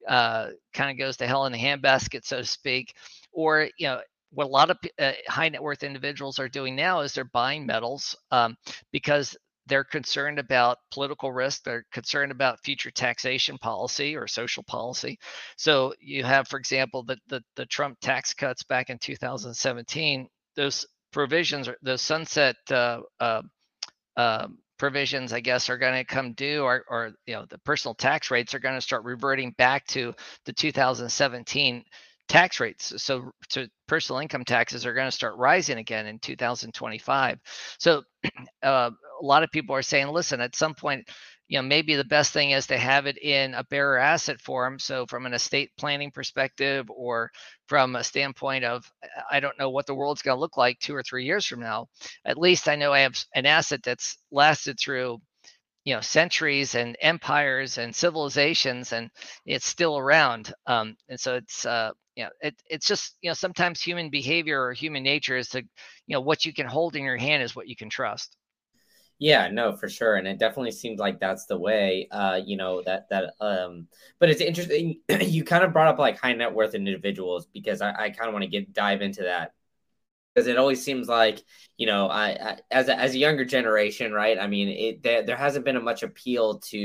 uh, 0.07 0.49
kind 0.73 0.91
of 0.91 0.97
goes 0.97 1.17
to 1.17 1.27
hell 1.27 1.45
in 1.45 1.53
the 1.53 1.59
handbasket, 1.59 2.25
so 2.25 2.37
to 2.39 2.45
speak, 2.45 2.93
or 3.31 3.69
you 3.77 3.87
know 3.87 4.01
what 4.31 4.45
a 4.45 4.49
lot 4.49 4.69
of 4.69 4.77
uh, 4.99 5.11
high 5.27 5.49
net 5.49 5.63
worth 5.63 5.83
individuals 5.83 6.39
are 6.39 6.49
doing 6.49 6.75
now 6.75 7.01
is 7.01 7.13
they're 7.13 7.25
buying 7.25 7.65
metals 7.65 8.15
um, 8.31 8.57
because 8.91 9.35
they're 9.67 9.83
concerned 9.83 10.39
about 10.39 10.77
political 10.91 11.31
risk. 11.31 11.63
They're 11.63 11.85
concerned 11.91 12.31
about 12.31 12.63
future 12.63 12.91
taxation 12.91 13.57
policy 13.57 14.15
or 14.15 14.27
social 14.27 14.63
policy. 14.63 15.19
So 15.57 15.93
you 15.99 16.23
have, 16.23 16.47
for 16.47 16.57
example, 16.57 17.03
the 17.03 17.17
the, 17.27 17.43
the 17.55 17.65
Trump 17.65 17.97
tax 18.01 18.33
cuts 18.33 18.63
back 18.63 18.89
in 18.89 18.97
2017. 18.97 20.27
Those 20.55 20.85
provisions, 21.11 21.69
those 21.81 22.01
sunset 22.01 22.55
uh, 22.71 23.01
uh, 23.19 23.41
uh, 24.15 24.47
provisions, 24.77 25.33
I 25.33 25.39
guess, 25.39 25.69
are 25.69 25.77
going 25.77 25.95
to 25.95 26.03
come 26.03 26.33
due, 26.33 26.63
or, 26.63 26.83
or 26.89 27.11
you 27.25 27.33
know, 27.33 27.45
the 27.49 27.57
personal 27.59 27.95
tax 27.95 28.31
rates 28.31 28.53
are 28.53 28.59
going 28.59 28.75
to 28.75 28.81
start 28.81 29.03
reverting 29.03 29.51
back 29.57 29.85
to 29.87 30.13
the 30.45 30.53
2017 30.53 31.83
tax 32.27 32.59
rates. 32.59 32.93
So, 32.97 33.31
so 33.49 33.65
personal 33.87 34.19
income 34.21 34.45
taxes 34.45 34.85
are 34.85 34.93
going 34.93 35.07
to 35.07 35.11
start 35.11 35.37
rising 35.37 35.77
again 35.77 36.07
in 36.07 36.19
2025. 36.19 37.39
So, 37.79 38.03
uh, 38.63 38.91
a 39.21 39.25
lot 39.25 39.43
of 39.43 39.51
people 39.51 39.75
are 39.75 39.81
saying, 39.81 40.07
listen, 40.09 40.41
at 40.41 40.55
some 40.55 40.75
point, 40.75 41.07
you 41.47 41.57
know, 41.57 41.63
maybe 41.63 41.95
the 41.95 42.03
best 42.03 42.33
thing 42.33 42.51
is 42.51 42.67
to 42.67 42.77
have 42.77 43.05
it 43.05 43.17
in 43.17 43.53
a 43.53 43.63
bearer 43.63 43.97
asset 43.97 44.41
form. 44.41 44.79
So, 44.79 45.05
from 45.05 45.25
an 45.25 45.33
estate 45.33 45.71
planning 45.77 46.11
perspective, 46.11 46.89
or 46.89 47.31
from 47.67 47.95
a 47.95 48.03
standpoint 48.03 48.65
of, 48.65 48.89
I 49.31 49.39
don't 49.39 49.57
know 49.57 49.69
what 49.69 49.85
the 49.85 49.95
world's 49.95 50.21
going 50.21 50.35
to 50.35 50.41
look 50.41 50.57
like 50.57 50.79
two 50.79 50.95
or 50.95 51.03
three 51.03 51.25
years 51.25 51.45
from 51.45 51.61
now. 51.61 51.87
At 52.25 52.37
least 52.37 52.67
I 52.67 52.75
know 52.75 52.93
I 52.93 52.99
have 52.99 53.17
an 53.33 53.45
asset 53.45 53.81
that's 53.83 54.17
lasted 54.31 54.77
through 54.79 55.19
you 55.85 55.95
know 55.95 56.01
centuries 56.01 56.75
and 56.75 56.97
empires 56.99 57.77
and 57.77 57.95
civilizations 57.95 58.91
and 58.91 59.09
it's 59.45 59.65
still 59.65 59.97
around 59.97 60.53
um, 60.65 60.97
and 61.07 61.17
so 61.17 61.35
it's 61.35 61.65
uh, 61.65 61.91
you 62.17 62.23
know 62.23 62.29
it, 62.41 62.55
it's 62.69 62.87
just 62.87 63.15
you 63.21 63.29
know 63.29 63.35
sometimes 63.35 63.79
human 63.81 64.09
behavior 64.09 64.61
or 64.61 64.73
human 64.73 65.03
nature 65.03 65.37
is 65.37 65.49
to 65.49 65.59
you 65.59 66.13
know 66.15 66.21
what 66.21 66.45
you 66.45 66.53
can 66.53 66.65
hold 66.65 66.95
in 66.95 67.03
your 67.03 67.15
hand 67.17 67.43
is 67.43 67.55
what 67.55 67.67
you 67.67 67.75
can 67.75 67.89
trust. 67.89 68.35
Yeah 69.19 69.47
no 69.47 69.75
for 69.75 69.89
sure 69.89 70.15
and 70.15 70.27
it 70.27 70.37
definitely 70.37 70.71
seems 70.71 70.99
like 70.99 71.19
that's 71.19 71.45
the 71.47 71.57
way 71.57 72.07
uh 72.11 72.39
you 72.43 72.55
know 72.55 72.83
that 72.83 73.09
that 73.09 73.33
um 73.39 73.87
but 74.19 74.29
it's 74.29 74.41
interesting 74.41 74.99
you 75.21 75.43
kind 75.43 75.63
of 75.63 75.73
brought 75.73 75.87
up 75.87 75.97
like 75.97 76.19
high 76.19 76.33
net 76.33 76.53
worth 76.53 76.75
individuals 76.75 77.47
because 77.47 77.81
i, 77.81 77.89
I 77.89 78.09
kind 78.11 78.27
of 78.27 78.33
want 78.33 78.43
to 78.43 78.49
get 78.49 78.73
dive 78.73 79.01
into 79.01 79.23
that 79.23 79.53
because 80.37 80.47
it 80.47 80.57
always 80.57 80.83
seems 80.83 81.07
like 81.07 81.43
you 81.77 81.87
know 81.87 82.07
I, 82.07 82.27
I, 82.29 82.57
as 82.69 82.89
a, 82.89 82.95
as 82.95 83.15
a 83.15 83.17
younger 83.17 83.43
generation 83.43 84.11
right? 84.13 84.37
I 84.37 84.45
mean 84.45 84.67
it 84.69 85.01
there, 85.01 85.23
there 85.23 85.35
hasn't 85.35 85.65
been 85.65 85.77
a 85.77 85.81
much 85.81 86.03
appeal 86.03 86.59
to 86.59 86.77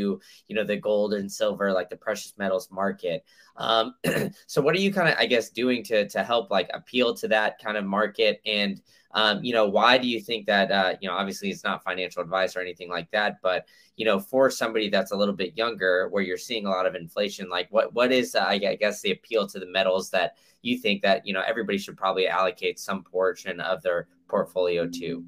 you 0.48 0.56
know 0.56 0.64
the 0.64 0.78
gold 0.78 1.12
and 1.12 1.30
silver 1.30 1.70
like 1.70 1.90
the 1.90 1.96
precious 1.96 2.32
metals 2.38 2.70
market. 2.70 3.26
Um 3.58 3.94
so 4.46 4.62
what 4.62 4.74
are 4.74 4.78
you 4.80 4.90
kind 4.90 5.10
of 5.10 5.16
i 5.18 5.26
guess 5.26 5.50
doing 5.50 5.84
to 5.84 6.08
to 6.08 6.24
help 6.24 6.50
like 6.50 6.70
appeal 6.72 7.14
to 7.16 7.28
that 7.28 7.58
kind 7.62 7.76
of 7.76 7.84
market? 7.84 8.40
And 8.46 8.80
um, 9.14 9.42
you 9.42 9.52
know 9.52 9.66
why 9.66 9.98
do 9.98 10.08
you 10.08 10.20
think 10.20 10.46
that 10.46 10.70
uh, 10.70 10.94
you 11.00 11.08
know 11.08 11.14
obviously 11.14 11.50
it's 11.50 11.64
not 11.64 11.82
financial 11.84 12.22
advice 12.22 12.56
or 12.56 12.60
anything 12.60 12.88
like 12.88 13.10
that 13.10 13.38
but 13.42 13.66
you 13.96 14.04
know 14.04 14.18
for 14.18 14.50
somebody 14.50 14.88
that's 14.88 15.12
a 15.12 15.16
little 15.16 15.34
bit 15.34 15.56
younger 15.56 16.08
where 16.10 16.22
you're 16.22 16.38
seeing 16.38 16.66
a 16.66 16.70
lot 16.70 16.86
of 16.86 16.94
inflation 16.94 17.48
like 17.48 17.68
what 17.70 17.92
what 17.92 18.12
is 18.12 18.34
uh, 18.34 18.44
i 18.46 18.58
guess 18.58 19.00
the 19.02 19.12
appeal 19.12 19.46
to 19.46 19.58
the 19.58 19.66
metals 19.66 20.10
that 20.10 20.36
you 20.62 20.78
think 20.78 21.02
that 21.02 21.26
you 21.26 21.34
know 21.34 21.42
everybody 21.46 21.78
should 21.78 21.96
probably 21.96 22.28
allocate 22.28 22.78
some 22.78 23.02
portion 23.02 23.60
of 23.60 23.82
their 23.82 24.08
portfolio 24.28 24.88
to? 24.88 25.24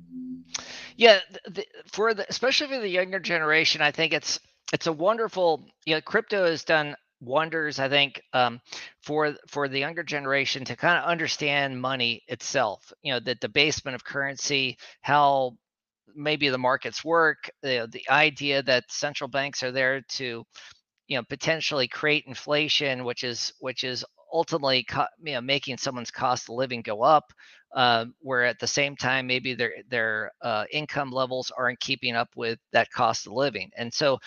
Yeah 0.97 1.19
the, 1.47 1.67
for 1.93 2.15
the 2.15 2.25
especially 2.29 2.69
for 2.69 2.79
the 2.79 2.89
younger 2.89 3.19
generation 3.19 3.83
i 3.83 3.91
think 3.91 4.13
it's 4.13 4.41
it's 4.73 4.87
a 4.87 4.93
wonderful 4.93 5.67
you 5.85 5.95
know 5.95 6.01
crypto 6.01 6.47
has 6.47 6.65
done 6.65 6.97
wonders 7.25 7.79
i 7.79 7.89
think 7.89 8.21
um, 8.33 8.61
for 9.03 9.35
for 9.49 9.69
the 9.69 9.79
younger 9.79 10.03
generation 10.03 10.65
to 10.65 10.77
kind 10.77 10.99
of 10.99 11.05
understand 11.05 11.81
money 11.81 12.23
itself 12.29 12.93
you 13.03 13.13
know 13.13 13.21
that 13.21 13.41
debasement 13.41 13.95
of 13.95 14.05
currency 14.05 14.77
how 15.01 15.53
maybe 16.15 16.49
the 16.49 16.59
markets 16.59 17.05
work 17.05 17.51
the, 17.63 17.89
the 17.91 18.09
idea 18.11 18.63
that 18.63 18.85
central 18.89 19.29
banks 19.29 19.63
are 19.63 19.73
there 19.73 20.03
to 20.09 20.45
you 21.09 21.17
know 21.17 21.23
potentially 21.29 21.89
create 21.89 22.25
inflation 22.27 23.05
which 23.05 23.25
is 23.25 23.53
which 23.61 23.85
is 23.85 24.05
ultimately 24.35 24.85
you 25.25 25.33
know, 25.33 25.41
making 25.41 25.79
someone's 25.79 26.11
cost 26.11 26.49
of 26.49 26.57
living 26.57 26.83
go 26.83 27.03
up, 27.03 27.33
uh, 27.75 28.07
where 28.21 28.45
at 28.45 28.59
the 28.61 28.67
same 28.67 28.97
time 28.97 29.27
maybe 29.27 29.55
their 29.55 29.75
their 29.89 30.33
uh, 30.43 30.65
income 30.73 31.11
levels 31.11 31.53
aren't 31.57 31.81
keeping 31.81 32.15
up 32.17 32.31
with 32.37 32.59
that 32.73 32.91
cost 32.93 33.27
of 33.27 33.33
living. 33.35 33.71
And 33.77 33.93
so, 33.93 34.19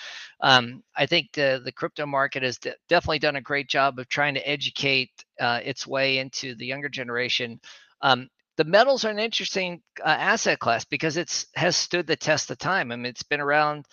um, 0.41 0.83
I 0.95 1.05
think 1.05 1.31
the 1.33 1.61
the 1.63 1.71
crypto 1.71 2.05
market 2.05 2.43
has 2.43 2.57
de- 2.59 2.75
definitely 2.89 3.19
done 3.19 3.37
a 3.37 3.41
great 3.41 3.69
job 3.69 3.99
of 3.99 4.09
trying 4.09 4.35
to 4.35 4.49
educate 4.49 5.11
uh, 5.39 5.61
its 5.63 5.87
way 5.87 6.19
into 6.19 6.55
the 6.55 6.65
younger 6.65 6.89
generation. 6.89 7.59
Um, 8.01 8.29
the 8.57 8.63
metals 8.65 9.05
are 9.05 9.11
an 9.11 9.19
interesting 9.19 9.81
uh, 10.03 10.09
asset 10.09 10.59
class 10.59 10.85
because 10.85 11.17
it's 11.17 11.47
has 11.55 11.75
stood 11.77 12.07
the 12.07 12.15
test 12.15 12.51
of 12.51 12.57
time. 12.57 12.91
I 12.91 12.95
mean, 12.95 13.05
it's 13.05 13.23
been 13.23 13.41
around 13.41 13.85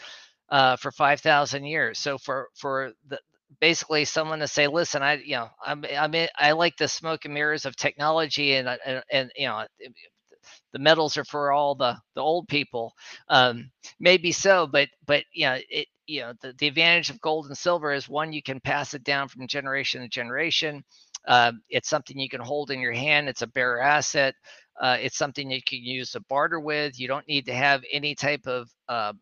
uh, 0.50 0.76
for 0.76 0.92
5,000 0.92 1.64
years. 1.64 1.98
So 1.98 2.18
for 2.18 2.48
for 2.54 2.92
the, 3.08 3.18
basically 3.60 4.04
someone 4.04 4.38
to 4.40 4.48
say, 4.48 4.66
listen, 4.66 5.02
I, 5.02 5.14
you 5.14 5.36
know, 5.36 5.48
I'm, 5.64 5.84
I 5.96 6.08
mean, 6.08 6.28
I 6.36 6.52
like 6.52 6.76
the 6.76 6.88
smoke 6.88 7.24
and 7.24 7.34
mirrors 7.34 7.64
of 7.64 7.76
technology 7.76 8.54
and, 8.54 8.68
and, 8.84 9.02
and 9.10 9.30
you 9.36 9.46
know, 9.46 9.64
the 10.72 10.78
metals 10.78 11.16
are 11.16 11.24
for 11.24 11.52
all 11.52 11.74
the, 11.74 11.96
the 12.14 12.20
old 12.20 12.48
people. 12.48 12.92
Um, 13.28 13.70
maybe 14.00 14.32
so, 14.32 14.66
but, 14.66 14.88
but, 15.06 15.24
you 15.32 15.46
know, 15.46 15.58
it, 15.68 15.88
you 16.06 16.20
know 16.20 16.32
the, 16.40 16.52
the 16.58 16.66
advantage 16.66 17.10
of 17.10 17.20
gold 17.20 17.46
and 17.46 17.56
silver 17.56 17.92
is 17.92 18.08
one 18.08 18.32
you 18.32 18.42
can 18.42 18.60
pass 18.60 18.94
it 18.94 19.04
down 19.04 19.28
from 19.28 19.46
generation 19.46 20.02
to 20.02 20.08
generation. 20.08 20.84
Uh, 21.26 21.52
it's 21.70 21.88
something 21.88 22.18
you 22.18 22.28
can 22.28 22.40
hold 22.40 22.70
in 22.70 22.80
your 22.80 22.92
hand 22.92 23.28
it's 23.28 23.42
a 23.42 23.46
bearer 23.46 23.80
asset. 23.80 24.34
Uh, 24.80 24.96
it's 25.00 25.16
something 25.16 25.50
you 25.50 25.62
can 25.62 25.82
use 25.82 26.10
to 26.10 26.20
barter 26.28 26.58
with. 26.58 26.98
You 26.98 27.08
don't 27.08 27.26
need 27.28 27.46
to 27.46 27.54
have 27.54 27.82
any 27.92 28.14
type 28.14 28.46
of 28.46 28.68
uh, 28.88 29.12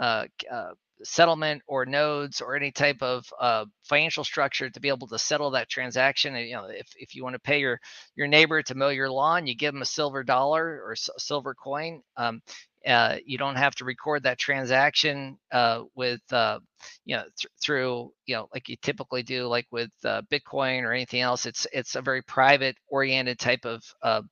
uh, 0.00 0.24
uh 0.50 0.70
settlement 1.02 1.62
or 1.66 1.84
nodes 1.86 2.40
or 2.40 2.56
any 2.56 2.70
type 2.70 3.02
of 3.02 3.26
uh, 3.40 3.64
financial 3.84 4.24
structure 4.24 4.70
to 4.70 4.80
be 4.80 4.88
able 4.88 5.06
to 5.08 5.18
settle 5.18 5.50
that 5.50 5.68
transaction. 5.68 6.34
And, 6.36 6.46
you 6.48 6.54
know, 6.54 6.66
if, 6.66 6.88
if 6.96 7.14
you 7.14 7.24
want 7.24 7.34
to 7.34 7.40
pay 7.40 7.60
your 7.60 7.80
your 8.16 8.26
neighbor 8.26 8.62
to 8.62 8.74
mow 8.74 8.88
your 8.90 9.10
lawn, 9.10 9.46
you 9.46 9.56
give 9.56 9.72
them 9.74 9.82
a 9.82 9.86
silver 9.86 10.22
dollar 10.22 10.82
or 10.84 10.92
a 10.92 11.20
silver 11.20 11.54
coin. 11.54 12.02
Um, 12.16 12.42
uh, 12.86 13.16
you 13.24 13.38
don't 13.38 13.56
have 13.56 13.74
to 13.76 13.84
record 13.84 14.22
that 14.24 14.38
transaction 14.38 15.38
uh, 15.52 15.82
with 15.94 16.20
uh, 16.32 16.58
you 17.04 17.16
know 17.16 17.22
th- 17.22 17.50
through 17.62 18.12
you 18.26 18.36
know 18.36 18.48
like 18.52 18.68
you 18.68 18.76
typically 18.82 19.22
do 19.22 19.46
like 19.46 19.66
with 19.70 19.90
uh, 20.04 20.22
Bitcoin 20.30 20.82
or 20.82 20.92
anything 20.92 21.20
else. 21.20 21.46
It's 21.46 21.66
it's 21.72 21.94
a 21.96 22.02
very 22.02 22.22
private 22.22 22.76
oriented 22.88 23.38
type 23.38 23.64
of 23.64 23.82
uh, 24.02 24.22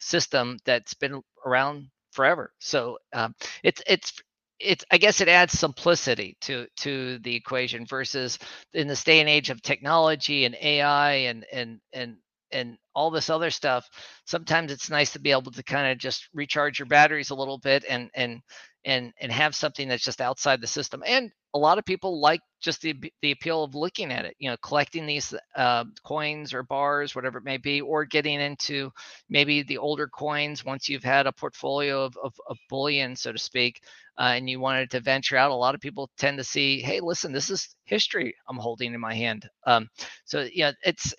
system 0.00 0.58
that's 0.64 0.94
been 0.94 1.22
around 1.46 1.86
forever. 2.12 2.52
So 2.58 2.98
um, 3.12 3.34
it's 3.62 3.82
it's 3.86 4.12
it's 4.60 4.84
I 4.90 4.98
guess 4.98 5.20
it 5.20 5.28
adds 5.28 5.58
simplicity 5.58 6.36
to 6.42 6.66
to 6.78 7.18
the 7.20 7.34
equation 7.36 7.86
versus 7.86 8.38
in 8.74 8.88
this 8.88 9.04
day 9.04 9.20
and 9.20 9.28
age 9.28 9.50
of 9.50 9.62
technology 9.62 10.44
and 10.46 10.56
AI 10.62 11.12
and 11.12 11.46
and 11.52 11.80
and 11.92 12.16
and 12.52 12.78
all 12.94 13.10
this 13.10 13.30
other 13.30 13.50
stuff 13.50 13.88
sometimes 14.26 14.72
it's 14.72 14.90
nice 14.90 15.12
to 15.12 15.20
be 15.20 15.32
able 15.32 15.52
to 15.52 15.62
kind 15.64 15.92
of 15.92 15.98
just 15.98 16.28
recharge 16.34 16.78
your 16.78 16.86
batteries 16.86 17.30
a 17.30 17.34
little 17.34 17.58
bit 17.58 17.84
and 17.88 18.10
and 18.14 18.40
and 18.84 19.12
and 19.20 19.30
have 19.30 19.54
something 19.54 19.88
that's 19.88 20.04
just 20.04 20.20
outside 20.20 20.60
the 20.60 20.66
system 20.66 21.02
and 21.06 21.30
a 21.54 21.58
lot 21.58 21.78
of 21.78 21.84
people 21.84 22.20
like 22.20 22.40
just 22.60 22.80
the 22.82 22.94
the 23.22 23.32
appeal 23.32 23.64
of 23.64 23.74
looking 23.74 24.12
at 24.12 24.24
it 24.24 24.34
you 24.38 24.48
know 24.50 24.56
collecting 24.62 25.06
these 25.06 25.34
uh, 25.56 25.84
coins 26.04 26.54
or 26.54 26.62
bars 26.62 27.14
whatever 27.14 27.38
it 27.38 27.44
may 27.44 27.56
be 27.58 27.80
or 27.80 28.04
getting 28.04 28.40
into 28.40 28.90
maybe 29.28 29.62
the 29.62 29.78
older 29.78 30.08
coins 30.08 30.64
once 30.64 30.88
you've 30.88 31.04
had 31.04 31.26
a 31.26 31.32
portfolio 31.32 32.04
of, 32.04 32.16
of, 32.22 32.32
of 32.48 32.56
bullion 32.68 33.14
so 33.16 33.32
to 33.32 33.38
speak 33.38 33.82
uh, 34.18 34.32
and 34.34 34.48
you 34.48 34.60
wanted 34.60 34.90
to 34.90 35.00
venture 35.00 35.36
out 35.36 35.50
a 35.50 35.54
lot 35.54 35.74
of 35.74 35.80
people 35.80 36.08
tend 36.18 36.38
to 36.38 36.44
see 36.44 36.80
hey 36.80 37.00
listen 37.00 37.32
this 37.32 37.50
is 37.50 37.74
history 37.84 38.34
i'm 38.48 38.56
holding 38.56 38.94
in 38.94 39.00
my 39.00 39.14
hand 39.14 39.48
um, 39.66 39.88
so 40.24 40.46
yeah 40.52 40.72
it's 40.84 41.14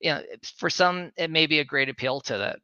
you 0.00 0.10
know, 0.10 0.22
for 0.56 0.70
some, 0.70 1.12
it 1.16 1.30
may 1.30 1.46
be 1.46 1.60
a 1.60 1.64
great 1.64 1.88
appeal 1.88 2.20
to 2.22 2.38
that. 2.38 2.58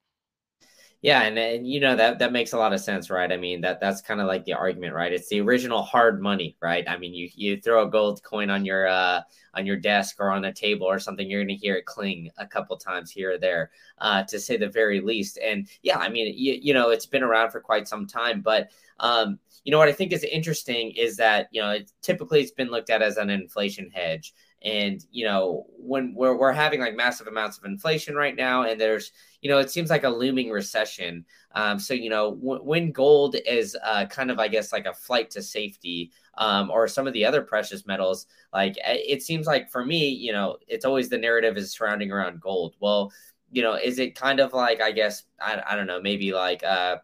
Yeah, 1.06 1.22
and, 1.22 1.38
and 1.38 1.68
you 1.68 1.78
know 1.78 1.94
that 1.94 2.18
that 2.18 2.32
makes 2.32 2.52
a 2.52 2.58
lot 2.58 2.72
of 2.72 2.80
sense, 2.80 3.10
right? 3.10 3.30
I 3.30 3.36
mean 3.36 3.60
that 3.60 3.78
that's 3.80 4.00
kind 4.02 4.20
of 4.20 4.26
like 4.26 4.44
the 4.44 4.54
argument, 4.54 4.92
right? 4.92 5.12
It's 5.12 5.28
the 5.28 5.40
original 5.40 5.82
hard 5.82 6.20
money, 6.20 6.56
right? 6.60 6.84
I 6.88 6.96
mean, 6.98 7.14
you 7.14 7.28
you 7.36 7.60
throw 7.60 7.86
a 7.86 7.90
gold 7.90 8.24
coin 8.24 8.50
on 8.50 8.64
your 8.64 8.88
uh, 8.88 9.20
on 9.54 9.66
your 9.66 9.76
desk 9.76 10.16
or 10.18 10.32
on 10.32 10.44
a 10.46 10.52
table 10.52 10.88
or 10.88 10.98
something, 10.98 11.30
you're 11.30 11.44
going 11.44 11.56
to 11.56 11.64
hear 11.64 11.76
it 11.76 11.86
cling 11.86 12.30
a 12.38 12.46
couple 12.46 12.76
times 12.76 13.12
here 13.12 13.34
or 13.34 13.38
there, 13.38 13.70
uh, 13.98 14.24
to 14.24 14.40
say 14.40 14.56
the 14.56 14.68
very 14.68 15.00
least. 15.00 15.38
And 15.38 15.68
yeah, 15.82 15.98
I 15.98 16.08
mean, 16.08 16.34
you, 16.36 16.58
you 16.60 16.74
know, 16.74 16.90
it's 16.90 17.06
been 17.06 17.22
around 17.22 17.52
for 17.52 17.60
quite 17.60 17.86
some 17.86 18.08
time, 18.08 18.40
but 18.40 18.70
um, 18.98 19.38
you 19.62 19.70
know 19.70 19.78
what 19.78 19.88
I 19.88 19.92
think 19.92 20.12
is 20.12 20.24
interesting 20.24 20.90
is 20.92 21.16
that 21.18 21.46
you 21.52 21.62
know 21.62 21.70
it, 21.70 21.92
typically 22.02 22.40
it's 22.40 22.50
been 22.50 22.70
looked 22.70 22.90
at 22.90 23.00
as 23.02 23.16
an 23.16 23.30
inflation 23.30 23.90
hedge. 23.94 24.34
And 24.62 25.04
you 25.10 25.24
know, 25.24 25.66
when 25.78 26.14
we're 26.14 26.36
we're 26.36 26.52
having 26.52 26.80
like 26.80 26.96
massive 26.96 27.26
amounts 27.26 27.58
of 27.58 27.64
inflation 27.64 28.14
right 28.16 28.34
now, 28.34 28.62
and 28.62 28.80
there's 28.80 29.12
you 29.42 29.50
know, 29.50 29.58
it 29.58 29.70
seems 29.70 29.90
like 29.90 30.04
a 30.04 30.08
looming 30.08 30.50
recession. 30.50 31.24
Um, 31.54 31.78
so 31.78 31.94
you 31.94 32.10
know, 32.10 32.34
w- 32.34 32.62
when 32.62 32.90
gold 32.90 33.36
is 33.46 33.76
uh, 33.84 34.06
kind 34.06 34.30
of, 34.30 34.38
I 34.38 34.48
guess, 34.48 34.72
like 34.72 34.86
a 34.86 34.94
flight 34.94 35.30
to 35.32 35.42
safety, 35.42 36.10
um, 36.38 36.70
or 36.70 36.88
some 36.88 37.06
of 37.06 37.12
the 37.12 37.24
other 37.24 37.42
precious 37.42 37.86
metals, 37.86 38.26
like 38.52 38.76
eh, 38.82 38.96
it 39.06 39.22
seems 39.22 39.46
like 39.46 39.70
for 39.70 39.84
me, 39.84 40.08
you 40.08 40.32
know, 40.32 40.56
it's 40.66 40.84
always 40.84 41.08
the 41.08 41.18
narrative 41.18 41.56
is 41.56 41.72
surrounding 41.72 42.10
around 42.10 42.40
gold. 42.40 42.74
Well, 42.80 43.12
you 43.52 43.62
know, 43.62 43.74
is 43.74 43.98
it 43.98 44.14
kind 44.14 44.40
of 44.40 44.52
like 44.52 44.80
I 44.80 44.90
guess 44.92 45.24
I, 45.40 45.62
I 45.66 45.76
don't 45.76 45.86
know, 45.86 46.00
maybe 46.00 46.32
like 46.32 46.64
uh 46.64 46.96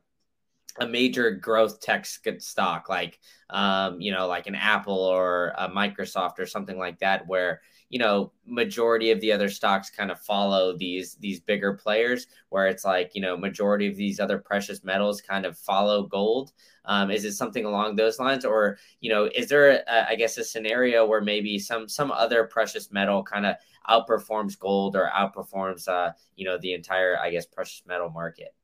a 0.80 0.86
major 0.86 1.30
growth 1.30 1.80
tech 1.80 2.06
stock 2.06 2.88
like 2.88 3.20
um, 3.50 4.00
you 4.00 4.12
know 4.12 4.26
like 4.26 4.46
an 4.46 4.54
apple 4.54 4.98
or 4.98 5.52
a 5.58 5.68
microsoft 5.68 6.38
or 6.38 6.46
something 6.46 6.78
like 6.78 6.98
that 6.98 7.26
where 7.26 7.60
you 7.90 7.98
know 7.98 8.32
majority 8.46 9.10
of 9.10 9.20
the 9.20 9.30
other 9.30 9.50
stocks 9.50 9.90
kind 9.90 10.10
of 10.10 10.18
follow 10.18 10.76
these 10.76 11.16
these 11.16 11.40
bigger 11.40 11.74
players 11.74 12.26
where 12.48 12.66
it's 12.66 12.84
like 12.84 13.10
you 13.14 13.20
know 13.20 13.36
majority 13.36 13.86
of 13.86 13.96
these 13.96 14.18
other 14.18 14.38
precious 14.38 14.82
metals 14.82 15.20
kind 15.20 15.44
of 15.44 15.58
follow 15.58 16.04
gold. 16.04 16.52
Um, 16.84 17.12
is 17.12 17.24
it 17.24 17.34
something 17.34 17.64
along 17.64 17.94
those 17.94 18.18
lines? 18.18 18.44
Or 18.44 18.78
you 19.00 19.10
know 19.10 19.28
is 19.34 19.48
there 19.48 19.82
a, 19.86 20.08
I 20.08 20.14
guess 20.16 20.38
a 20.38 20.44
scenario 20.44 21.06
where 21.06 21.20
maybe 21.20 21.58
some 21.58 21.86
some 21.88 22.10
other 22.10 22.44
precious 22.44 22.90
metal 22.90 23.22
kind 23.22 23.44
of 23.44 23.56
outperforms 23.88 24.58
gold 24.58 24.96
or 24.96 25.10
outperforms 25.14 25.88
uh, 25.88 26.12
you 26.36 26.44
know 26.44 26.58
the 26.58 26.72
entire 26.72 27.18
i 27.18 27.30
guess 27.30 27.46
precious 27.46 27.82
metal 27.86 28.10
market 28.10 28.54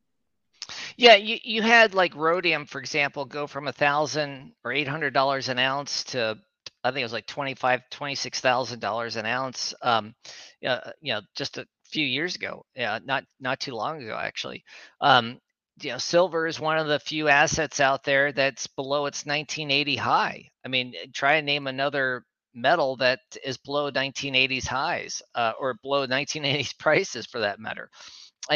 yeah, 0.99 1.17
you, 1.17 1.39
you 1.45 1.63
had 1.63 1.95
like 1.95 2.17
rhodium, 2.17 2.67
for 2.67 2.81
example, 2.81 3.27
go 3.27 3.49
from 3.49 3.69
a 3.69 3.73
thousand 3.75 4.55
or 4.65 4.73
eight 4.73 4.89
hundred 4.89 5.15
dollars 5.15 5.49
an 5.51 5.59
ounce 5.61 6.05
to 6.07 6.39
I 6.85 6.91
think 6.93 7.01
it 7.03 7.05
was 7.05 7.15
like 7.15 7.27
twenty 7.29 7.55
five, 7.57 7.83
twenty 7.91 8.17
six 8.17 8.41
thousand 8.41 8.81
dollars 8.81 9.17
an 9.17 9.27
ounce. 9.27 9.75
Um, 9.83 10.15
uh, 10.67 10.93
you 11.03 11.15
know, 11.15 11.23
just 11.37 11.59
a 11.59 11.67
few 11.87 12.07
years 12.07 12.37
ago. 12.37 12.67
Yeah, 12.77 13.01
not 13.05 13.25
not 13.41 13.61
too 13.61 13.75
long 13.75 14.03
ago 14.03 14.19
actually. 14.21 14.65
Um, 15.03 15.41
you 15.83 15.93
know, 15.93 15.99
silver 15.99 16.47
is 16.49 16.61
one 16.61 16.79
of 16.79 16.89
the 16.89 17.01
few 17.01 17.29
assets 17.29 17.81
out 17.81 18.05
there 18.05 18.33
that's 18.33 18.69
below 18.69 19.07
its 19.07 19.27
1980 19.27 19.97
high. 19.97 20.51
I 20.67 20.69
mean, 20.69 20.95
try 21.15 21.35
and 21.37 21.47
name 21.47 21.69
another 21.69 22.25
metal 22.55 22.97
that 22.99 23.21
is 23.45 23.59
below 23.59 23.91
1980s 23.93 24.67
highs 24.69 25.23
uh, 25.37 25.55
or 25.61 25.77
below 25.83 26.07
1980s 26.09 26.79
prices 26.81 27.27
for 27.27 27.41
that 27.41 27.61
matter 27.61 27.91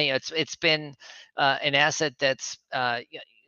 you 0.01 0.11
know, 0.11 0.16
it's 0.16 0.32
it's 0.32 0.57
been 0.57 0.95
uh, 1.36 1.59
an 1.62 1.74
asset 1.74 2.14
that's 2.18 2.59
uh, 2.72 3.01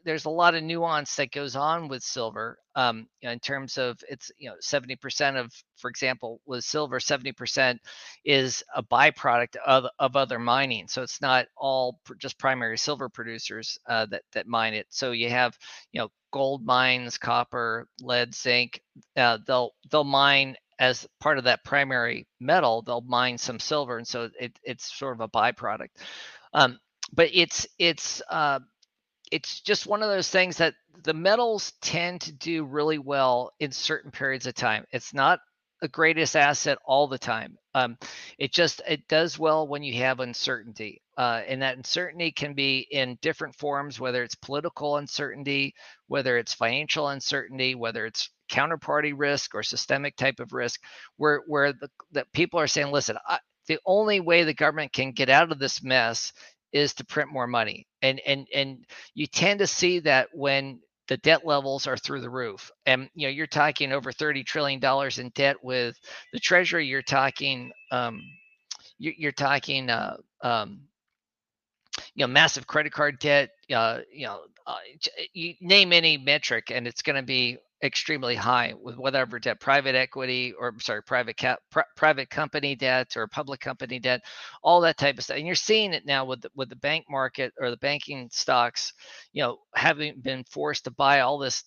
there's 0.04 0.26
a 0.26 0.30
lot 0.30 0.54
of 0.54 0.62
nuance 0.62 1.16
that 1.16 1.32
goes 1.32 1.56
on 1.56 1.88
with 1.88 2.02
silver 2.02 2.58
um, 2.76 3.06
you 3.20 3.28
know, 3.28 3.32
in 3.32 3.38
terms 3.38 3.78
of 3.78 3.98
it's 4.08 4.30
you 4.38 4.50
know 4.50 4.56
70% 4.60 5.36
of 5.36 5.52
for 5.76 5.88
example 5.88 6.40
with 6.46 6.64
silver 6.64 7.00
70% 7.00 7.80
is 8.24 8.62
a 8.74 8.82
byproduct 8.82 9.56
of, 9.64 9.86
of 9.98 10.16
other 10.16 10.38
mining. 10.38 10.88
So 10.88 11.02
it's 11.02 11.20
not 11.20 11.46
all 11.56 12.00
just 12.18 12.38
primary 12.38 12.76
silver 12.78 13.08
producers 13.08 13.78
uh, 13.86 14.06
that 14.06 14.22
that 14.32 14.46
mine 14.46 14.74
it. 14.74 14.86
So 14.90 15.12
you 15.12 15.30
have 15.30 15.56
you 15.92 16.00
know 16.00 16.10
gold 16.32 16.64
mines 16.66 17.16
copper 17.16 17.86
lead 18.00 18.34
zinc 18.34 18.80
uh, 19.16 19.38
they'll 19.46 19.70
they'll 19.90 20.04
mine 20.04 20.56
as 20.78 21.06
part 21.20 21.38
of 21.38 21.44
that 21.44 21.64
primary 21.64 22.26
metal, 22.40 22.82
they'll 22.82 23.00
mine 23.02 23.38
some 23.38 23.60
silver, 23.60 23.98
and 23.98 24.06
so 24.06 24.30
it, 24.38 24.58
it's 24.62 24.96
sort 24.96 25.14
of 25.14 25.20
a 25.20 25.28
byproduct. 25.28 25.90
Um, 26.52 26.78
but 27.12 27.30
it's 27.32 27.66
it's 27.78 28.22
uh, 28.30 28.60
it's 29.30 29.60
just 29.60 29.86
one 29.86 30.02
of 30.02 30.08
those 30.08 30.28
things 30.28 30.58
that 30.58 30.74
the 31.02 31.14
metals 31.14 31.72
tend 31.80 32.22
to 32.22 32.32
do 32.32 32.64
really 32.64 32.98
well 32.98 33.52
in 33.60 33.72
certain 33.72 34.10
periods 34.10 34.46
of 34.46 34.54
time. 34.54 34.84
It's 34.92 35.14
not 35.14 35.40
the 35.80 35.88
greatest 35.88 36.36
asset 36.36 36.78
all 36.86 37.08
the 37.08 37.18
time. 37.18 37.58
Um, 37.74 37.98
it 38.38 38.52
just 38.52 38.80
it 38.88 39.06
does 39.08 39.38
well 39.38 39.66
when 39.66 39.82
you 39.82 39.94
have 40.02 40.20
uncertainty, 40.20 41.02
uh, 41.18 41.42
and 41.46 41.62
that 41.62 41.76
uncertainty 41.76 42.32
can 42.32 42.54
be 42.54 42.86
in 42.90 43.18
different 43.20 43.54
forms, 43.56 44.00
whether 44.00 44.22
it's 44.22 44.36
political 44.36 44.96
uncertainty, 44.96 45.74
whether 46.06 46.38
it's 46.38 46.54
financial 46.54 47.08
uncertainty, 47.08 47.74
whether 47.74 48.06
it's 48.06 48.30
counterparty 48.50 49.12
risk 49.16 49.54
or 49.54 49.62
systemic 49.62 50.16
type 50.16 50.40
of 50.40 50.52
risk, 50.52 50.80
where 51.16 51.42
where 51.46 51.72
the 51.72 51.88
that 52.12 52.32
people 52.32 52.60
are 52.60 52.66
saying, 52.66 52.92
listen, 52.92 53.16
I, 53.28 53.38
the 53.68 53.78
only 53.86 54.20
way 54.20 54.44
the 54.44 54.54
government 54.54 54.92
can 54.92 55.12
get 55.12 55.30
out 55.30 55.52
of 55.52 55.58
this 55.58 55.82
mess 55.82 56.32
is 56.72 56.94
to 56.94 57.04
print 57.06 57.32
more 57.32 57.46
money, 57.46 57.86
and 58.02 58.20
and 58.26 58.46
and 58.54 58.84
you 59.14 59.26
tend 59.26 59.60
to 59.60 59.66
see 59.66 60.00
that 60.00 60.28
when 60.32 60.80
the 61.08 61.16
debt 61.18 61.44
levels 61.46 61.86
are 61.86 61.96
through 61.96 62.20
the 62.20 62.30
roof. 62.30 62.70
And 62.86 63.08
you 63.14 63.26
know 63.26 63.30
you're 63.32 63.46
talking 63.46 63.92
over 63.92 64.12
30 64.12 64.44
trillion 64.44 64.80
dollars 64.80 65.18
in 65.18 65.30
debt 65.30 65.56
with 65.62 65.96
the 66.32 66.40
treasury 66.40 66.86
you're 66.86 67.02
talking 67.02 67.72
um, 67.90 68.22
you're, 68.98 69.14
you're 69.16 69.32
talking 69.32 69.90
uh, 69.90 70.16
um, 70.42 70.80
you 72.14 72.26
know 72.26 72.32
massive 72.32 72.66
credit 72.66 72.92
card 72.92 73.18
debt 73.18 73.50
uh, 73.74 74.00
you 74.12 74.26
know 74.26 74.40
uh, 74.66 74.76
you 75.32 75.54
name 75.60 75.92
any 75.92 76.16
metric 76.16 76.70
and 76.70 76.86
it's 76.86 77.02
going 77.02 77.16
to 77.16 77.22
be 77.22 77.58
extremely 77.82 78.34
high 78.34 78.72
with 78.80 78.96
whatever 78.96 79.38
debt, 79.38 79.60
private 79.60 79.94
equity 79.94 80.52
or 80.58 80.74
sorry, 80.80 81.02
private 81.02 81.36
cap, 81.36 81.58
pr- 81.70 81.80
private 81.96 82.30
company 82.30 82.74
debt 82.74 83.16
or 83.16 83.26
public 83.26 83.60
company 83.60 83.98
debt, 83.98 84.22
all 84.62 84.80
that 84.80 84.96
type 84.96 85.18
of 85.18 85.24
stuff. 85.24 85.36
And 85.36 85.46
you're 85.46 85.54
seeing 85.54 85.92
it 85.92 86.06
now 86.06 86.24
with 86.24 86.42
the, 86.42 86.50
with 86.54 86.68
the 86.68 86.76
bank 86.76 87.04
market 87.10 87.52
or 87.58 87.70
the 87.70 87.76
banking 87.78 88.28
stocks, 88.32 88.92
you 89.32 89.42
know, 89.42 89.58
having 89.74 90.20
been 90.20 90.44
forced 90.44 90.84
to 90.84 90.90
buy 90.90 91.20
all 91.20 91.38
this 91.38 91.64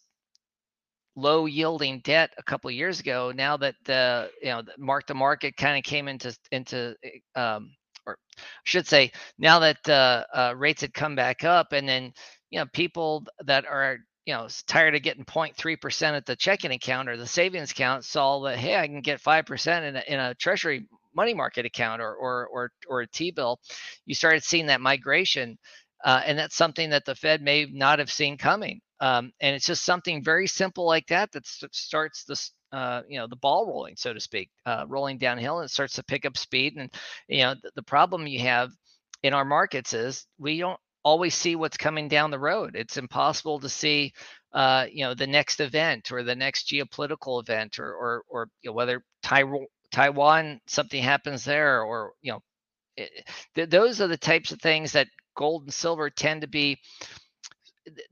low 1.15 1.47
yielding 1.47 1.99
debt 2.01 2.31
a 2.37 2.43
couple 2.43 2.69
of 2.69 2.75
years 2.75 2.99
ago. 2.99 3.33
Now 3.35 3.57
that 3.57 3.75
the 3.85 4.29
you 4.41 4.49
know 4.49 4.61
the 4.61 4.73
mark 4.77 5.07
to 5.07 5.13
market 5.15 5.57
kind 5.57 5.77
of 5.77 5.83
came 5.83 6.07
into 6.07 6.37
into 6.51 6.95
eh, 7.03 7.39
um, 7.39 7.71
or 8.05 8.17
I 8.37 8.41
should 8.63 8.87
say 8.87 9.11
now 9.37 9.59
that 9.59 9.89
uh, 9.89 10.23
uh, 10.33 10.53
rates 10.55 10.81
had 10.81 10.93
come 10.93 11.15
back 11.15 11.43
up, 11.43 11.73
and 11.73 11.89
then 11.89 12.13
you 12.51 12.59
know 12.59 12.65
people 12.73 13.25
that 13.45 13.65
are 13.65 13.97
you 14.27 14.33
know 14.33 14.47
tired 14.67 14.93
of 14.93 15.01
getting 15.01 15.25
0.3% 15.25 16.01
at 16.11 16.25
the 16.27 16.35
checking 16.35 16.71
account 16.71 17.09
or 17.09 17.17
the 17.17 17.25
savings 17.25 17.71
account 17.71 18.05
saw 18.05 18.41
that 18.41 18.59
hey 18.59 18.75
i 18.75 18.85
can 18.85 19.01
get 19.01 19.23
5% 19.23 19.87
in 19.87 19.95
a, 19.95 20.03
in 20.07 20.19
a 20.19 20.35
treasury 20.35 20.85
money 21.17 21.33
market 21.33 21.65
account 21.65 22.01
or 22.01 22.13
or 22.13 22.47
or, 22.47 22.71
or 22.87 23.01
a 23.01 23.07
t-bill. 23.07 23.59
You 24.05 24.15
started 24.15 24.43
seeing 24.43 24.67
that 24.67 24.79
migration 24.79 25.57
uh, 26.05 26.21
and 26.25 26.37
that's 26.37 26.55
something 26.55 26.91
that 26.91 27.05
the 27.05 27.15
fed 27.15 27.41
may 27.41 27.65
not 27.65 27.99
have 27.99 28.11
seen 28.11 28.37
coming 28.37 28.79
um, 29.01 29.31
and 29.41 29.55
it's 29.55 29.65
just 29.65 29.83
something 29.83 30.23
very 30.23 30.47
simple 30.47 30.85
like 30.85 31.07
that 31.07 31.31
that 31.31 31.45
starts 31.45 32.23
the 32.23 32.77
uh, 32.77 33.01
you 33.09 33.17
know 33.17 33.27
the 33.27 33.35
ball 33.37 33.65
rolling 33.65 33.95
so 33.97 34.13
to 34.13 34.19
speak 34.19 34.49
uh, 34.65 34.85
rolling 34.87 35.17
downhill 35.17 35.59
and 35.59 35.71
starts 35.71 35.95
to 35.95 36.03
pick 36.03 36.25
up 36.25 36.37
speed 36.37 36.75
and 36.77 36.93
you 37.27 37.41
know 37.41 37.55
the, 37.63 37.71
the 37.75 37.83
problem 37.83 38.27
you 38.27 38.39
have 38.39 38.69
in 39.23 39.33
our 39.33 39.45
markets 39.45 39.93
is 39.93 40.27
we 40.37 40.59
don't 40.59 40.79
always 41.07 41.35
see 41.35 41.55
what's 41.57 41.77
coming 41.77 42.09
down 42.09 42.31
the 42.31 42.39
road. 42.39 42.75
It's 42.75 42.97
impossible 42.97 43.59
to 43.61 43.69
see, 43.69 44.13
uh, 44.53 44.87
you 44.91 45.05
know, 45.05 45.15
the 45.15 45.27
next 45.27 45.61
event 45.61 46.11
or 46.11 46.23
the 46.23 46.35
next 46.35 46.69
geopolitical 46.69 47.41
event, 47.43 47.79
or 47.79 47.93
or 47.93 48.23
or 48.29 48.49
you 48.63 48.71
know, 48.71 48.75
whether 48.75 49.03
Taiwan 49.91 50.61
something 50.67 51.03
happens 51.03 51.45
there, 51.45 51.83
or 51.83 52.13
you 52.21 52.33
know, 52.33 52.41
it, 52.97 53.11
eh, 53.17 53.31
th- 53.55 53.69
those 53.71 54.01
are 54.01 54.07
the 54.07 54.17
types 54.17 54.51
of 54.53 54.61
things 54.61 54.93
that 54.93 55.07
gold 55.37 55.63
and 55.65 55.73
silver 55.73 56.09
tend 56.11 56.41
to 56.41 56.47
be. 56.49 56.79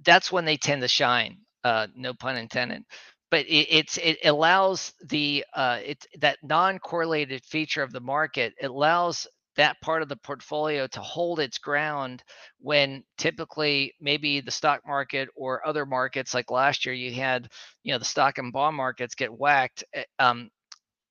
That's 0.06 0.32
when 0.32 0.46
they 0.46 0.58
tend 0.58 0.82
to 0.84 0.90
shine. 0.90 1.40
Uh, 1.64 1.88
no 1.96 2.14
pun 2.14 2.38
intended 2.38 2.84
but 3.32 3.46
it, 3.48 3.68
it's 3.72 3.98
it 3.98 4.20
allows 4.26 4.94
the 5.10 5.46
uh, 5.56 5.80
it's 5.86 6.08
that 6.20 6.38
non-correlated 6.44 7.44
feature 7.46 7.84
of 7.84 7.92
the 7.94 8.02
market 8.02 8.54
it 8.62 8.68
allows 8.72 9.28
that 9.58 9.80
part 9.82 10.02
of 10.02 10.10
the 10.10 10.16
portfolio 10.18 10.88
to 10.88 11.00
hold 11.02 11.40
its 11.40 11.58
ground 11.58 12.24
when 12.60 13.04
typically 13.18 13.94
maybe 14.02 14.42
the 14.42 14.52
stock 14.52 14.82
market 14.86 15.30
or 15.36 15.66
other 15.68 15.86
markets 15.86 16.34
like 16.34 16.52
last 16.52 16.86
year 16.86 16.96
you 16.96 17.12
had 17.14 17.50
you 17.84 17.94
know 17.94 18.00
the 18.00 18.06
stock 18.06 18.38
and 18.38 18.54
bond 18.54 18.76
markets 18.76 19.16
get 19.16 19.32
whacked 19.34 19.84
eh, 19.94 20.04
um, 20.20 20.50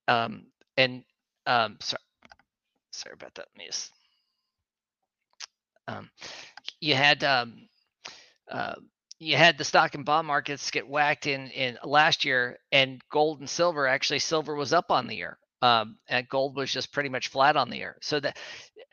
um, 0.09 0.47
and 0.77 1.05
um, 1.47 1.77
sorry, 1.81 2.03
sorry 2.93 3.15
about 3.15 3.35
that 3.35 3.49
miss 3.57 3.91
um, 5.89 6.11
you 6.81 6.95
had 6.95 7.23
um, 7.25 7.69
uh, 8.51 8.75
you 9.19 9.37
had 9.37 9.59
the 9.59 9.65
stock 9.65 9.95
and 9.95 10.05
bond 10.05 10.27
markets 10.27 10.71
get 10.71 10.89
whacked 10.89 11.27
in 11.27 11.49
in 11.51 11.79
last 11.85 12.25
year 12.25 12.59
and 12.73 13.01
gold 13.11 13.41
and 13.41 13.49
silver 13.49 13.87
actually 13.87 14.19
silver 14.19 14.55
was 14.55 14.73
up 14.73 14.91
on 14.91 15.07
the 15.07 15.17
year 15.17 15.39
um, 15.65 15.97
and 16.09 16.29
gold 16.29 16.57
was 16.57 16.71
just 16.73 16.93
pretty 16.93 17.09
much 17.09 17.29
flat 17.29 17.57
on 17.57 17.71
the 17.71 17.79
year. 17.79 17.97
So 18.03 18.21
that 18.21 18.37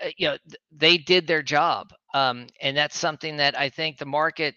uh, 0.04 0.10
you 0.18 0.30
know 0.30 0.38
they 0.72 0.98
did 0.98 1.28
their 1.28 1.44
job, 1.44 1.90
um, 2.14 2.48
and 2.62 2.78
that's 2.78 2.98
something 2.98 3.38
that 3.38 3.60
I 3.60 3.70
think 3.70 3.98
the 3.98 4.06
market 4.06 4.56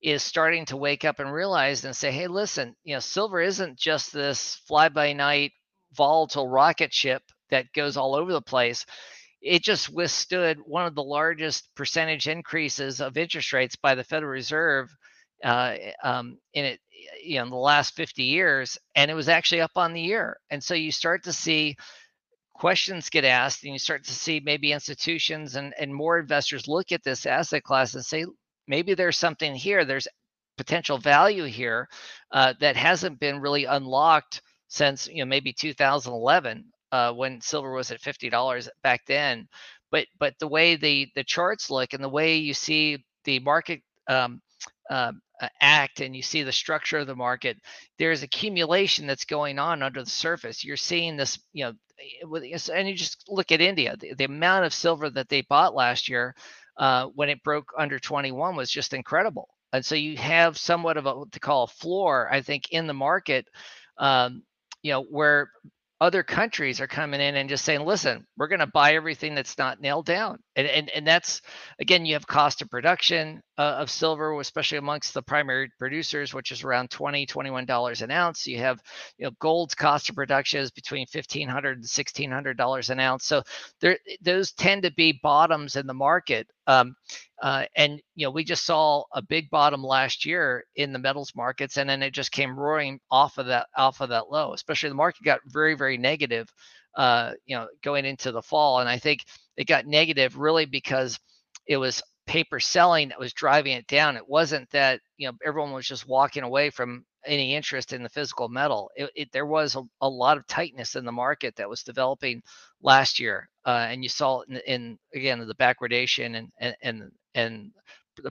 is 0.00 0.22
starting 0.22 0.64
to 0.66 0.76
wake 0.76 1.04
up 1.04 1.18
and 1.18 1.32
realize 1.32 1.84
and 1.84 1.96
say, 1.96 2.12
hey, 2.12 2.28
listen, 2.28 2.76
you 2.84 2.94
know, 2.94 3.00
silver 3.00 3.40
isn't 3.40 3.76
just 3.78 4.12
this 4.12 4.62
fly 4.68 4.88
by 4.88 5.12
night 5.12 5.52
volatile 5.94 6.48
rocket 6.48 6.94
ship 6.94 7.22
that 7.50 7.72
goes 7.74 7.96
all 7.96 8.14
over 8.14 8.32
the 8.32 8.42
place. 8.42 8.86
It 9.42 9.64
just 9.64 9.90
withstood 9.92 10.58
one 10.64 10.86
of 10.86 10.94
the 10.94 11.02
largest 11.02 11.68
percentage 11.74 12.28
increases 12.28 13.00
of 13.00 13.16
interest 13.16 13.52
rates 13.52 13.76
by 13.76 13.96
the 13.96 14.04
Federal 14.04 14.30
Reserve 14.32 14.90
uh, 15.44 15.76
um, 16.04 16.38
in 16.54 16.64
it, 16.66 16.80
you 17.22 17.36
know, 17.36 17.44
in 17.44 17.50
the 17.50 17.56
last 17.56 17.94
50 17.94 18.22
years, 18.22 18.78
and 18.94 19.10
it 19.10 19.14
was 19.14 19.28
actually 19.28 19.60
up 19.60 19.72
on 19.76 19.92
the 19.92 20.00
year. 20.00 20.38
And 20.50 20.62
so 20.62 20.74
you 20.74 20.92
start 20.92 21.24
to 21.24 21.32
see 21.32 21.76
questions 22.54 23.10
get 23.10 23.24
asked, 23.24 23.64
and 23.64 23.72
you 23.72 23.78
start 23.78 24.04
to 24.04 24.12
see 24.12 24.40
maybe 24.44 24.72
institutions 24.72 25.56
and 25.56 25.74
and 25.78 25.94
more 25.94 26.18
investors 26.18 26.68
look 26.68 26.92
at 26.92 27.02
this 27.04 27.26
asset 27.26 27.62
class 27.62 27.94
and 27.94 28.04
say, 28.04 28.26
maybe 28.66 28.94
there's 28.94 29.18
something 29.18 29.54
here. 29.54 29.84
There's 29.84 30.08
potential 30.56 30.98
value 30.98 31.44
here 31.44 31.88
uh, 32.32 32.54
that 32.60 32.76
hasn't 32.76 33.20
been 33.20 33.40
really 33.40 33.64
unlocked 33.64 34.42
since 34.68 35.08
you 35.08 35.24
know 35.24 35.28
maybe 35.28 35.52
2011 35.52 36.64
uh, 36.92 37.12
when 37.12 37.40
silver 37.40 37.72
was 37.72 37.90
at 37.90 38.00
fifty 38.00 38.28
dollars 38.28 38.68
back 38.82 39.02
then. 39.06 39.48
But 39.90 40.06
but 40.18 40.34
the 40.38 40.48
way 40.48 40.76
the 40.76 41.08
the 41.14 41.24
charts 41.24 41.70
look 41.70 41.94
and 41.94 42.04
the 42.04 42.08
way 42.08 42.36
you 42.36 42.54
see 42.54 43.04
the 43.24 43.38
market 43.40 43.82
um, 44.08 44.40
uh, 44.90 45.12
act 45.60 46.00
and 46.00 46.14
you 46.14 46.22
see 46.22 46.42
the 46.42 46.52
structure 46.52 46.98
of 46.98 47.06
the 47.06 47.16
market, 47.16 47.58
there's 47.98 48.22
accumulation 48.22 49.06
that's 49.06 49.24
going 49.24 49.58
on 49.58 49.82
under 49.82 50.02
the 50.02 50.10
surface. 50.10 50.64
You're 50.64 50.76
seeing 50.76 51.16
this, 51.16 51.38
you 51.52 51.64
know, 51.64 51.72
eh, 52.00 52.58
and 52.74 52.88
you 52.88 52.94
just 52.94 53.24
look 53.28 53.52
at 53.52 53.60
India, 53.60 53.96
the, 53.98 54.14
the 54.14 54.24
amount 54.24 54.64
of 54.64 54.74
silver 54.74 55.10
that 55.10 55.28
they 55.28 55.42
bought 55.42 55.74
last 55.74 56.08
year 56.08 56.34
uh, 56.78 57.06
when 57.14 57.28
it 57.28 57.42
broke 57.42 57.72
under 57.78 57.98
21 57.98 58.56
was 58.56 58.70
just 58.70 58.94
incredible. 58.94 59.48
And 59.72 59.84
so 59.84 59.94
you 59.94 60.16
have 60.16 60.56
somewhat 60.56 60.96
of 60.96 61.06
a 61.06 61.14
what 61.14 61.32
they 61.32 61.38
call 61.38 61.64
a 61.64 61.68
floor, 61.68 62.28
I 62.32 62.40
think, 62.40 62.70
in 62.70 62.86
the 62.86 62.94
market, 62.94 63.46
um, 63.98 64.42
you 64.82 64.92
know, 64.92 65.02
where 65.02 65.50
other 66.00 66.22
countries 66.22 66.80
are 66.80 66.86
coming 66.86 67.20
in 67.20 67.34
and 67.36 67.48
just 67.48 67.64
saying, 67.64 67.84
listen, 67.84 68.24
we're 68.36 68.48
going 68.48 68.60
to 68.60 68.66
buy 68.66 68.94
everything 68.94 69.34
that's 69.34 69.58
not 69.58 69.80
nailed 69.80 70.06
down. 70.06 70.38
And, 70.54 70.66
and, 70.66 70.90
and 70.90 71.06
that's, 71.06 71.42
again, 71.80 72.06
you 72.06 72.14
have 72.14 72.26
cost 72.26 72.62
of 72.62 72.70
production 72.70 73.42
uh, 73.58 73.76
of 73.78 73.90
silver, 73.90 74.38
especially 74.40 74.78
amongst 74.78 75.12
the 75.12 75.22
primary 75.22 75.70
producers, 75.78 76.32
which 76.32 76.52
is 76.52 76.62
around 76.62 76.90
20, 76.90 77.26
$21 77.26 78.02
an 78.02 78.10
ounce. 78.12 78.46
You 78.46 78.58
have, 78.58 78.80
you 79.18 79.26
know, 79.26 79.32
gold's 79.40 79.74
cost 79.74 80.08
of 80.08 80.14
production 80.14 80.60
is 80.60 80.70
between 80.70 81.06
$1,500 81.08 81.72
and 81.72 81.84
$1,600 81.84 82.90
an 82.90 83.00
ounce. 83.00 83.24
So 83.24 83.42
there, 83.80 83.98
those 84.22 84.52
tend 84.52 84.84
to 84.84 84.92
be 84.92 85.18
bottoms 85.22 85.74
in 85.74 85.88
the 85.88 85.94
market. 85.94 86.46
Um, 86.68 86.94
uh, 87.42 87.64
and 87.76 88.00
you 88.14 88.26
know, 88.26 88.30
we 88.30 88.44
just 88.44 88.64
saw 88.64 89.04
a 89.12 89.22
big 89.22 89.50
bottom 89.50 89.82
last 89.82 90.24
year 90.24 90.64
in 90.76 90.92
the 90.92 90.98
metals 90.98 91.32
markets, 91.34 91.78
and 91.78 91.88
then 91.88 92.02
it 92.02 92.12
just 92.12 92.30
came 92.32 92.58
roaring 92.58 93.00
off 93.10 93.38
of 93.38 93.46
that 93.46 93.68
off 93.76 94.00
of 94.00 94.10
that 94.10 94.30
low. 94.30 94.52
Especially 94.52 94.88
the 94.88 94.94
market 94.94 95.22
got 95.24 95.40
very 95.46 95.74
very 95.74 95.96
negative, 95.96 96.52
uh, 96.96 97.32
you 97.46 97.56
know, 97.56 97.68
going 97.82 98.04
into 98.04 98.32
the 98.32 98.42
fall, 98.42 98.80
and 98.80 98.88
I 98.88 98.98
think 98.98 99.24
it 99.56 99.66
got 99.66 99.86
negative 99.86 100.36
really 100.36 100.66
because 100.66 101.18
it 101.66 101.76
was 101.76 102.02
paper 102.28 102.60
selling 102.60 103.08
that 103.08 103.18
was 103.18 103.32
driving 103.32 103.72
it 103.72 103.86
down. 103.88 104.16
It 104.16 104.28
wasn't 104.28 104.70
that 104.70 105.00
you 105.16 105.26
know 105.26 105.34
everyone 105.44 105.72
was 105.72 105.88
just 105.88 106.06
walking 106.06 106.44
away 106.44 106.70
from 106.70 107.04
any 107.26 107.54
interest 107.54 107.92
in 107.92 108.02
the 108.02 108.08
physical 108.08 108.48
metal. 108.48 108.90
It, 108.94 109.10
it, 109.16 109.32
there 109.32 109.46
was 109.46 109.74
a, 109.74 109.82
a, 110.00 110.08
lot 110.08 110.36
of 110.36 110.46
tightness 110.46 110.94
in 110.94 111.04
the 111.04 111.12
market 111.12 111.56
that 111.56 111.68
was 111.68 111.82
developing 111.82 112.42
last 112.82 113.18
year, 113.18 113.48
uh, 113.66 113.88
and 113.90 114.02
you 114.04 114.08
saw 114.08 114.42
in, 114.42 114.58
in, 114.66 114.98
again 115.14 115.40
the 115.40 115.54
backwardation 115.54 116.36
and 116.36 116.48
and 116.60 116.76
and, 116.82 117.10
and 117.34 117.70
the, 118.22 118.30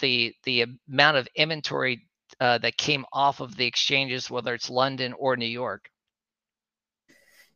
the 0.00 0.34
the 0.44 0.64
amount 0.90 1.18
of 1.18 1.28
inventory 1.36 2.06
uh, 2.40 2.58
that 2.58 2.76
came 2.76 3.04
off 3.12 3.40
of 3.40 3.56
the 3.56 3.66
exchanges, 3.66 4.30
whether 4.30 4.54
it's 4.54 4.70
London 4.70 5.12
or 5.18 5.36
New 5.36 5.46
York. 5.46 5.90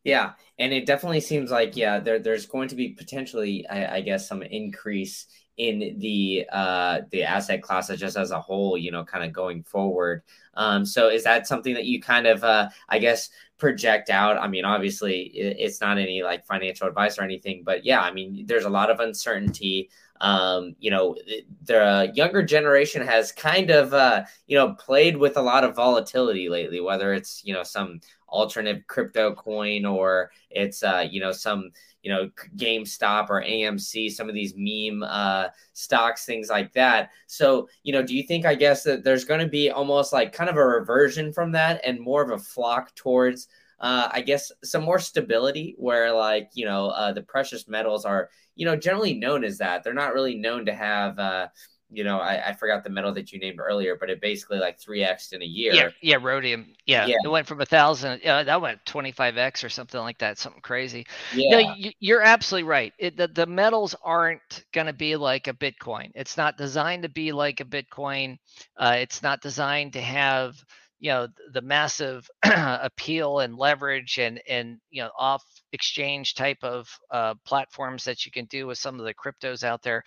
Yeah, 0.04 0.32
and 0.58 0.72
it 0.72 0.86
definitely 0.86 1.20
seems 1.20 1.50
like 1.50 1.76
yeah, 1.76 1.98
there, 1.98 2.18
there's 2.18 2.46
going 2.46 2.68
to 2.68 2.76
be 2.76 2.90
potentially, 2.90 3.66
I, 3.66 3.96
I 3.96 4.00
guess, 4.02 4.28
some 4.28 4.42
increase 4.42 5.26
in 5.58 5.96
the 5.98 6.46
uh, 6.52 7.00
the 7.10 7.24
asset 7.24 7.62
classes 7.62 8.00
just 8.00 8.16
as 8.16 8.30
a 8.30 8.40
whole, 8.40 8.78
you 8.78 8.90
know, 8.90 9.04
kind 9.04 9.24
of 9.24 9.32
going 9.32 9.62
forward. 9.62 10.22
Um, 10.54 10.86
so 10.86 11.08
is 11.08 11.24
that 11.24 11.46
something 11.46 11.74
that 11.74 11.84
you 11.84 12.00
kind 12.00 12.26
of, 12.26 12.42
uh, 12.42 12.68
I 12.88 12.98
guess, 12.98 13.30
project 13.58 14.10
out? 14.10 14.38
I 14.38 14.48
mean, 14.48 14.64
obviously, 14.64 15.22
it's 15.34 15.80
not 15.80 15.98
any 15.98 16.22
like 16.22 16.46
financial 16.46 16.88
advice 16.88 17.18
or 17.18 17.22
anything, 17.22 17.62
but 17.64 17.84
yeah, 17.84 18.00
I 18.00 18.12
mean, 18.12 18.44
there's 18.46 18.64
a 18.64 18.70
lot 18.70 18.90
of 18.90 19.00
uncertainty. 19.00 19.90
Um, 20.20 20.74
you 20.80 20.90
know, 20.90 21.16
the 21.64 22.10
younger 22.12 22.42
generation 22.42 23.02
has 23.02 23.30
kind 23.30 23.70
of, 23.70 23.94
uh, 23.94 24.24
you 24.48 24.56
know, 24.56 24.74
played 24.74 25.16
with 25.16 25.36
a 25.36 25.42
lot 25.42 25.62
of 25.62 25.76
volatility 25.76 26.48
lately, 26.48 26.80
whether 26.80 27.12
it's, 27.14 27.42
you 27.44 27.54
know, 27.54 27.62
some 27.62 28.00
alternative 28.28 28.82
crypto 28.88 29.32
coin 29.34 29.84
or 29.84 30.32
it's, 30.50 30.82
uh, 30.82 31.06
you 31.08 31.20
know, 31.20 31.30
some, 31.30 31.70
you 32.08 32.14
know, 32.14 32.30
GameStop 32.56 33.28
or 33.28 33.42
AMC, 33.42 34.10
some 34.10 34.30
of 34.30 34.34
these 34.34 34.54
meme 34.56 35.02
uh, 35.06 35.48
stocks, 35.74 36.24
things 36.24 36.48
like 36.48 36.72
that. 36.72 37.10
So, 37.26 37.68
you 37.82 37.92
know, 37.92 38.02
do 38.02 38.16
you 38.16 38.22
think, 38.22 38.46
I 38.46 38.54
guess, 38.54 38.82
that 38.84 39.04
there's 39.04 39.26
going 39.26 39.40
to 39.40 39.46
be 39.46 39.70
almost 39.70 40.10
like 40.10 40.32
kind 40.32 40.48
of 40.48 40.56
a 40.56 40.64
reversion 40.64 41.34
from 41.34 41.52
that 41.52 41.82
and 41.84 42.00
more 42.00 42.22
of 42.22 42.30
a 42.30 42.38
flock 42.38 42.94
towards, 42.94 43.48
uh, 43.80 44.08
I 44.10 44.22
guess, 44.22 44.50
some 44.64 44.84
more 44.84 44.98
stability 44.98 45.74
where, 45.76 46.10
like, 46.10 46.48
you 46.54 46.64
know, 46.64 46.86
uh, 46.88 47.12
the 47.12 47.20
precious 47.20 47.68
metals 47.68 48.06
are, 48.06 48.30
you 48.56 48.64
know, 48.64 48.74
generally 48.74 49.12
known 49.12 49.44
as 49.44 49.58
that. 49.58 49.84
They're 49.84 49.92
not 49.92 50.14
really 50.14 50.36
known 50.36 50.64
to 50.64 50.74
have, 50.74 51.18
uh, 51.18 51.48
you 51.90 52.04
know, 52.04 52.18
I, 52.18 52.50
I 52.50 52.52
forgot 52.52 52.84
the 52.84 52.90
metal 52.90 53.12
that 53.14 53.32
you 53.32 53.38
named 53.38 53.60
earlier, 53.60 53.96
but 53.96 54.10
it 54.10 54.20
basically 54.20 54.58
like 54.58 54.78
three 54.78 55.02
x 55.02 55.32
in 55.32 55.42
a 55.42 55.46
year. 55.46 55.72
Yeah, 55.72 55.88
yeah, 56.02 56.16
rhodium. 56.20 56.74
Yeah, 56.86 57.06
yeah. 57.06 57.16
it 57.24 57.28
went 57.28 57.46
from 57.46 57.60
a 57.60 57.66
thousand. 57.66 58.20
Yeah, 58.22 58.42
that 58.42 58.60
went 58.60 58.84
twenty 58.84 59.12
five 59.12 59.38
x 59.38 59.64
or 59.64 59.68
something 59.68 60.00
like 60.00 60.18
that. 60.18 60.38
Something 60.38 60.60
crazy. 60.60 61.06
Yeah, 61.34 61.62
no, 61.62 61.74
you, 61.98 62.16
are 62.16 62.22
absolutely 62.22 62.68
right. 62.68 62.92
It, 62.98 63.16
the 63.16 63.28
the 63.28 63.46
metals 63.46 63.94
aren't 64.02 64.64
going 64.72 64.86
to 64.86 64.92
be 64.92 65.16
like 65.16 65.48
a 65.48 65.54
Bitcoin. 65.54 66.10
It's 66.14 66.36
not 66.36 66.58
designed 66.58 67.04
to 67.04 67.08
be 67.08 67.32
like 67.32 67.60
a 67.60 67.64
Bitcoin. 67.64 68.38
Uh, 68.76 68.96
it's 68.98 69.22
not 69.22 69.40
designed 69.40 69.94
to 69.94 70.00
have 70.00 70.62
you 71.00 71.10
know 71.10 71.28
the 71.52 71.62
massive 71.62 72.28
appeal 72.44 73.40
and 73.40 73.56
leverage 73.56 74.18
and 74.18 74.40
and 74.48 74.78
you 74.90 75.02
know 75.02 75.10
off 75.16 75.44
exchange 75.72 76.34
type 76.34 76.62
of 76.62 76.88
uh, 77.10 77.34
platforms 77.44 78.04
that 78.04 78.26
you 78.26 78.32
can 78.32 78.44
do 78.46 78.66
with 78.66 78.78
some 78.78 78.98
of 78.98 79.06
the 79.06 79.14
cryptos 79.14 79.62
out 79.62 79.82
there 79.82 80.02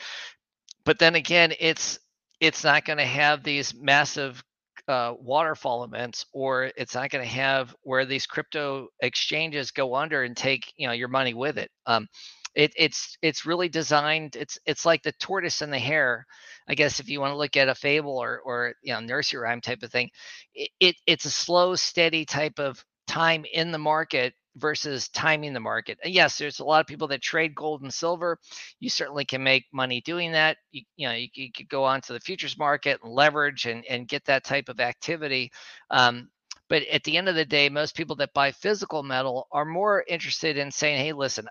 but 0.85 0.99
then 0.99 1.15
again, 1.15 1.53
it's 1.59 1.99
it's 2.39 2.63
not 2.63 2.85
going 2.85 2.97
to 2.97 3.05
have 3.05 3.43
these 3.43 3.73
massive 3.75 4.43
uh, 4.87 5.13
waterfall 5.19 5.83
events 5.83 6.25
or 6.33 6.71
it's 6.75 6.95
not 6.95 7.09
going 7.11 7.23
to 7.23 7.29
have 7.31 7.75
where 7.83 8.05
these 8.05 8.25
crypto 8.25 8.87
exchanges 9.01 9.71
go 9.71 9.95
under 9.95 10.23
and 10.23 10.35
take 10.35 10.73
you 10.77 10.87
know 10.87 10.93
your 10.93 11.07
money 11.07 11.33
with 11.33 11.57
it. 11.57 11.71
Um, 11.85 12.07
it, 12.55 12.73
it's 12.75 13.17
it's 13.21 13.45
really 13.45 13.69
designed 13.69 14.35
it's 14.35 14.59
it's 14.65 14.85
like 14.85 15.03
the 15.03 15.13
tortoise 15.13 15.61
and 15.61 15.71
the 15.71 15.79
hare 15.79 16.25
i 16.67 16.75
guess 16.75 16.99
if 16.99 17.07
you 17.09 17.21
want 17.21 17.31
to 17.31 17.37
look 17.37 17.55
at 17.55 17.69
a 17.69 17.75
fable 17.75 18.17
or 18.17 18.41
or 18.41 18.73
you 18.83 18.93
know 18.93 18.99
nursery 18.99 19.39
rhyme 19.39 19.61
type 19.61 19.83
of 19.83 19.91
thing. 19.91 20.09
It, 20.53 20.69
it 20.79 20.95
it's 21.07 21.25
a 21.25 21.31
slow 21.31 21.75
steady 21.75 22.25
type 22.25 22.59
of 22.59 22.83
time 23.07 23.45
in 23.53 23.71
the 23.71 23.77
market 23.77 24.33
versus 24.55 25.09
timing 25.09 25.53
the 25.53 25.59
market. 25.59 25.97
Yes, 26.03 26.37
there's 26.37 26.59
a 26.59 26.65
lot 26.65 26.81
of 26.81 26.87
people 26.87 27.07
that 27.07 27.21
trade 27.21 27.55
gold 27.55 27.81
and 27.81 27.93
silver. 27.93 28.37
You 28.79 28.89
certainly 28.89 29.25
can 29.25 29.43
make 29.43 29.65
money 29.71 30.01
doing 30.01 30.31
that. 30.33 30.57
You, 30.71 30.83
you 30.97 31.07
know, 31.07 31.13
you, 31.13 31.27
you 31.33 31.51
could 31.51 31.69
go 31.69 31.83
onto 31.83 32.13
the 32.13 32.19
futures 32.19 32.57
market 32.57 32.99
and 33.03 33.13
leverage 33.13 33.65
and, 33.65 33.85
and 33.85 34.07
get 34.07 34.25
that 34.25 34.43
type 34.43 34.69
of 34.69 34.79
activity. 34.79 35.51
Um, 35.89 36.29
but 36.69 36.83
at 36.83 37.03
the 37.03 37.17
end 37.17 37.27
of 37.27 37.35
the 37.35 37.45
day, 37.45 37.69
most 37.69 37.95
people 37.95 38.15
that 38.17 38.33
buy 38.33 38.51
physical 38.51 39.03
metal 39.03 39.47
are 39.51 39.65
more 39.65 40.05
interested 40.07 40.57
in 40.57 40.71
saying, 40.71 41.03
hey, 41.03 41.13
listen, 41.13 41.47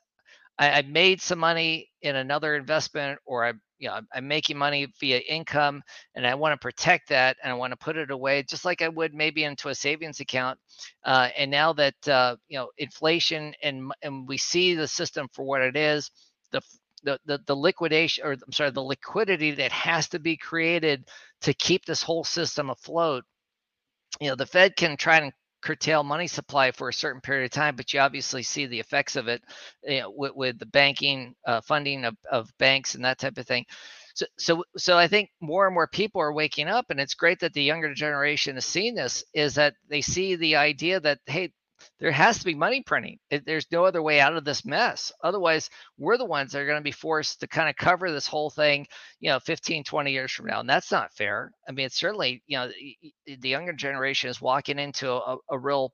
I, 0.61 0.71
I 0.71 0.83
made 0.83 1.23
some 1.23 1.41
money 1.41 1.91
in 2.03 2.17
another 2.17 2.55
investment 2.57 3.19
or 3.27 3.47
I 3.47 3.55
you 3.81 3.89
know 3.89 4.01
i'm 4.15 4.29
making 4.29 4.59
money 4.59 4.87
via 5.01 5.19
income 5.21 5.83
and 6.15 6.27
i 6.27 6.35
want 6.35 6.53
to 6.53 6.59
protect 6.59 7.09
that 7.09 7.37
and 7.43 7.51
i 7.51 7.57
want 7.57 7.73
to 7.73 7.77
put 7.79 7.97
it 7.97 8.11
away 8.13 8.43
just 8.45 8.65
like 8.65 8.83
i 8.83 8.89
would 8.89 9.15
maybe 9.15 9.45
into 9.45 9.71
a 9.71 9.75
savings 9.75 10.21
account. 10.21 10.59
Uh, 11.05 11.31
and 11.37 11.51
now 11.51 11.73
that 11.73 12.09
uh, 12.09 12.37
you 12.49 12.59
know 12.59 12.69
inflation 12.79 13.55
and 13.63 13.91
and 14.03 14.29
we 14.29 14.37
see 14.39 14.75
the 14.75 14.87
system 14.87 15.29
for 15.33 15.45
what 15.45 15.63
it 15.63 15.77
is 15.77 16.11
the 16.53 16.61
the, 17.05 17.19
the, 17.25 17.41
the 17.47 17.57
liquidation 17.57 18.25
or 18.25 18.33
i'm 18.33 18.53
sorry 18.53 18.71
the 18.71 18.83
liquidity 18.83 19.53
that 19.53 19.73
has 19.73 20.09
to 20.09 20.19
be 20.21 20.37
created 20.37 21.09
to 21.41 21.55
keep 21.55 21.85
this 21.87 22.03
whole 22.03 22.25
system 22.25 22.71
afloat 22.71 23.25
you 24.21 24.29
know 24.29 24.37
the 24.37 24.47
fed 24.47 24.77
can 24.77 24.97
try 24.97 25.19
and 25.19 25.33
curtail 25.63 26.03
money 26.03 26.27
supply 26.27 26.73
for 26.73 26.89
a 26.89 26.93
certain 26.93 27.21
period 27.21 27.45
of 27.45 27.51
time, 27.51 27.77
but 27.77 27.93
you 27.93 28.01
obviously 28.01 28.43
see 28.43 28.67
the 28.67 28.81
effects 28.81 29.17
of 29.17 29.29
it 29.29 29.43
you 29.85 30.01
know, 30.01 30.11
with, 30.11 30.33
with 30.35 30.59
the 30.59 30.67
banking 30.67 31.35
uh, 31.47 31.61
funding 31.61 32.05
of, 32.05 32.17
of 32.31 32.51
banks 32.59 32.95
and 32.95 33.05
that 33.05 33.19
type 33.19 33.39
of 33.39 33.47
thing. 33.47 33.65
So, 34.15 34.27
so, 34.39 34.65
so 34.77 34.99
I 34.99 35.09
think 35.09 35.31
more 35.41 35.67
and 35.67 35.75
more 35.75 35.87
people 35.87 36.21
are 36.21 36.33
waking 36.33 36.69
up, 36.69 36.87
and 36.91 37.01
it's 37.01 37.15
great 37.15 37.41
that 37.41 37.53
the 37.53 37.63
younger 37.63 37.95
generation 37.95 38.57
is 38.57 38.65
seeing 38.65 38.95
this. 38.95 39.25
Is 39.35 39.55
that 39.55 39.75
they 39.89 40.01
see 40.01 40.37
the 40.37 40.57
idea 40.57 41.01
that 41.01 41.21
hey, 41.27 41.53
there 41.99 42.11
has 42.11 42.39
to 42.39 42.45
be 42.45 42.55
money 42.55 42.83
printing. 42.83 43.19
It, 43.31 43.45
there's 43.47 43.71
no 43.71 43.85
other 43.85 44.03
way 44.03 44.21
out 44.21 44.37
of 44.37 44.45
this 44.45 44.65
mess. 44.65 45.13
Otherwise, 45.23 45.71
we're 45.99 46.19
the 46.19 46.25
ones 46.25 46.53
that 46.53 46.61
are 46.61 46.67
going 46.67 46.79
to 46.79 46.83
be 46.83 46.93
forced 46.93 47.41
to 47.41 47.47
kind 47.49 47.69
of 47.69 47.77
cover 47.77 48.11
this 48.11 48.27
whole 48.27 48.51
thing, 48.51 48.87
you 49.21 49.31
know, 49.31 49.41
15, 49.41 49.85
20 49.85 50.13
years 50.13 50.33
from 50.33 50.47
now. 50.47 50.61
And 50.61 50.69
that's 50.69 50.93
not 50.93 51.13
fair. 51.13 51.53
I 51.69 51.73
mean, 51.73 51.87
it's 51.87 51.99
certainly, 51.99 52.43
you 52.47 52.59
know, 52.59 52.71
the 53.27 53.49
younger 53.49 53.73
generation 53.73 54.31
is 54.31 54.41
walking 54.41 54.79
into 54.79 55.11
a, 55.13 55.37
a 55.51 55.59
real, 55.59 55.93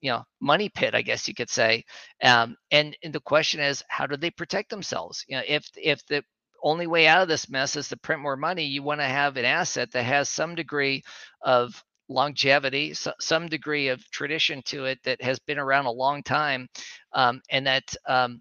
you 0.00 0.10
know, 0.10 0.24
money 0.40 0.68
pit, 0.68 0.94
I 0.94 1.02
guess 1.02 1.28
you 1.28 1.34
could 1.34 1.50
say. 1.50 1.84
Um, 2.22 2.56
and, 2.70 2.96
and 3.02 3.12
the 3.12 3.20
question 3.20 3.60
is, 3.60 3.82
how 3.88 4.06
do 4.06 4.16
they 4.16 4.30
protect 4.30 4.70
themselves? 4.70 5.24
You 5.28 5.36
know, 5.36 5.42
if 5.46 5.66
if 5.76 6.04
the 6.06 6.22
only 6.62 6.86
way 6.86 7.06
out 7.06 7.22
of 7.22 7.28
this 7.28 7.48
mess 7.48 7.76
is 7.76 7.88
to 7.88 7.96
print 7.96 8.22
more 8.22 8.36
money, 8.36 8.64
you 8.64 8.82
want 8.82 9.00
to 9.00 9.06
have 9.06 9.36
an 9.36 9.44
asset 9.44 9.92
that 9.92 10.04
has 10.04 10.28
some 10.28 10.54
degree 10.54 11.02
of 11.42 11.82
longevity, 12.08 12.94
so, 12.94 13.12
some 13.20 13.48
degree 13.48 13.88
of 13.88 14.08
tradition 14.10 14.62
to 14.66 14.86
it 14.86 14.98
that 15.04 15.22
has 15.22 15.38
been 15.38 15.58
around 15.58 15.86
a 15.86 15.90
long 15.90 16.22
time, 16.22 16.68
um, 17.12 17.40
and 17.50 17.66
that 17.66 17.94
um, 18.06 18.40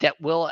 that 0.00 0.20
will 0.20 0.50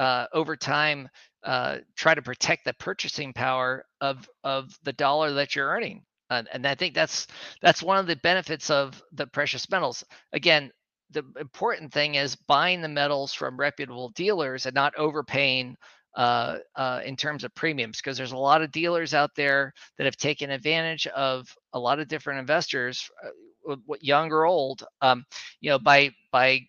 uh, 0.00 0.26
over 0.32 0.56
time 0.56 1.08
uh, 1.44 1.78
try 1.96 2.14
to 2.14 2.22
protect 2.22 2.64
the 2.64 2.74
purchasing 2.74 3.32
power 3.32 3.84
of 4.00 4.28
of 4.42 4.76
the 4.82 4.92
dollar 4.92 5.32
that 5.32 5.54
you're 5.54 5.68
earning. 5.68 6.02
And, 6.30 6.48
and 6.52 6.66
I 6.66 6.74
think 6.74 6.94
that's 6.94 7.26
that's 7.62 7.82
one 7.82 7.98
of 7.98 8.06
the 8.06 8.16
benefits 8.16 8.70
of 8.70 9.02
the 9.12 9.26
precious 9.26 9.70
metals. 9.70 10.04
Again, 10.32 10.70
the 11.10 11.22
important 11.38 11.92
thing 11.92 12.16
is 12.16 12.36
buying 12.36 12.80
the 12.80 12.88
metals 12.88 13.32
from 13.32 13.58
reputable 13.58 14.08
dealers 14.10 14.66
and 14.66 14.74
not 14.74 14.94
overpaying 14.96 15.76
uh, 16.16 16.58
uh, 16.76 17.00
in 17.04 17.16
terms 17.16 17.42
of 17.44 17.54
premiums 17.54 17.98
because 17.98 18.16
there's 18.16 18.32
a 18.32 18.36
lot 18.36 18.62
of 18.62 18.70
dealers 18.70 19.14
out 19.14 19.34
there 19.34 19.72
that 19.98 20.04
have 20.04 20.16
taken 20.16 20.50
advantage 20.50 21.06
of 21.08 21.48
a 21.72 21.78
lot 21.78 21.98
of 21.98 22.08
different 22.08 22.38
investors, 22.38 23.10
uh, 23.68 23.74
young 24.00 24.30
or 24.30 24.44
old, 24.44 24.84
um, 25.00 25.24
you 25.60 25.70
know, 25.70 25.78
by 25.78 26.10
by 26.30 26.60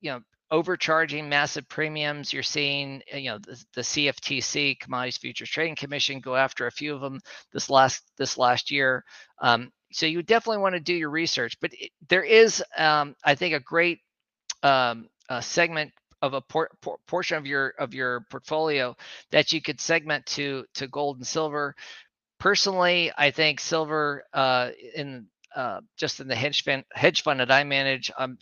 you 0.00 0.10
know 0.10 0.20
overcharging 0.50 1.28
massive 1.28 1.68
premiums. 1.68 2.32
You're 2.32 2.42
seeing, 2.42 3.02
uh, 3.12 3.16
you 3.18 3.30
know, 3.30 3.38
the, 3.38 3.64
the, 3.74 3.80
CFTC, 3.80 4.78
Commodities 4.80 5.18
Futures 5.18 5.50
Trading 5.50 5.76
Commission, 5.76 6.20
go 6.20 6.36
after 6.36 6.66
a 6.66 6.72
few 6.72 6.94
of 6.94 7.00
them 7.00 7.20
this 7.52 7.68
last 7.68 8.02
this 8.16 8.38
last 8.38 8.70
year. 8.70 9.04
Um, 9.40 9.70
so 9.92 10.06
you 10.06 10.22
definitely 10.22 10.62
want 10.62 10.74
to 10.74 10.80
do 10.80 10.94
your 10.94 11.10
research. 11.10 11.58
But 11.60 11.72
it, 11.74 11.90
there 12.08 12.24
is, 12.24 12.62
um, 12.78 13.16
I 13.22 13.34
think, 13.34 13.54
a 13.54 13.60
great 13.60 14.00
um, 14.62 15.08
segment 15.40 15.92
of 16.22 16.34
a 16.34 16.40
por- 16.40 16.70
por- 16.80 16.98
portion 17.06 17.36
of 17.36 17.46
your 17.46 17.74
of 17.78 17.92
your 17.92 18.26
portfolio 18.30 18.96
that 19.32 19.52
you 19.52 19.60
could 19.60 19.80
segment 19.80 20.24
to 20.26 20.64
to 20.74 20.86
gold 20.88 21.18
and 21.18 21.26
silver. 21.26 21.74
Personally, 22.38 23.12
I 23.16 23.30
think 23.30 23.60
silver 23.60 24.24
uh, 24.32 24.70
in 24.94 25.26
uh, 25.54 25.80
just 25.96 26.20
in 26.20 26.28
the 26.28 26.34
hedge 26.34 26.64
fund 26.64 26.84
hedge 26.92 27.22
fund 27.22 27.40
that 27.40 27.50
I 27.50 27.64
manage, 27.64 28.10
I'm 28.16 28.38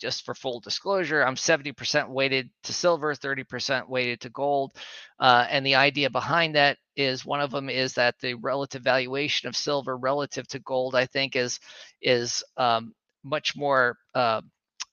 just 0.00 0.24
for 0.24 0.34
full 0.34 0.60
disclosure, 0.60 1.24
I'm 1.24 1.34
70% 1.34 2.08
weighted 2.08 2.50
to 2.64 2.72
silver, 2.72 3.14
30% 3.14 3.88
weighted 3.88 4.20
to 4.20 4.30
gold. 4.30 4.72
Uh, 5.18 5.46
and 5.50 5.64
the 5.64 5.74
idea 5.74 6.10
behind 6.10 6.54
that 6.54 6.78
is 6.96 7.24
one 7.24 7.40
of 7.40 7.50
them 7.50 7.68
is 7.68 7.94
that 7.94 8.14
the 8.20 8.34
relative 8.34 8.82
valuation 8.82 9.48
of 9.48 9.56
silver 9.56 9.96
relative 9.96 10.46
to 10.48 10.58
gold, 10.60 10.94
I 10.94 11.06
think, 11.06 11.36
is 11.36 11.58
is 12.02 12.42
um, 12.56 12.94
much 13.24 13.56
more 13.56 13.96
uh, 14.14 14.40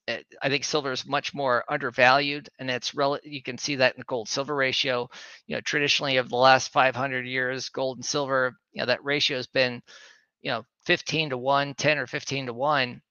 I 0.08 0.49
think 0.49 0.64
silver 0.64 0.91
is 0.91 1.06
much 1.06 1.34
more 1.34 1.64
undervalued, 1.70 2.49
and 2.60 2.70
it's 2.70 2.93
rel- 2.93 3.20
you 3.24 3.41
can 3.41 3.58
see 3.58 3.76
that 3.78 3.95
in 3.95 3.99
the 3.99 4.06
gold 4.06 4.30
silver 4.30 4.56
ratio. 4.56 5.10
You 5.47 5.56
know, 5.56 5.62
traditionally 5.62 6.18
of 6.18 6.30
the 6.30 6.38
last 6.38 6.72
500 6.72 7.26
years, 7.26 7.70
gold 7.70 7.97
and 7.97 8.06
silver, 8.06 8.56
you 8.74 8.82
know, 8.82 8.86
that 8.88 9.03
ratio 9.03 9.38
has 9.38 9.47
been, 9.47 9.82
you 10.41 10.51
know, 10.51 10.66
15 10.86 11.32
to 11.32 11.38
1, 11.38 11.74
10 11.76 11.97
or 11.97 12.08
15 12.08 12.47
to 12.47 12.53
1. 12.53 13.01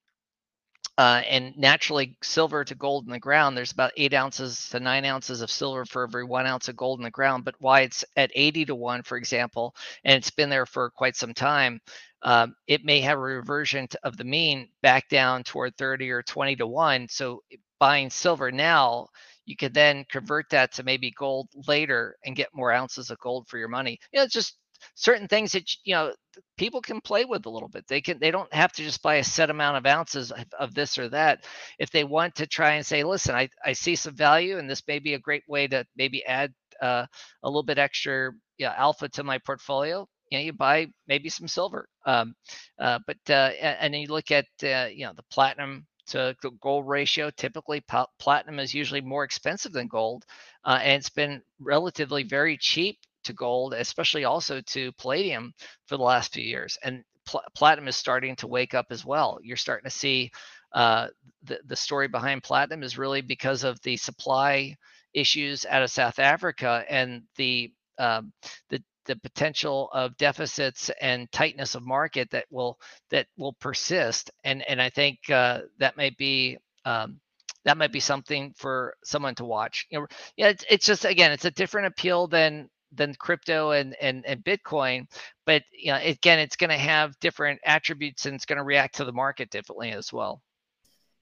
Uh, 0.96 1.22
and 1.28 1.56
naturally, 1.56 2.16
silver 2.22 2.64
to 2.64 2.74
gold 2.76 3.04
in 3.06 3.12
the 3.12 3.18
ground, 3.18 3.56
there's 3.56 3.72
about 3.72 3.92
eight 3.96 4.14
ounces 4.14 4.68
to 4.68 4.78
nine 4.78 5.04
ounces 5.04 5.40
of 5.42 5.50
silver 5.50 5.84
for 5.84 6.04
every 6.04 6.24
one 6.24 6.46
ounce 6.46 6.68
of 6.68 6.76
gold 6.76 7.00
in 7.00 7.04
the 7.04 7.10
ground. 7.10 7.44
But 7.44 7.56
why 7.58 7.80
it's 7.80 8.04
at 8.16 8.30
80 8.34 8.64
to 8.66 8.76
1, 8.76 9.02
for 9.02 9.16
example, 9.18 9.74
and 10.04 10.16
it's 10.16 10.30
been 10.30 10.50
there 10.50 10.66
for 10.66 10.90
quite 10.90 11.16
some 11.16 11.34
time, 11.34 11.80
um, 12.24 12.54
it 12.66 12.84
may 12.84 13.00
have 13.02 13.18
a 13.18 13.22
reversion 13.22 13.88
to, 13.88 14.00
of 14.04 14.16
the 14.16 14.24
mean 14.24 14.68
back 14.82 15.08
down 15.10 15.44
toward 15.44 15.76
30 15.76 16.10
or 16.10 16.22
20 16.22 16.56
to 16.56 16.66
1. 16.66 17.08
So 17.10 17.42
buying 17.78 18.10
silver 18.10 18.50
now, 18.50 19.08
you 19.46 19.56
could 19.56 19.74
then 19.74 20.06
convert 20.10 20.48
that 20.50 20.72
to 20.74 20.82
maybe 20.84 21.12
gold 21.12 21.48
later 21.68 22.16
and 22.24 22.36
get 22.36 22.48
more 22.54 22.72
ounces 22.72 23.10
of 23.10 23.18
gold 23.18 23.46
for 23.48 23.58
your 23.58 23.68
money. 23.68 23.98
You 24.12 24.20
know, 24.20 24.26
just 24.26 24.56
certain 24.96 25.28
things 25.28 25.52
that 25.52 25.70
you 25.84 25.94
know 25.94 26.14
people 26.56 26.80
can 26.80 27.00
play 27.02 27.24
with 27.26 27.46
a 27.46 27.50
little 27.50 27.68
bit. 27.68 27.86
They 27.88 28.00
can 28.00 28.18
they 28.20 28.30
don't 28.30 28.52
have 28.54 28.72
to 28.72 28.82
just 28.82 29.02
buy 29.02 29.16
a 29.16 29.24
set 29.24 29.50
amount 29.50 29.76
of 29.78 29.86
ounces 29.86 30.32
of, 30.32 30.44
of 30.58 30.74
this 30.74 30.98
or 30.98 31.08
that. 31.10 31.44
If 31.78 31.90
they 31.90 32.04
want 32.04 32.36
to 32.36 32.46
try 32.46 32.72
and 32.72 32.86
say, 32.86 33.04
listen, 33.04 33.34
I, 33.34 33.50
I 33.64 33.74
see 33.74 33.96
some 33.96 34.16
value 34.16 34.58
and 34.58 34.68
this 34.68 34.82
may 34.88 34.98
be 34.98 35.14
a 35.14 35.18
great 35.18 35.44
way 35.48 35.68
to 35.68 35.86
maybe 35.96 36.24
add 36.24 36.52
uh, 36.82 37.06
a 37.42 37.48
little 37.48 37.62
bit 37.62 37.78
extra 37.78 38.32
you 38.58 38.66
know, 38.66 38.72
alpha 38.76 39.08
to 39.10 39.24
my 39.24 39.38
portfolio 39.38 40.06
you 40.34 40.40
know 40.40 40.44
you 40.44 40.52
buy 40.52 40.88
maybe 41.08 41.28
some 41.28 41.48
silver 41.48 41.88
um, 42.06 42.34
uh, 42.80 42.98
but 43.06 43.18
uh, 43.30 43.50
and 43.60 43.94
then 43.94 44.00
you 44.02 44.08
look 44.08 44.30
at 44.30 44.46
uh, 44.64 44.88
you 44.92 45.06
know 45.06 45.12
the 45.14 45.24
platinum 45.30 45.86
to 46.06 46.36
gold 46.60 46.86
ratio 46.86 47.30
typically 47.30 47.82
platinum 48.18 48.58
is 48.58 48.74
usually 48.74 49.00
more 49.00 49.24
expensive 49.24 49.72
than 49.72 49.88
gold 49.88 50.24
uh, 50.64 50.78
and 50.82 50.94
it's 51.00 51.10
been 51.10 51.42
relatively 51.60 52.24
very 52.24 52.58
cheap 52.58 52.98
to 53.24 53.32
gold 53.32 53.74
especially 53.74 54.24
also 54.24 54.60
to 54.62 54.92
palladium 54.92 55.52
for 55.86 55.96
the 55.96 56.02
last 56.02 56.34
few 56.34 56.44
years 56.44 56.78
and 56.84 57.04
pl- 57.26 57.42
platinum 57.54 57.88
is 57.88 57.96
starting 57.96 58.36
to 58.36 58.46
wake 58.46 58.74
up 58.74 58.86
as 58.90 59.04
well. 59.04 59.38
You're 59.42 59.56
starting 59.56 59.84
to 59.84 59.96
see 59.96 60.30
uh, 60.74 61.08
the, 61.44 61.60
the 61.66 61.76
story 61.76 62.08
behind 62.08 62.42
platinum 62.42 62.82
is 62.82 62.98
really 62.98 63.22
because 63.22 63.64
of 63.64 63.80
the 63.82 63.96
supply 63.96 64.76
issues 65.14 65.64
out 65.66 65.82
of 65.82 65.90
south 65.90 66.18
africa 66.18 66.84
and 66.90 67.22
the 67.36 67.72
um, 67.98 68.32
the 68.70 68.82
the 69.06 69.16
potential 69.16 69.90
of 69.94 70.16
deficits 70.18 70.90
and 71.00 71.30
tightness 71.32 71.74
of 71.74 71.86
market 71.86 72.30
that 72.32 72.46
will 72.50 72.78
that 73.10 73.26
will 73.38 73.54
persist. 73.54 74.30
And 74.44 74.62
and 74.68 74.82
i 74.82 74.90
think 74.90 75.18
uh, 75.30 75.62
that 75.80 75.96
might 75.96 76.16
be 76.18 76.58
um, 76.86 77.20
that 77.64 77.78
might 77.78 77.92
be 77.92 78.00
something 78.00 78.54
for 78.58 78.96
someone 79.04 79.34
to 79.36 79.44
watch. 79.46 79.86
You 79.90 80.00
know 80.00 80.06
yeah 80.36 80.48
it's, 80.50 80.64
it's 80.70 80.86
just 80.86 81.04
again 81.04 81.32
it's 81.32 81.46
a 81.46 81.50
different 81.52 81.88
appeal 81.88 82.28
than 82.28 82.70
than 82.92 83.14
crypto 83.16 83.72
and 83.72 83.96
and, 84.00 84.24
and 84.26 84.44
bitcoin. 84.44 85.06
But 85.46 85.64
you 85.72 85.92
know 85.92 86.00
again 86.02 86.40
it's 86.40 86.56
going 86.56 86.70
to 86.70 86.78
have 86.78 87.18
different 87.20 87.60
attributes 87.64 88.26
and 88.26 88.34
it's 88.36 88.46
going 88.46 88.58
to 88.58 88.64
react 88.64 88.96
to 88.96 89.04
the 89.06 89.12
market 89.12 89.50
differently 89.50 89.92
as 89.92 90.12
well 90.12 90.42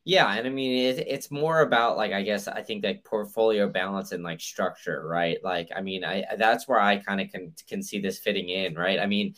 Yeah, 0.04 0.32
and 0.34 0.46
I 0.46 0.50
mean 0.50 0.72
it, 0.96 1.06
it's 1.06 1.30
more 1.30 1.60
about 1.60 1.96
like 1.96 2.12
I 2.12 2.22
guess 2.22 2.48
I 2.48 2.62
think 2.62 2.82
like 2.84 3.04
portfolio 3.04 3.68
balance 3.68 4.10
and 4.12 4.24
like 4.24 4.40
structure, 4.40 5.06
right? 5.06 5.38
Like 5.44 5.68
I 5.74 5.80
mean 5.80 6.04
I 6.04 6.24
that's 6.36 6.66
where 6.66 6.80
I 6.80 6.96
kind 6.96 7.20
of 7.20 7.30
can 7.30 7.52
can 7.68 7.82
see 7.82 8.00
this 8.00 8.18
fitting 8.18 8.48
in, 8.48 8.74
right? 8.74 8.98
I 8.98 9.06
mean, 9.06 9.34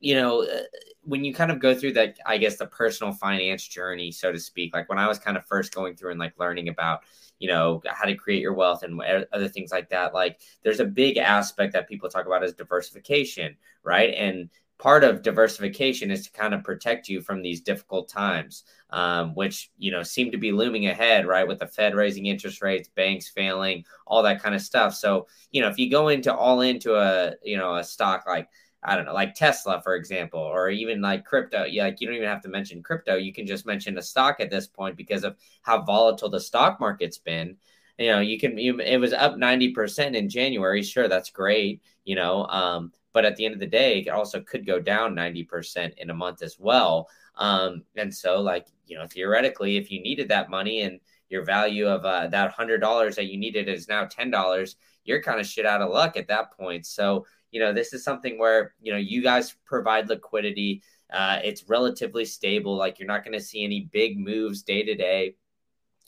you 0.00 0.14
know, 0.14 0.42
uh, 0.44 0.62
when 1.02 1.22
you 1.24 1.34
kind 1.34 1.50
of 1.50 1.60
go 1.60 1.74
through 1.74 1.92
that 1.94 2.16
I 2.24 2.38
guess 2.38 2.56
the 2.56 2.66
personal 2.66 3.12
finance 3.12 3.66
journey, 3.68 4.10
so 4.10 4.32
to 4.32 4.38
speak, 4.40 4.74
like 4.74 4.88
when 4.88 4.98
I 4.98 5.06
was 5.06 5.18
kind 5.18 5.36
of 5.36 5.44
first 5.46 5.74
going 5.74 5.96
through 5.96 6.12
and 6.12 6.20
like 6.20 6.38
learning 6.38 6.68
about 6.70 7.00
you 7.38 7.48
know 7.48 7.82
how 7.86 8.06
to 8.06 8.14
create 8.14 8.40
your 8.40 8.54
wealth 8.54 8.82
and 8.82 8.98
other 9.32 9.48
things 9.48 9.70
like 9.70 9.90
that 9.90 10.14
like 10.14 10.40
there's 10.62 10.80
a 10.80 10.86
big 10.86 11.18
aspect 11.18 11.74
that 11.74 11.86
people 11.86 12.08
talk 12.08 12.24
about 12.24 12.42
as 12.42 12.54
diversification 12.54 13.54
right 13.82 14.14
and 14.14 14.48
part 14.78 15.04
of 15.04 15.22
diversification 15.22 16.10
is 16.10 16.24
to 16.24 16.32
kind 16.32 16.54
of 16.54 16.64
protect 16.64 17.08
you 17.08 17.20
from 17.20 17.42
these 17.42 17.60
difficult 17.60 18.08
times, 18.08 18.64
um, 18.90 19.34
which 19.34 19.70
you 19.78 19.90
know 19.90 20.02
seem 20.02 20.30
to 20.30 20.38
be 20.38 20.52
looming 20.52 20.86
ahead, 20.86 21.26
right? 21.26 21.48
With 21.48 21.60
the 21.60 21.66
Fed 21.66 21.94
raising 21.94 22.26
interest 22.26 22.62
rates, 22.62 22.88
banks 22.88 23.28
failing, 23.28 23.84
all 24.06 24.22
that 24.22 24.42
kind 24.42 24.54
of 24.54 24.60
stuff. 24.62 24.94
So 24.94 25.26
you 25.50 25.60
know, 25.62 25.68
if 25.68 25.78
you 25.78 25.90
go 25.90 26.08
into 26.08 26.34
all 26.34 26.60
into 26.60 26.96
a 26.96 27.34
you 27.42 27.56
know 27.56 27.76
a 27.76 27.84
stock 27.84 28.24
like 28.26 28.48
I 28.82 28.94
don't 28.94 29.04
know, 29.04 29.14
like 29.14 29.34
Tesla, 29.34 29.80
for 29.82 29.96
example, 29.96 30.40
or 30.40 30.68
even 30.70 31.00
like 31.00 31.24
crypto. 31.24 31.64
Yeah, 31.64 31.84
like 31.84 32.00
you 32.00 32.06
don't 32.06 32.16
even 32.16 32.28
have 32.28 32.42
to 32.42 32.48
mention 32.48 32.82
crypto. 32.82 33.16
You 33.16 33.32
can 33.32 33.46
just 33.46 33.66
mention 33.66 33.98
a 33.98 34.02
stock 34.02 34.36
at 34.38 34.50
this 34.50 34.68
point 34.68 34.96
because 34.96 35.24
of 35.24 35.36
how 35.62 35.82
volatile 35.82 36.28
the 36.28 36.38
stock 36.40 36.78
market's 36.78 37.18
been. 37.18 37.56
You 37.98 38.12
know, 38.12 38.20
you 38.20 38.38
can. 38.38 38.56
You, 38.58 38.78
it 38.78 38.98
was 38.98 39.12
up 39.12 39.38
ninety 39.38 39.72
percent 39.72 40.14
in 40.14 40.28
January. 40.28 40.82
Sure, 40.82 41.08
that's 41.08 41.30
great. 41.30 41.82
You 42.04 42.14
know, 42.14 42.46
um, 42.46 42.92
but 43.16 43.24
at 43.24 43.34
the 43.36 43.46
end 43.46 43.54
of 43.54 43.60
the 43.60 43.66
day, 43.66 44.00
it 44.00 44.10
also 44.10 44.42
could 44.42 44.66
go 44.66 44.78
down 44.78 45.14
90% 45.14 45.94
in 45.96 46.10
a 46.10 46.14
month 46.14 46.42
as 46.42 46.58
well. 46.60 47.08
Um, 47.36 47.82
and 47.96 48.14
so, 48.14 48.42
like, 48.42 48.66
you 48.86 48.98
know, 48.98 49.06
theoretically, 49.06 49.78
if 49.78 49.90
you 49.90 50.02
needed 50.02 50.28
that 50.28 50.50
money 50.50 50.82
and 50.82 51.00
your 51.30 51.42
value 51.42 51.86
of 51.86 52.04
uh, 52.04 52.26
that 52.26 52.54
$100 52.54 53.14
that 53.14 53.24
you 53.24 53.38
needed 53.38 53.70
is 53.70 53.88
now 53.88 54.04
$10, 54.04 54.74
you're 55.06 55.22
kind 55.22 55.40
of 55.40 55.46
shit 55.46 55.64
out 55.64 55.80
of 55.80 55.88
luck 55.88 56.18
at 56.18 56.28
that 56.28 56.52
point. 56.58 56.84
So, 56.84 57.24
you 57.52 57.58
know, 57.58 57.72
this 57.72 57.94
is 57.94 58.04
something 58.04 58.38
where, 58.38 58.74
you 58.82 58.92
know, 58.92 58.98
you 58.98 59.22
guys 59.22 59.56
provide 59.64 60.10
liquidity. 60.10 60.82
Uh, 61.10 61.38
it's 61.42 61.70
relatively 61.70 62.26
stable. 62.26 62.76
Like, 62.76 62.98
you're 62.98 63.08
not 63.08 63.24
going 63.24 63.38
to 63.38 63.42
see 63.42 63.64
any 63.64 63.88
big 63.92 64.18
moves 64.18 64.62
day 64.62 64.82
to 64.82 64.94
day 64.94 65.36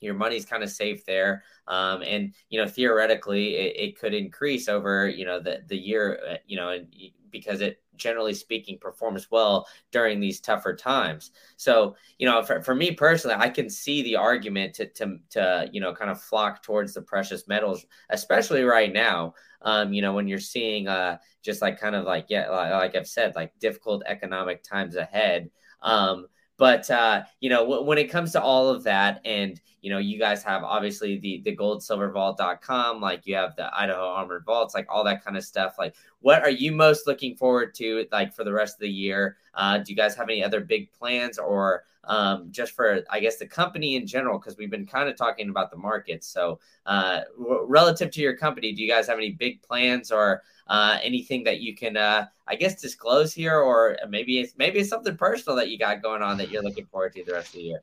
your 0.01 0.15
money's 0.15 0.45
kind 0.45 0.63
of 0.63 0.71
safe 0.71 1.05
there. 1.05 1.43
Um, 1.67 2.03
and 2.03 2.35
you 2.49 2.61
know 2.61 2.69
theoretically 2.69 3.57
it, 3.57 3.77
it, 3.77 3.99
could 3.99 4.15
increase 4.15 4.69
over 4.69 5.09
you 5.09 5.25
know 5.25 5.41
the 5.41 5.63
the 5.67 5.77
year 5.77 6.19
uh, 6.29 6.37
you 6.47 6.57
know 6.57 6.71
and 6.71 6.87
because 7.31 7.61
it 7.61 7.83
generally 7.97 8.33
speaking 8.33 8.79
performs 8.81 9.31
well 9.31 9.67
during 9.93 10.19
these 10.21 10.41
tougher 10.41 10.75
times. 10.75 11.33
So 11.57 11.97
you 12.19 12.27
know 12.27 12.43
for, 12.43 12.63
for 12.63 12.75
me 12.75 12.93
personally 12.93 13.37
i 13.39 13.49
can 13.49 13.69
see 13.69 14.03
the 14.03 14.17
argument 14.17 14.75
to, 14.75 14.87
to 14.87 15.19
to 15.31 15.69
you 15.73 15.81
know 15.81 15.93
kind 15.95 16.11
of 16.11 16.21
flock 16.21 16.63
towards 16.63 16.95
the 16.95 17.03
precious 17.03 17.47
metals 17.49 17.87
especially 18.11 18.63
right 18.63 18.93
now 18.93 19.35
um, 19.63 19.93
you 19.93 20.03
know 20.03 20.13
when 20.13 20.29
you're 20.29 20.39
seeing 20.39 20.89
uh 20.89 21.19
just 21.43 21.63
like 21.63 21.81
kind 21.81 21.95
of 21.95 22.05
like 22.05 22.27
yeah 22.29 22.49
like, 22.49 22.73
like 22.73 22.97
i've 22.97 23.09
said 23.09 23.35
like 23.35 23.53
difficult 23.59 24.03
economic 24.07 24.63
times 24.63 24.97
ahead. 24.97 25.51
Um 25.83 26.27
but 26.59 26.91
uh, 26.91 27.23
you 27.41 27.49
know, 27.49 27.61
w- 27.61 27.85
when 27.85 27.99
it 27.99 28.11
comes 28.11 28.33
to 28.33 28.43
all 28.43 28.69
of 28.69 28.83
that, 28.83 29.21
and 29.25 29.61
you 29.81 29.91
know, 29.91 29.99
you 29.99 30.19
guys 30.19 30.43
have 30.43 30.65
obviously 30.65 31.19
the 31.19 31.41
the 31.45 31.57
goldsilvervault.com, 31.57 33.01
like 33.01 33.27
you 33.27 33.37
have 33.37 33.55
the 33.57 33.71
Idaho 33.79 34.09
Armored 34.09 34.45
Vaults, 34.45 34.75
like 34.75 34.87
all 34.89 35.05
that 35.05 35.25
kind 35.25 35.37
of 35.37 35.45
stuff. 35.45 35.77
Like, 35.79 35.95
what 36.21 36.43
are 36.43 36.51
you 36.51 36.73
most 36.73 37.07
looking 37.07 37.37
forward 37.37 37.75
to, 37.77 38.07
like 38.11 38.33
for 38.35 38.45
the 38.45 38.53
rest 38.53 38.75
of 38.75 38.81
the 38.81 38.91
year? 38.91 39.37
Uh, 39.55 39.79
do 39.79 39.93
you 39.93 39.97
guys 39.97 40.17
have 40.17 40.29
any 40.29 40.43
other 40.43 40.61
big 40.61 40.93
plans, 40.93 41.39
or 41.39 41.85
um, 42.05 42.49
just 42.51 42.73
for 42.73 43.03
I 43.11 43.21
guess 43.21 43.37
the 43.37 43.47
company 43.47 43.97
in 43.97 44.07
general? 44.07 44.39
Because 44.39 44.57
we've 44.57 44.71
been 44.71 44.87
kind 44.87 45.09
of 45.09 45.17
talking 45.17 45.49
about 45.49 45.71
the 45.71 45.77
market. 45.77 46.25
So, 46.25 46.59
uh, 46.87 47.21
w- 47.39 47.65
relative 47.69 48.11
to 48.13 48.21
your 48.21 48.37
company, 48.37 48.73
do 48.73 48.83
you 48.83 48.91
guys 48.91 49.07
have 49.07 49.19
any 49.19 49.31
big 49.31 49.63
plans 49.63 50.11
or 50.11 50.43
uh, 50.67 50.99
anything 51.03 51.45
that 51.45 51.61
you 51.61 51.75
can, 51.75 51.97
uh, 51.97 52.27
I 52.47 52.57
guess, 52.57 52.81
disclose 52.81 53.33
here, 53.33 53.59
or 53.59 53.97
maybe 54.09 54.41
it's 54.41 54.55
maybe 54.59 54.81
it's 54.81 54.91
something 54.91 55.17
personal 55.17 55.57
that 55.57 55.71
you 55.71 55.79
got 55.79 56.03
going 56.03 56.23
on 56.23 56.37
that 56.39 56.51
you're 56.51 56.63
looking 56.63 56.87
forward 56.87 57.15
to 57.15 57.25
the 57.25 57.33
rest 57.33 57.49
of 57.49 57.55
the 57.55 57.63
year. 57.63 57.83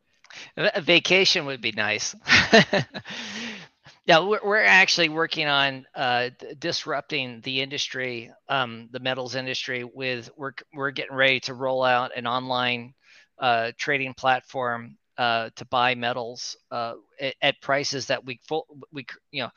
A 0.58 0.82
vacation 0.82 1.46
would 1.46 1.62
be 1.62 1.72
nice. 1.72 2.16
yeah, 4.06 4.20
we're, 4.20 4.40
we're 4.44 4.64
actually 4.64 5.10
working 5.10 5.48
on 5.48 5.86
uh, 5.96 6.30
disrupting 6.60 7.42
the 7.42 7.62
industry, 7.62 8.32
um, 8.50 8.88
the 8.92 9.00
metals 9.00 9.36
industry. 9.36 9.84
With 9.84 10.30
we're 10.38 10.54
we're 10.74 10.92
getting 10.92 11.16
ready 11.16 11.40
to 11.42 11.54
roll 11.54 11.84
out 11.84 12.12
an 12.16 12.28
online 12.28 12.94
uh, 13.40 13.72
trading 13.78 14.14
platform 14.14 14.98
uh, 15.18 15.50
to 15.56 15.66
buy 15.66 15.96
metals 15.96 16.58
uh, 16.72 16.94
at, 17.20 17.36
at, 17.42 17.62
prices 17.62 18.08
that 18.08 18.26
we 18.26 18.40
full, 18.48 18.66
we 18.92 19.06
you 19.32 19.44
know 19.44 19.50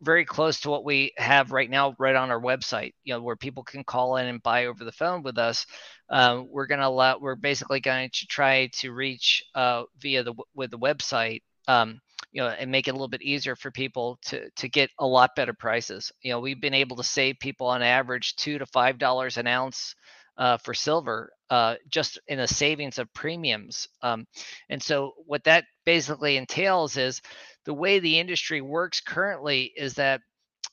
very 0.00 0.24
close 0.24 0.60
to 0.60 0.70
what 0.70 0.84
we 0.84 1.12
have 1.16 1.52
right 1.52 1.70
now, 1.70 1.94
right 1.98 2.16
on 2.16 2.30
our 2.30 2.40
website. 2.40 2.92
You 3.04 3.14
know, 3.14 3.22
where 3.22 3.36
people 3.36 3.62
can 3.62 3.84
call 3.84 4.16
in 4.16 4.26
and 4.26 4.42
buy 4.42 4.66
over 4.66 4.84
the 4.84 4.92
phone 4.92 5.22
with 5.22 5.38
us. 5.38 5.66
Uh, 6.08 6.42
we're 6.46 6.66
gonna 6.66 6.88
allow. 6.88 7.18
We're 7.18 7.36
basically 7.36 7.80
going 7.80 8.10
to 8.12 8.26
try 8.26 8.68
to 8.80 8.92
reach 8.92 9.42
uh, 9.54 9.84
via 9.98 10.22
the 10.22 10.34
with 10.54 10.70
the 10.70 10.78
website. 10.78 11.42
Um, 11.68 12.00
you 12.32 12.42
know, 12.42 12.48
and 12.48 12.70
make 12.70 12.86
it 12.86 12.90
a 12.90 12.94
little 12.94 13.08
bit 13.08 13.22
easier 13.22 13.56
for 13.56 13.70
people 13.70 14.18
to 14.26 14.50
to 14.50 14.68
get 14.68 14.90
a 14.98 15.06
lot 15.06 15.34
better 15.36 15.54
prices. 15.54 16.12
You 16.22 16.32
know, 16.32 16.40
we've 16.40 16.60
been 16.60 16.74
able 16.74 16.96
to 16.96 17.04
save 17.04 17.38
people 17.40 17.66
on 17.66 17.82
average 17.82 18.36
two 18.36 18.58
to 18.58 18.66
five 18.66 18.98
dollars 18.98 19.36
an 19.36 19.46
ounce 19.46 19.94
uh, 20.38 20.56
for 20.56 20.72
silver 20.74 21.32
uh, 21.50 21.74
just 21.88 22.18
in 22.28 22.38
a 22.38 22.46
savings 22.46 22.98
of 22.98 23.12
premiums. 23.12 23.88
Um, 24.02 24.26
and 24.68 24.82
so 24.82 25.12
what 25.26 25.44
that 25.44 25.64
basically 25.84 26.36
entails 26.36 26.96
is 26.96 27.20
the 27.64 27.74
way 27.74 27.98
the 27.98 28.18
industry 28.18 28.60
works 28.60 29.00
currently 29.00 29.72
is 29.76 29.94
that, 29.94 30.20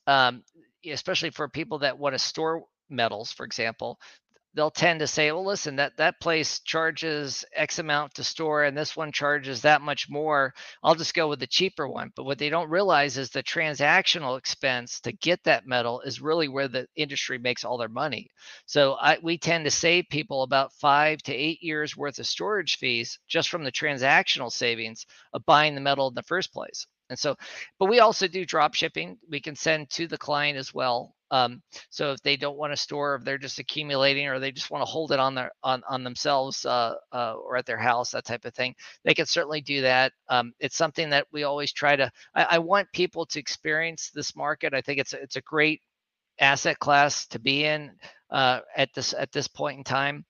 um, 0.06 0.44
especially 0.86 1.32
for 1.32 1.50
people 1.50 1.80
that 1.80 1.98
want 1.98 2.14
to 2.14 2.20
store 2.20 2.64
metals, 2.90 3.32
for 3.32 3.46
example, 3.46 4.00
they'll 4.58 4.72
tend 4.72 5.00
to 5.00 5.08
say, 5.08 5.32
well, 5.32 5.46
listen, 5.46 5.76
that, 5.76 5.96
that 5.98 6.20
place 6.20 6.60
charges 6.62 7.46
X 7.54 7.78
amount 7.78 8.16
to 8.16 8.24
store 8.24 8.64
and 8.64 8.76
this 8.76 8.98
one 8.98 9.12
charges 9.12 9.62
that 9.62 9.84
much 9.84 10.10
more. 10.10 10.52
I'll 10.84 10.96
just 10.96 11.14
go 11.14 11.30
with 11.30 11.40
the 11.40 11.46
cheaper 11.48 11.88
one. 11.88 12.12
But 12.16 12.26
what 12.26 12.40
they 12.40 12.50
don't 12.50 12.70
realize 12.70 13.20
is 13.20 13.30
the 13.30 13.44
transactional 13.44 14.38
expense 14.38 15.00
to 15.02 15.12
get 15.12 15.44
that 15.44 15.68
metal 15.68 16.02
is 16.02 16.20
really 16.20 16.48
where 16.48 16.68
the 16.68 16.88
industry 16.96 17.38
makes 17.38 17.64
all 17.64 17.78
their 17.78 17.88
money. 17.88 18.30
So 18.66 18.94
I, 19.00 19.20
we 19.22 19.38
tend 19.38 19.66
to 19.66 19.72
save 19.72 20.10
people 20.10 20.42
about 20.42 20.74
five 20.74 21.22
to 21.24 21.34
eight 21.34 21.62
years 21.62 21.96
worth 21.96 22.18
of 22.18 22.26
storage 22.26 22.78
fees 22.78 23.20
just 23.28 23.50
from 23.50 23.64
the 23.64 23.72
transactional 23.72 24.52
savings 24.52 25.06
of 25.34 25.46
buying 25.46 25.76
the 25.76 25.82
metal 25.82 26.08
in 26.08 26.16
the 26.16 26.24
first 26.24 26.52
place. 26.52 26.88
And 27.10 27.18
so, 27.18 27.36
but 27.80 27.90
we 27.90 28.00
also 28.00 28.28
do 28.28 28.46
drop 28.46 28.74
shipping. 28.74 29.18
We 29.30 29.40
can 29.40 29.56
send 29.56 29.90
to 29.92 30.08
the 30.08 30.18
client 30.18 30.58
as 30.58 30.74
well. 30.74 31.16
Um, 31.30 31.62
so 31.90 32.12
if 32.12 32.22
they 32.22 32.38
don't 32.38 32.58
want 32.58 32.72
to 32.72 32.78
store, 32.78 33.16
if 33.16 33.24
they're 33.24 33.38
just 33.38 33.60
accumulating, 33.60 34.28
or 34.28 34.40
they 34.40 34.52
just 34.52 34.72
want 34.72 34.82
to 34.82 34.90
hold 34.90 35.12
it 35.12 35.20
on 35.20 35.36
their 35.36 35.52
on 35.64 35.84
on 35.90 36.04
themselves 36.04 36.66
uh, 36.66 36.96
uh, 37.12 37.34
or 37.34 37.58
at 37.58 37.66
their 37.66 37.78
house, 37.78 38.12
that 38.12 38.26
type 38.26 38.46
of 38.46 38.54
thing, 38.54 38.74
they 39.04 39.14
can 39.14 39.26
certainly 39.26 39.62
do 39.62 39.82
that. 39.82 40.14
Um, 40.30 40.54
it's 40.60 40.78
something 40.78 41.10
that 41.10 41.28
we 41.32 41.44
always 41.44 41.74
try 41.74 41.96
to. 41.96 42.10
I, 42.34 42.44
I, 42.52 42.60
want 42.60 42.88
people 42.94 43.26
to 43.26 43.40
experience 43.40 44.10
this 44.14 44.36
market. 44.36 44.74
I 44.74 44.82
think 44.82 45.00
it's 45.00 45.14
a, 45.14 45.22
it's 45.22 45.36
a 45.36 45.42
great 45.42 45.82
asset 46.40 46.80
class 46.80 47.28
to 47.28 47.40
be 47.40 47.66
in 47.66 47.92
uh, 48.30 48.62
at 48.76 48.94
this 48.94 49.14
at 49.14 49.32
this 49.32 49.48
point 49.48 49.80
in 49.80 49.84
time. 49.84 50.26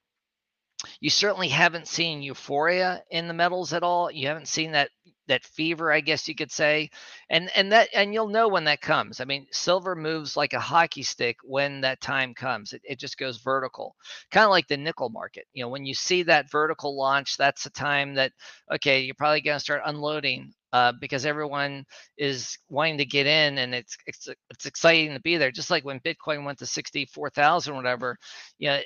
You 0.99 1.09
certainly 1.09 1.49
haven't 1.49 1.87
seen 1.87 2.21
euphoria 2.21 3.03
in 3.09 3.27
the 3.27 3.33
metals 3.33 3.73
at 3.73 3.83
all. 3.83 4.11
You 4.11 4.27
haven't 4.27 4.47
seen 4.47 4.71
that 4.73 4.91
that 5.27 5.43
fever, 5.43 5.91
I 5.91 5.99
guess 5.99 6.27
you 6.27 6.35
could 6.35 6.51
say, 6.51 6.89
and 7.29 7.49
and 7.55 7.71
that 7.71 7.89
and 7.93 8.13
you'll 8.13 8.27
know 8.29 8.47
when 8.47 8.65
that 8.65 8.81
comes. 8.81 9.19
I 9.19 9.25
mean, 9.25 9.47
silver 9.51 9.95
moves 9.95 10.37
like 10.37 10.53
a 10.53 10.59
hockey 10.59 11.03
stick 11.03 11.37
when 11.43 11.81
that 11.81 12.01
time 12.01 12.33
comes. 12.33 12.73
It, 12.73 12.81
it 12.83 12.99
just 12.99 13.17
goes 13.17 13.37
vertical, 13.37 13.95
kind 14.31 14.45
of 14.45 14.51
like 14.51 14.67
the 14.67 14.77
nickel 14.77 15.09
market. 15.09 15.45
You 15.53 15.63
know, 15.63 15.69
when 15.69 15.85
you 15.85 15.93
see 15.93 16.23
that 16.23 16.51
vertical 16.51 16.97
launch, 16.97 17.37
that's 17.37 17.63
the 17.63 17.69
time 17.71 18.15
that 18.15 18.31
okay, 18.73 19.01
you're 19.01 19.15
probably 19.15 19.41
going 19.41 19.55
to 19.57 19.59
start 19.59 19.81
unloading 19.85 20.53
uh, 20.73 20.93
because 20.99 21.25
everyone 21.25 21.85
is 22.17 22.57
wanting 22.69 22.97
to 22.99 23.05
get 23.05 23.27
in 23.27 23.59
and 23.59 23.75
it's, 23.75 23.97
it's 24.07 24.27
it's 24.51 24.65
exciting 24.65 25.13
to 25.13 25.21
be 25.21 25.37
there. 25.37 25.51
Just 25.51 25.71
like 25.71 25.85
when 25.85 25.99
Bitcoin 26.01 26.45
went 26.45 26.59
to 26.59 26.65
sixty 26.65 27.05
four 27.05 27.29
thousand, 27.29 27.75
whatever, 27.75 28.17
you 28.59 28.69
know, 28.69 28.79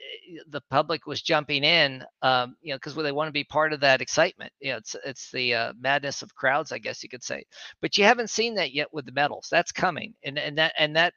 the 0.50 0.62
public 0.70 1.06
was 1.08 1.22
jumping 1.22 1.64
in, 1.64 2.04
um, 2.22 2.56
you 2.62 2.72
know, 2.74 2.78
because 2.78 2.96
they 2.96 3.12
want 3.12 3.28
to 3.28 3.34
be 3.34 3.44
part 3.44 3.74
of 3.74 3.82
that 3.82 4.02
excitement. 4.02 4.52
You 4.60 4.74
know, 4.74 4.78
it's 4.78 4.96
it's 5.06 5.32
the 5.32 5.56
uh, 5.56 5.74
madness 5.80 6.22
of 6.22 6.36
crowds, 6.36 6.72
I 6.72 6.78
guess 6.80 7.04
you 7.04 7.10
could 7.10 7.24
say. 7.24 7.44
But 7.82 7.98
you 7.98 8.04
haven't 8.06 8.30
seen 8.30 8.56
that 8.56 8.74
yet 8.74 8.94
with 8.94 9.06
the 9.06 9.12
metals. 9.12 9.48
That's 9.52 9.72
coming, 9.72 10.14
and 10.24 10.38
and 10.38 10.58
that 10.58 10.74
and 10.78 10.96
that 10.96 11.14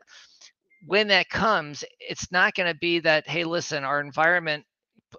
when 0.87 1.09
that 1.09 1.29
comes, 1.31 1.85
it's 2.01 2.31
not 2.33 2.55
going 2.55 2.73
to 2.73 2.79
be 2.79 3.01
that 3.01 3.29
hey, 3.29 3.45
listen, 3.45 3.85
our 3.85 4.01
environment 4.01 4.65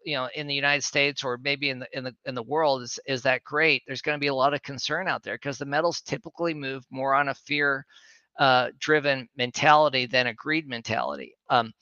you 0.04 0.16
know 0.16 0.30
in 0.36 0.48
the 0.48 0.54
United 0.54 0.84
States 0.84 1.24
or 1.24 1.38
maybe 1.38 1.70
in 1.70 1.80
the 1.80 1.88
in 1.94 2.04
the 2.04 2.16
in 2.26 2.36
the 2.36 2.44
world 2.44 2.82
is 2.82 3.00
is 3.08 3.22
that 3.24 3.44
great. 3.44 3.84
There's 3.86 4.02
going 4.02 4.16
to 4.16 4.24
be 4.24 4.28
a 4.28 4.36
lot 4.36 4.54
of 4.54 4.62
concern 4.64 5.08
out 5.08 5.24
there 5.24 5.36
because 5.36 5.58
the 5.58 5.66
metals 5.66 6.02
typically 6.02 6.54
move 6.54 6.84
more 6.90 7.14
on 7.16 7.30
a 7.30 7.36
fear 7.36 7.86
uh, 8.40 8.70
driven 8.80 9.30
mentality 9.38 10.06
than 10.06 10.28
a 10.28 10.34
greed 10.34 10.68
mentality. 10.68 11.36
Um, 11.50 11.74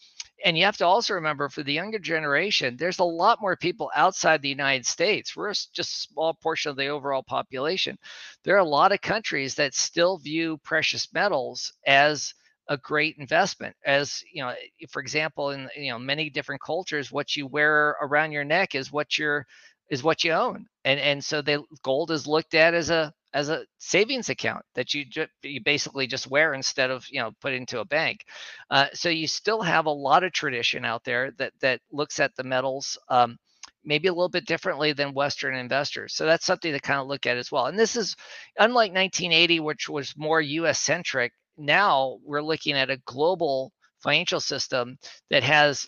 and 0.45 0.57
you 0.57 0.65
have 0.65 0.77
to 0.77 0.85
also 0.85 1.13
remember 1.13 1.47
for 1.47 1.63
the 1.63 1.73
younger 1.73 1.99
generation, 1.99 2.75
there's 2.75 2.99
a 2.99 3.03
lot 3.03 3.39
more 3.41 3.55
people 3.55 3.89
outside 3.95 4.41
the 4.41 4.49
United 4.49 4.85
States. 4.85 5.35
We're 5.35 5.49
just 5.51 5.77
a 5.77 5.83
small 6.11 6.33
portion 6.33 6.69
of 6.69 6.75
the 6.75 6.87
overall 6.87 7.23
population. 7.23 7.97
There 8.43 8.55
are 8.55 8.59
a 8.59 8.65
lot 8.65 8.91
of 8.91 9.01
countries 9.01 9.55
that 9.55 9.73
still 9.73 10.17
view 10.17 10.57
precious 10.57 11.11
metals 11.13 11.73
as 11.87 12.33
a 12.69 12.77
great 12.77 13.15
investment 13.17 13.75
as 13.85 14.23
you 14.33 14.41
know 14.43 14.53
for 14.89 15.01
example 15.01 15.51
in 15.51 15.69
you 15.75 15.91
know 15.91 15.99
many 15.99 16.29
different 16.29 16.61
cultures 16.61 17.11
what 17.11 17.35
you 17.35 17.45
wear 17.47 17.97
around 18.01 18.31
your 18.31 18.43
neck 18.45 18.75
is 18.75 18.91
what 18.91 19.17
you're 19.17 19.45
is 19.89 20.03
what 20.03 20.23
you 20.23 20.31
own 20.31 20.65
and 20.85 20.99
and 20.99 21.23
so 21.23 21.41
the 21.41 21.61
gold 21.83 22.11
is 22.11 22.27
looked 22.27 22.53
at 22.53 22.73
as 22.73 22.89
a 22.89 23.11
as 23.33 23.49
a 23.49 23.65
savings 23.79 24.29
account 24.29 24.63
that 24.75 24.93
you 24.93 25.05
ju- 25.05 25.27
you 25.41 25.59
basically 25.63 26.07
just 26.07 26.27
wear 26.29 26.53
instead 26.53 26.91
of 26.91 27.05
you 27.09 27.19
know 27.19 27.31
put 27.41 27.53
into 27.53 27.79
a 27.79 27.85
bank. 27.85 28.23
Uh, 28.69 28.87
so 28.93 29.09
you 29.09 29.27
still 29.27 29.61
have 29.61 29.85
a 29.85 29.91
lot 29.91 30.23
of 30.23 30.31
tradition 30.31 30.85
out 30.85 31.03
there 31.03 31.31
that 31.37 31.51
that 31.61 31.81
looks 31.91 32.19
at 32.19 32.35
the 32.35 32.43
metals. 32.43 32.97
Um, 33.09 33.37
maybe 33.85 34.07
a 34.07 34.13
little 34.13 34.29
bit 34.29 34.45
differently 34.45 34.93
than 34.93 35.13
Western 35.13 35.55
investors. 35.55 36.13
So 36.13 36.25
that's 36.25 36.45
something 36.45 36.71
to 36.71 36.79
kind 36.79 37.01
of 37.01 37.07
look 37.07 37.25
at 37.25 37.37
as 37.37 37.51
well. 37.51 37.65
And 37.65 37.77
this 37.77 37.97
is 37.97 38.15
unlike 38.57 38.93
1980, 38.93 39.59
which 39.59 39.89
was 39.89 40.13
more 40.15 40.39
US 40.39 40.79
centric. 40.79 41.33
Now 41.57 42.19
we're 42.23 42.41
looking 42.41 42.73
at 42.73 42.89
a 42.89 43.01
global 43.05 43.71
financial 44.01 44.39
system 44.39 44.97
that 45.29 45.43
has 45.43 45.87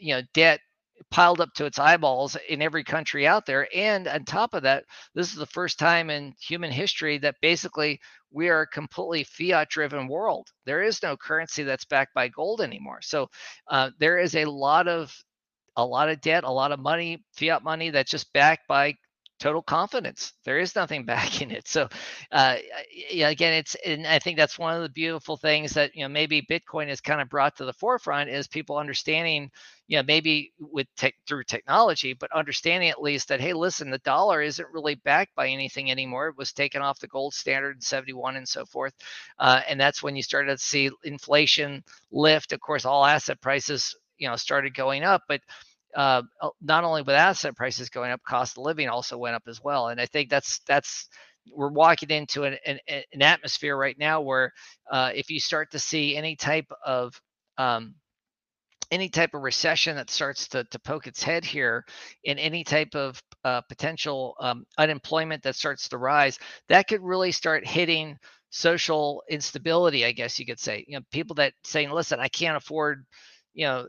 you 0.00 0.14
know 0.14 0.22
debt 0.34 0.60
piled 1.10 1.40
up 1.40 1.52
to 1.54 1.66
its 1.66 1.78
eyeballs 1.78 2.36
in 2.48 2.62
every 2.62 2.82
country 2.82 3.26
out 3.26 3.46
there. 3.46 3.68
And 3.74 4.08
on 4.08 4.24
top 4.24 4.54
of 4.54 4.62
that, 4.62 4.84
this 5.14 5.30
is 5.30 5.36
the 5.36 5.46
first 5.46 5.78
time 5.78 6.10
in 6.10 6.34
human 6.40 6.70
history 6.72 7.18
that 7.18 7.36
basically 7.42 8.00
we 8.30 8.48
are 8.48 8.62
a 8.62 8.66
completely 8.68 9.24
fiat 9.24 9.68
driven 9.68 10.08
world. 10.08 10.48
There 10.64 10.82
is 10.82 11.02
no 11.02 11.16
currency 11.16 11.62
that's 11.64 11.84
backed 11.84 12.14
by 12.14 12.28
gold 12.28 12.60
anymore. 12.60 13.00
So 13.02 13.28
uh, 13.70 13.90
there 13.98 14.18
is 14.18 14.34
a 14.34 14.46
lot 14.46 14.88
of 14.88 15.14
a 15.76 15.84
lot 15.84 16.08
of 16.08 16.20
debt, 16.22 16.44
a 16.44 16.50
lot 16.50 16.72
of 16.72 16.80
money, 16.80 17.22
fiat 17.34 17.62
money 17.62 17.90
that's 17.90 18.10
just 18.10 18.32
backed 18.32 18.66
by 18.66 18.94
total 19.38 19.62
confidence. 19.62 20.32
There 20.44 20.58
is 20.58 20.74
nothing 20.76 21.04
backing 21.06 21.50
it. 21.50 21.68
So, 21.68 21.88
uh, 22.32 22.56
yeah, 23.10 23.28
again, 23.30 23.54
it's 23.54 23.76
and 23.86 24.06
I 24.06 24.18
think 24.18 24.36
that's 24.38 24.58
one 24.58 24.74
of 24.76 24.82
the 24.82 24.88
beautiful 24.88 25.36
things 25.36 25.72
that 25.72 25.94
you 25.94 26.02
know 26.04 26.08
maybe 26.08 26.42
Bitcoin 26.42 26.88
has 26.88 27.00
kind 27.00 27.20
of 27.20 27.28
brought 27.28 27.56
to 27.56 27.64
the 27.64 27.72
forefront 27.72 28.30
is 28.30 28.48
people 28.48 28.78
understanding, 28.78 29.50
you 29.88 29.98
know, 29.98 30.02
maybe 30.04 30.52
with 30.60 30.86
tech 30.96 31.14
through 31.26 31.44
technology, 31.44 32.14
but 32.14 32.32
understanding 32.32 32.90
at 32.90 33.02
least 33.02 33.28
that 33.28 33.40
hey, 33.40 33.52
listen, 33.52 33.90
the 33.90 33.98
dollar 33.98 34.42
isn't 34.42 34.68
really 34.72 34.96
backed 34.96 35.34
by 35.34 35.48
anything 35.48 35.90
anymore. 35.90 36.28
It 36.28 36.38
was 36.38 36.52
taken 36.52 36.82
off 36.82 37.00
the 37.00 37.08
gold 37.08 37.34
standard 37.34 37.76
in 37.76 37.80
'71 37.82 38.36
and 38.36 38.48
so 38.48 38.64
forth, 38.66 38.94
uh, 39.38 39.60
and 39.68 39.80
that's 39.80 40.02
when 40.02 40.16
you 40.16 40.22
started 40.22 40.58
to 40.58 40.64
see 40.64 40.90
inflation 41.04 41.84
lift. 42.12 42.52
Of 42.52 42.60
course, 42.60 42.84
all 42.84 43.04
asset 43.04 43.40
prices 43.40 43.94
you 44.18 44.28
know 44.28 44.36
started 44.36 44.74
going 44.74 45.02
up, 45.04 45.22
but 45.28 45.40
uh, 45.96 46.22
not 46.62 46.84
only 46.84 47.02
with 47.02 47.16
asset 47.16 47.56
prices 47.56 47.90
going 47.90 48.12
up, 48.12 48.22
cost 48.28 48.58
of 48.58 48.64
living 48.64 48.88
also 48.90 49.18
went 49.18 49.36
up 49.36 49.44
as 49.48 49.62
well. 49.64 49.88
And 49.88 50.00
I 50.00 50.06
think 50.06 50.30
that's 50.30 50.60
that's 50.68 51.08
we're 51.54 51.70
walking 51.72 52.10
into 52.10 52.44
an, 52.44 52.58
an, 52.66 52.80
an 52.88 53.22
atmosphere 53.22 53.76
right 53.76 53.98
now 53.98 54.22
where 54.22 54.52
uh, 54.92 55.12
if 55.14 55.30
you 55.30 55.40
start 55.40 55.72
to 55.72 55.80
see 55.80 56.16
any 56.16 56.36
type 56.36 56.70
of 56.86 57.20
um, 57.58 57.96
any 58.90 59.08
type 59.08 59.34
of 59.34 59.42
recession 59.42 59.96
that 59.96 60.10
starts 60.10 60.48
to, 60.48 60.64
to 60.64 60.78
poke 60.80 61.06
its 61.06 61.22
head 61.22 61.44
here 61.44 61.84
in 62.24 62.38
any 62.38 62.64
type 62.64 62.94
of 62.94 63.22
uh, 63.44 63.60
potential 63.62 64.36
um, 64.40 64.64
unemployment 64.78 65.42
that 65.42 65.56
starts 65.56 65.88
to 65.88 65.98
rise 65.98 66.38
that 66.68 66.88
could 66.88 67.02
really 67.02 67.32
start 67.32 67.66
hitting 67.66 68.16
social 68.50 69.22
instability 69.28 70.04
i 70.06 70.12
guess 70.12 70.38
you 70.38 70.46
could 70.46 70.58
say 70.60 70.84
you 70.88 70.96
know 70.96 71.04
people 71.12 71.34
that 71.34 71.52
saying 71.64 71.90
listen 71.90 72.20
i 72.20 72.28
can't 72.28 72.56
afford 72.56 73.04
you 73.54 73.66
know 73.66 73.86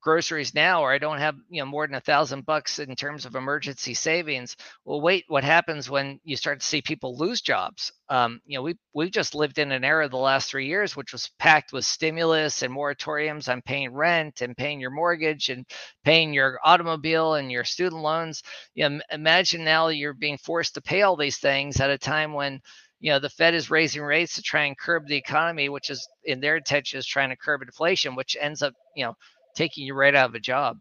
groceries 0.00 0.54
now 0.54 0.82
or 0.82 0.92
i 0.92 0.98
don't 0.98 1.18
have 1.18 1.36
you 1.48 1.60
know 1.60 1.66
more 1.66 1.86
than 1.86 1.94
a 1.94 2.00
thousand 2.00 2.44
bucks 2.44 2.78
in 2.78 2.94
terms 2.96 3.24
of 3.24 3.34
emergency 3.34 3.94
savings 3.94 4.56
well 4.84 5.00
wait 5.00 5.24
what 5.28 5.44
happens 5.44 5.88
when 5.88 6.20
you 6.24 6.36
start 6.36 6.60
to 6.60 6.66
see 6.66 6.82
people 6.82 7.16
lose 7.16 7.40
jobs? 7.40 7.92
Um, 8.10 8.40
you 8.46 8.56
know 8.56 8.62
we 8.62 8.76
we've 8.94 9.10
just 9.10 9.34
lived 9.34 9.58
in 9.58 9.72
an 9.72 9.84
era 9.84 10.08
the 10.08 10.16
last 10.16 10.50
three 10.50 10.66
years 10.66 10.96
which 10.96 11.12
was 11.12 11.30
packed 11.38 11.72
with 11.72 11.84
stimulus 11.84 12.62
and 12.62 12.74
moratoriums 12.74 13.50
on 13.50 13.62
paying 13.62 13.92
rent 13.92 14.40
and 14.40 14.56
paying 14.56 14.80
your 14.80 14.90
mortgage 14.90 15.48
and 15.50 15.66
paying 16.04 16.32
your 16.32 16.58
automobile 16.64 17.34
and 17.34 17.52
your 17.52 17.64
student 17.64 18.02
loans. 18.02 18.42
You 18.74 18.88
know 18.88 19.00
imagine 19.12 19.64
now 19.64 19.88
you're 19.88 20.14
being 20.14 20.38
forced 20.38 20.74
to 20.74 20.82
pay 20.82 21.02
all 21.02 21.16
these 21.16 21.38
things 21.38 21.80
at 21.80 21.90
a 21.90 21.98
time 21.98 22.32
when 22.32 22.60
you 23.00 23.12
know 23.12 23.18
the 23.18 23.30
fed 23.30 23.54
is 23.54 23.70
raising 23.70 24.02
rates 24.02 24.34
to 24.34 24.42
try 24.42 24.64
and 24.64 24.78
curb 24.78 25.06
the 25.06 25.16
economy 25.16 25.68
which 25.68 25.90
is 25.90 26.08
in 26.24 26.40
their 26.40 26.56
intention 26.56 26.98
is 26.98 27.06
trying 27.06 27.30
to 27.30 27.36
curb 27.36 27.62
inflation 27.62 28.16
which 28.16 28.36
ends 28.40 28.62
up 28.62 28.72
you 28.96 29.04
know 29.04 29.14
taking 29.58 29.84
you 29.84 29.94
right 29.94 30.14
out 30.14 30.30
of 30.30 30.34
a 30.34 30.40
job. 30.40 30.78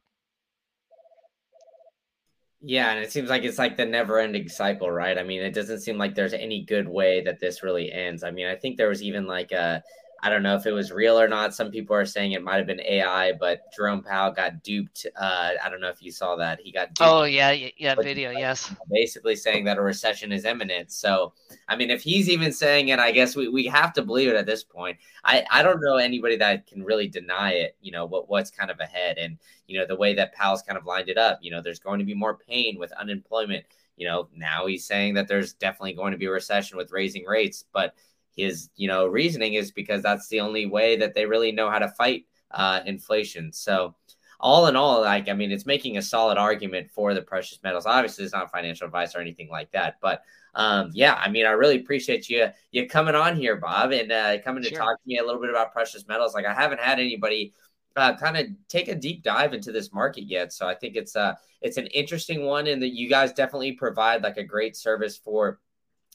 Yeah 2.62 2.92
and 2.92 3.04
it 3.04 3.12
seems 3.12 3.30
like 3.30 3.44
it's 3.44 3.60
like 3.60 3.78
the 3.78 3.86
never 3.86 4.20
ending 4.20 4.50
cycle 4.50 4.90
right? 4.90 5.18
I 5.18 5.24
mean 5.24 5.42
it 5.42 5.54
doesn't 5.54 5.82
seem 5.82 5.98
like 5.98 6.16
there's 6.16 6.34
any 6.34 6.64
good 6.64 6.88
way 6.88 7.22
that 7.22 7.40
this 7.40 7.64
really 7.64 7.92
ends. 7.92 8.24
I 8.24 8.32
mean 8.32 8.48
i 8.48 8.56
think 8.56 8.78
there 8.78 8.90
was 8.90 9.04
even 9.04 9.28
like 9.28 9.52
a 9.52 9.84
I 10.28 10.30
don't 10.30 10.44
know 10.44 10.58
if 10.58 10.66
it 10.66 10.74
was 10.74 10.92
real 10.92 11.18
or 11.18 11.30
not. 11.30 11.56
Some 11.56 11.72
people 11.72 11.96
are 11.96 12.06
saying 12.06 12.34
it 12.34 12.44
might 12.44 12.58
have 12.58 12.68
been 12.68 12.82
AI, 12.82 13.32
but 13.32 13.62
Jerome 13.74 14.04
Powell 14.04 14.34
got 14.34 14.62
duped. 14.62 15.08
Uh, 15.16 15.52
I 15.64 15.70
don't 15.70 15.80
know 15.80 15.88
if 15.88 16.02
you 16.02 16.12
saw 16.12 16.36
that. 16.36 16.60
He 16.60 16.70
got 16.70 16.90
duped. 16.90 17.02
Oh 17.02 17.24
yeah, 17.24 17.52
yeah, 17.78 17.96
video, 17.96 18.32
yes. 18.32 18.76
Basically 18.92 19.38
saying 19.38 19.64
that 19.64 19.78
a 19.78 19.82
recession 19.82 20.34
is 20.34 20.44
imminent. 20.44 20.92
So, 20.92 21.32
I 21.70 21.78
mean, 21.78 21.90
if 21.90 22.02
he's 22.02 22.28
even 22.28 22.52
saying 22.52 22.90
it, 22.90 23.00
I 23.00 23.12
guess 23.12 23.38
we, 23.38 23.48
we 23.48 23.68
have 23.68 23.94
to 23.94 24.02
believe 24.02 24.28
it 24.28 24.36
at 24.36 24.46
this 24.46 24.66
point. 24.66 24.98
I, 25.24 25.46
I 25.50 25.64
don't 25.64 25.80
know 25.80 25.96
anybody 25.96 26.36
that 26.36 26.68
can 26.68 26.84
really 26.84 27.08
deny 27.08 27.54
it. 27.54 27.78
You 27.80 27.94
know 27.94 28.06
what 28.06 28.28
what's 28.28 28.52
kind 28.52 28.70
of 28.70 28.82
ahead, 28.82 29.18
and 29.18 29.38
you 29.66 29.80
know 29.80 29.86
the 29.86 29.96
way 29.96 30.14
that 30.16 30.36
Powell's 30.36 30.62
kind 30.62 30.78
of 30.78 30.86
lined 30.86 31.08
it 31.08 31.18
up. 31.18 31.40
You 31.42 31.52
know, 31.52 31.62
there's 31.62 31.80
going 31.80 32.00
to 32.00 32.06
be 32.06 32.14
more 32.14 32.36
pain 32.36 32.78
with 32.78 32.92
unemployment. 32.92 33.64
You 33.96 34.10
know, 34.10 34.28
now 34.36 34.68
he's 34.68 34.84
saying 34.84 35.14
that 35.14 35.30
there's 35.30 35.54
definitely 35.54 35.94
going 35.94 36.12
to 36.12 36.18
be 36.18 36.26
a 36.26 36.32
recession 36.32 36.76
with 36.78 36.92
raising 36.92 37.24
rates, 37.24 37.64
but 37.72 37.96
his 38.38 38.70
you 38.76 38.88
know 38.88 39.08
reasoning 39.08 39.56
is 39.56 39.72
because 39.72 40.02
that's 40.02 40.28
the 40.30 40.40
only 40.40 40.66
way 40.66 40.96
that 40.96 41.14
they 41.14 41.26
really 41.26 41.52
know 41.52 41.70
how 41.70 41.80
to 41.80 41.90
fight 41.90 42.26
uh, 42.52 42.82
inflation. 42.86 43.52
So 43.52 43.96
all 44.40 44.68
in 44.68 44.76
all, 44.76 45.02
like 45.02 45.30
I 45.30 45.34
mean, 45.34 45.52
it's 45.52 45.66
making 45.66 45.98
a 45.98 46.02
solid 46.02 46.38
argument 46.38 46.92
for 46.92 47.14
the 47.14 47.22
precious 47.22 47.60
metals. 47.64 47.86
Obviously, 47.86 48.24
it's 48.24 48.34
not 48.34 48.52
financial 48.52 48.86
advice 48.86 49.16
or 49.16 49.20
anything 49.20 49.50
like 49.50 49.72
that, 49.72 49.96
but 50.02 50.22
um, 50.54 50.92
yeah, 50.94 51.16
I 51.16 51.30
mean, 51.30 51.46
I 51.46 51.52
really 51.52 51.78
appreciate 51.78 52.30
you 52.30 52.48
you 52.72 52.88
coming 52.88 53.16
on 53.16 53.36
here, 53.36 53.56
Bob, 53.56 53.92
and 53.92 54.12
uh, 54.12 54.40
coming 54.42 54.64
to 54.64 54.70
sure. 54.70 54.78
talk 54.78 55.02
to 55.02 55.08
me 55.08 55.18
a 55.18 55.24
little 55.24 55.42
bit 55.42 55.50
about 55.50 55.74
precious 55.74 56.08
metals. 56.08 56.36
Like 56.36 56.46
I 56.46 56.54
haven't 56.54 56.80
had 56.80 57.00
anybody 57.00 57.54
uh, 57.96 58.16
kind 58.16 58.38
of 58.38 58.46
take 58.68 58.88
a 58.88 58.96
deep 58.96 59.24
dive 59.24 59.56
into 59.56 59.72
this 59.72 59.92
market 59.92 60.26
yet, 60.26 60.54
so 60.54 60.68
I 60.68 60.76
think 60.76 60.96
it's 60.96 61.16
uh 61.16 61.34
it's 61.62 61.78
an 61.78 61.88
interesting 61.88 62.46
one, 62.46 62.68
and 62.68 62.82
that 62.84 62.94
you 62.94 63.10
guys 63.10 63.34
definitely 63.34 63.72
provide 63.72 64.22
like 64.22 64.38
a 64.38 64.44
great 64.44 64.76
service 64.78 65.18
for 65.18 65.60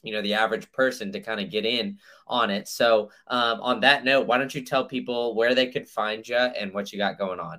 you 0.03 0.13
know 0.13 0.23
the 0.23 0.35
average 0.35 0.71
person 0.73 1.13
to 1.13 1.21
kind 1.21 1.41
of 1.41 1.51
get 1.51 1.65
in 1.65 1.99
on 2.27 2.51
it. 2.51 2.67
So 2.69 3.11
um, 3.29 3.61
on 3.61 3.81
that 3.81 4.05
note 4.05 4.27
why 4.27 4.39
don't 4.39 4.55
you 4.55 4.63
tell 4.63 4.85
people 4.85 5.35
where 5.35 5.55
they 5.55 5.69
could 5.69 5.89
find 5.89 6.27
you 6.27 6.37
and 6.37 6.73
what 6.73 6.93
you 6.93 6.99
got 6.99 7.19
going 7.19 7.41
on? 7.41 7.59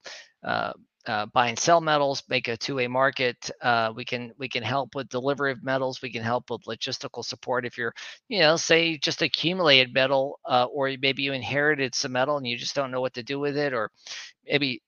uh, 0.43 0.73
uh, 1.07 1.25
buy 1.27 1.47
and 1.47 1.57
sell 1.57 1.79
metals, 1.79 2.21
make 2.27 2.49
a 2.49 2.57
two-way 2.57 2.87
market. 2.87 3.49
Uh, 3.61 3.93
we 3.95 4.03
can 4.03 4.33
we 4.37 4.49
can 4.49 4.61
help 4.61 4.93
with 4.93 5.07
delivery 5.07 5.51
of 5.51 5.63
metals. 5.63 6.01
We 6.01 6.11
can 6.11 6.21
help 6.21 6.49
with 6.49 6.63
logistical 6.63 7.23
support 7.23 7.65
if 7.65 7.77
you're, 7.77 7.93
you 8.27 8.39
know, 8.39 8.57
say 8.57 8.97
just 8.97 9.21
accumulated 9.21 9.93
metal, 9.93 10.39
uh, 10.45 10.65
or 10.65 10.93
maybe 11.01 11.23
you 11.23 11.31
inherited 11.31 11.95
some 11.95 12.11
metal 12.11 12.37
and 12.37 12.45
you 12.45 12.57
just 12.57 12.75
don't 12.75 12.91
know 12.91 12.99
what 13.01 13.13
to 13.13 13.23
do 13.23 13.39
with 13.39 13.57
it, 13.57 13.73
or 13.73 13.89
maybe 14.45 14.81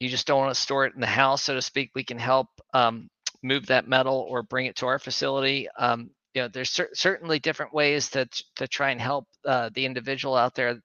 you 0.00 0.08
just 0.08 0.26
don't 0.26 0.38
want 0.38 0.54
to 0.54 0.60
store 0.60 0.86
it 0.86 0.94
in 0.94 1.00
the 1.00 1.06
house, 1.06 1.42
so 1.42 1.54
to 1.54 1.62
speak. 1.62 1.90
We 1.94 2.04
can 2.04 2.18
help 2.18 2.48
um, 2.72 3.08
move 3.42 3.66
that 3.66 3.86
metal 3.86 4.26
or 4.30 4.42
bring 4.42 4.66
it 4.66 4.76
to 4.76 4.86
our 4.86 4.98
facility. 4.98 5.68
Um, 5.78 6.10
you 6.34 6.42
know, 6.42 6.48
there's 6.48 6.70
cer- 6.70 6.90
certainly 6.94 7.38
different 7.38 7.74
ways 7.74 8.08
to 8.10 8.26
to 8.56 8.66
try 8.66 8.90
and 8.92 9.00
help 9.00 9.26
uh, 9.44 9.68
the 9.74 9.84
individual 9.84 10.36
out 10.36 10.54
there 10.54 10.80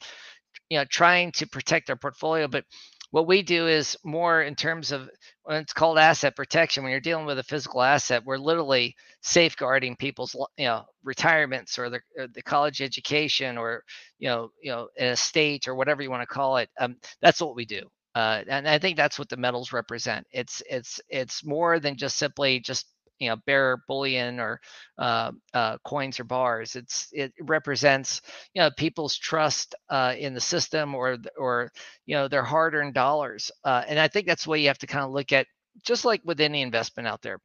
you 0.69 0.77
know 0.77 0.85
trying 0.85 1.31
to 1.33 1.47
protect 1.47 1.87
their 1.87 1.97
portfolio 1.97 2.47
but 2.47 2.65
what 3.11 3.27
we 3.27 3.43
do 3.43 3.67
is 3.67 3.97
more 4.03 4.41
in 4.41 4.55
terms 4.55 4.91
of 4.91 5.09
when 5.43 5.57
it's 5.61 5.73
called 5.73 5.97
asset 5.99 6.35
protection 6.35 6.83
when 6.83 6.91
you're 6.91 6.99
dealing 7.01 7.25
with 7.25 7.39
a 7.39 7.43
physical 7.43 7.81
asset 7.81 8.23
we're 8.25 8.37
literally 8.37 8.95
safeguarding 9.21 9.95
people's 9.95 10.35
you 10.57 10.65
know 10.65 10.83
retirements 11.03 11.77
or 11.79 11.89
the, 11.89 12.01
the 12.33 12.41
college 12.43 12.81
education 12.81 13.57
or 13.57 13.83
you 14.19 14.27
know 14.27 14.49
you 14.61 14.71
know 14.71 14.87
an 14.97 15.07
estate 15.09 15.67
or 15.67 15.75
whatever 15.75 16.01
you 16.01 16.09
want 16.11 16.21
to 16.23 16.27
call 16.27 16.57
it 16.57 16.69
um, 16.79 16.95
that's 17.21 17.41
what 17.41 17.55
we 17.55 17.65
do. 17.65 17.81
Uh, 18.13 18.43
and 18.49 18.67
i 18.67 18.77
think 18.77 18.97
that's 18.97 19.17
what 19.19 19.29
the 19.29 19.37
metals 19.37 19.71
represent. 19.71 20.27
It's 20.31 20.61
it's 20.69 20.99
it's 21.09 21.45
more 21.45 21.79
than 21.79 21.95
just 21.95 22.17
simply 22.17 22.59
just 22.59 22.87
you 23.21 23.29
know 23.29 23.37
bear 23.47 23.83
bullion 23.87 24.41
or 24.41 24.61
uh, 24.99 25.31
uh, 25.53 25.77
coins 25.85 26.19
or 26.19 26.25
bars. 26.25 26.75
It's 26.75 27.09
it 27.13 27.33
represents 27.41 28.21
you 28.55 28.61
know 28.61 28.71
people's 28.77 29.17
trust 29.17 29.75
uh, 29.89 30.15
in 30.19 30.33
the 30.35 30.41
system 30.41 30.95
or 30.95 31.17
or 31.37 31.71
you 32.07 32.15
know 32.17 32.27
their 32.27 32.43
hard-earned 32.43 32.95
dollars. 32.95 33.51
Uh, 33.65 33.83
and 33.87 33.99
I 33.99 34.09
think 34.09 34.27
that's 34.27 34.45
the 34.45 34.51
way 34.51 34.61
you 34.61 34.69
have 34.69 34.79
to 34.79 34.87
kind 34.87 35.05
of 35.05 35.11
look 35.11 35.33
at 35.33 35.47
just 35.83 36.05
like 36.05 36.21
with 36.25 36.41
any 36.41 36.63
investment 36.63 37.07
out 37.07 37.21
there. 37.23 37.39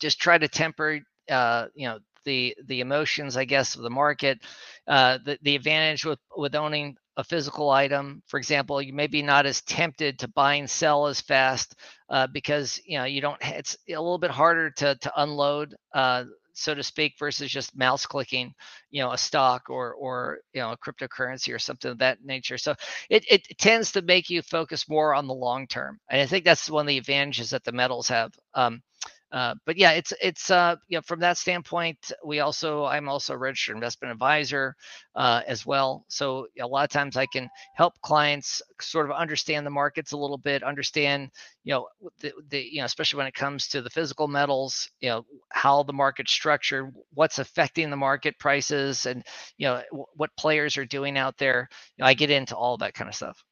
Just 0.00 0.20
try 0.20 0.38
to 0.38 0.48
temper 0.48 1.00
uh, 1.30 1.66
you 1.74 1.88
know 1.88 2.00
the 2.24 2.56
the 2.66 2.80
emotions, 2.80 3.36
I 3.36 3.44
guess, 3.44 3.76
of 3.76 3.82
the 3.82 3.90
market. 3.90 4.40
Uh, 4.86 5.18
the 5.24 5.38
the 5.42 5.56
advantage 5.56 6.04
with 6.04 6.18
with 6.36 6.54
owning 6.54 6.96
a 7.16 7.24
physical 7.24 7.70
item, 7.70 8.22
for 8.26 8.38
example, 8.38 8.82
you 8.82 8.92
may 8.92 9.06
be 9.06 9.22
not 9.22 9.46
as 9.46 9.62
tempted 9.62 10.18
to 10.20 10.28
buy 10.28 10.54
and 10.54 10.68
sell 10.68 11.06
as 11.06 11.20
fast 11.20 11.74
uh, 12.10 12.26
because 12.28 12.80
you 12.84 12.98
know 12.98 13.04
you 13.04 13.20
don't. 13.20 13.38
It's 13.42 13.76
a 13.88 13.92
little 13.92 14.18
bit 14.18 14.30
harder 14.30 14.70
to 14.70 14.96
to 14.96 15.12
unload. 15.16 15.74
Uh, 15.94 16.24
so 16.56 16.74
to 16.74 16.82
speak, 16.84 17.14
versus 17.18 17.50
just 17.50 17.76
mouse 17.76 18.06
clicking, 18.06 18.54
you 18.90 19.02
know, 19.02 19.12
a 19.12 19.18
stock 19.18 19.70
or 19.70 19.94
or 19.94 20.38
you 20.52 20.60
know 20.60 20.72
a 20.72 20.78
cryptocurrency 20.78 21.54
or 21.54 21.58
something 21.58 21.90
of 21.90 21.98
that 21.98 22.24
nature. 22.24 22.58
So 22.58 22.74
it 23.10 23.24
it 23.30 23.46
tends 23.58 23.92
to 23.92 24.02
make 24.02 24.30
you 24.30 24.42
focus 24.42 24.88
more 24.88 25.14
on 25.14 25.26
the 25.26 25.34
long 25.34 25.66
term, 25.66 25.98
and 26.10 26.20
I 26.20 26.26
think 26.26 26.44
that's 26.44 26.70
one 26.70 26.82
of 26.86 26.88
the 26.88 26.98
advantages 26.98 27.50
that 27.50 27.64
the 27.64 27.72
metals 27.72 28.08
have. 28.08 28.32
Um, 28.54 28.82
uh, 29.34 29.56
but 29.66 29.76
yeah, 29.76 29.92
it's 29.92 30.14
it's 30.22 30.50
uh, 30.50 30.76
you 30.88 30.98
know 30.98 31.02
from 31.02 31.20
that 31.20 31.38
standpoint, 31.38 32.12
we 32.24 32.40
also 32.40 32.84
I'm 32.86 33.08
also 33.08 33.34
a 33.34 33.38
registered 33.38 33.76
investment 33.76 34.12
advisor 34.12 34.76
uh, 35.16 35.42
as 35.48 35.66
well. 35.66 36.04
So 36.08 36.46
a 36.60 36.66
lot 36.66 36.84
of 36.84 36.90
times 36.90 37.16
I 37.16 37.26
can 37.26 37.50
help 37.74 37.94
clients 38.02 38.62
sort 38.80 39.06
of 39.10 39.16
understand 39.16 39.66
the 39.66 39.70
markets 39.72 40.12
a 40.12 40.18
little 40.18 40.38
bit, 40.38 40.62
understand 40.62 41.30
you 41.64 41.74
know 41.74 41.88
the, 42.20 42.32
the 42.50 42.60
you 42.62 42.78
know 42.78 42.86
especially 42.86 43.18
when 43.18 43.26
it 43.26 43.34
comes 43.34 43.68
to 43.70 43.82
the 43.82 43.90
physical 43.90 44.28
metals, 44.28 44.88
you 45.00 45.10
know 45.10 45.26
how 45.50 45.82
the 45.82 45.92
market's 45.92 46.32
structured, 46.32 46.94
what's 47.14 47.40
affecting 47.40 47.90
the 47.90 47.96
market 47.96 48.38
prices, 48.38 49.06
and 49.06 49.24
you 49.58 49.66
know 49.66 49.82
what 50.14 50.30
players 50.38 50.76
are 50.78 50.86
doing 50.86 51.18
out 51.18 51.36
there. 51.38 51.68
You 51.96 52.04
know, 52.04 52.08
I 52.08 52.14
get 52.14 52.30
into 52.30 52.56
all 52.56 52.78
that 52.78 52.94
kind 52.94 53.08
of 53.08 53.16
stuff. 53.16 53.44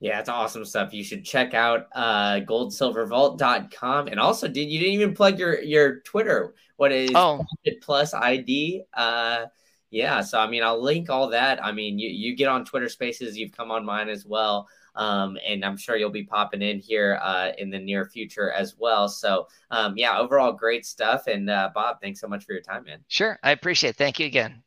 Yeah, 0.00 0.20
it's 0.20 0.28
awesome 0.28 0.64
stuff. 0.64 0.92
You 0.92 1.02
should 1.02 1.24
check 1.24 1.54
out 1.54 1.88
uh, 1.92 2.40
goldsilvervault.com. 2.40 4.06
And 4.08 4.20
also, 4.20 4.46
did 4.46 4.70
you 4.70 4.78
didn't 4.78 4.94
even 4.94 5.14
plug 5.14 5.38
your 5.38 5.60
your 5.60 6.00
Twitter? 6.00 6.54
What 6.76 6.92
is 6.92 7.10
oh. 7.14 7.44
plus 7.82 8.14
ID? 8.14 8.84
Uh, 8.94 9.46
yeah, 9.90 10.20
so 10.20 10.38
I 10.38 10.48
mean, 10.48 10.62
I'll 10.62 10.82
link 10.82 11.10
all 11.10 11.28
that. 11.30 11.64
I 11.64 11.72
mean, 11.72 11.98
you 11.98 12.08
you 12.08 12.36
get 12.36 12.48
on 12.48 12.64
Twitter 12.64 12.88
Spaces, 12.88 13.36
you've 13.36 13.52
come 13.52 13.70
on 13.70 13.84
mine 13.84 14.08
as 14.08 14.24
well. 14.24 14.68
Um, 14.94 15.38
and 15.46 15.64
I'm 15.64 15.76
sure 15.76 15.96
you'll 15.96 16.10
be 16.10 16.24
popping 16.24 16.60
in 16.60 16.80
here 16.80 17.20
uh, 17.22 17.52
in 17.56 17.70
the 17.70 17.78
near 17.78 18.04
future 18.04 18.50
as 18.50 18.74
well. 18.76 19.08
So, 19.08 19.46
um, 19.70 19.96
yeah, 19.96 20.18
overall, 20.18 20.52
great 20.52 20.84
stuff. 20.84 21.28
And 21.28 21.48
uh, 21.48 21.70
Bob, 21.72 22.00
thanks 22.00 22.20
so 22.20 22.26
much 22.26 22.44
for 22.44 22.52
your 22.52 22.62
time, 22.62 22.84
man. 22.84 22.98
Sure, 23.06 23.38
I 23.44 23.52
appreciate 23.52 23.90
it. 23.90 23.96
Thank 23.96 24.18
you 24.18 24.26
again. 24.26 24.62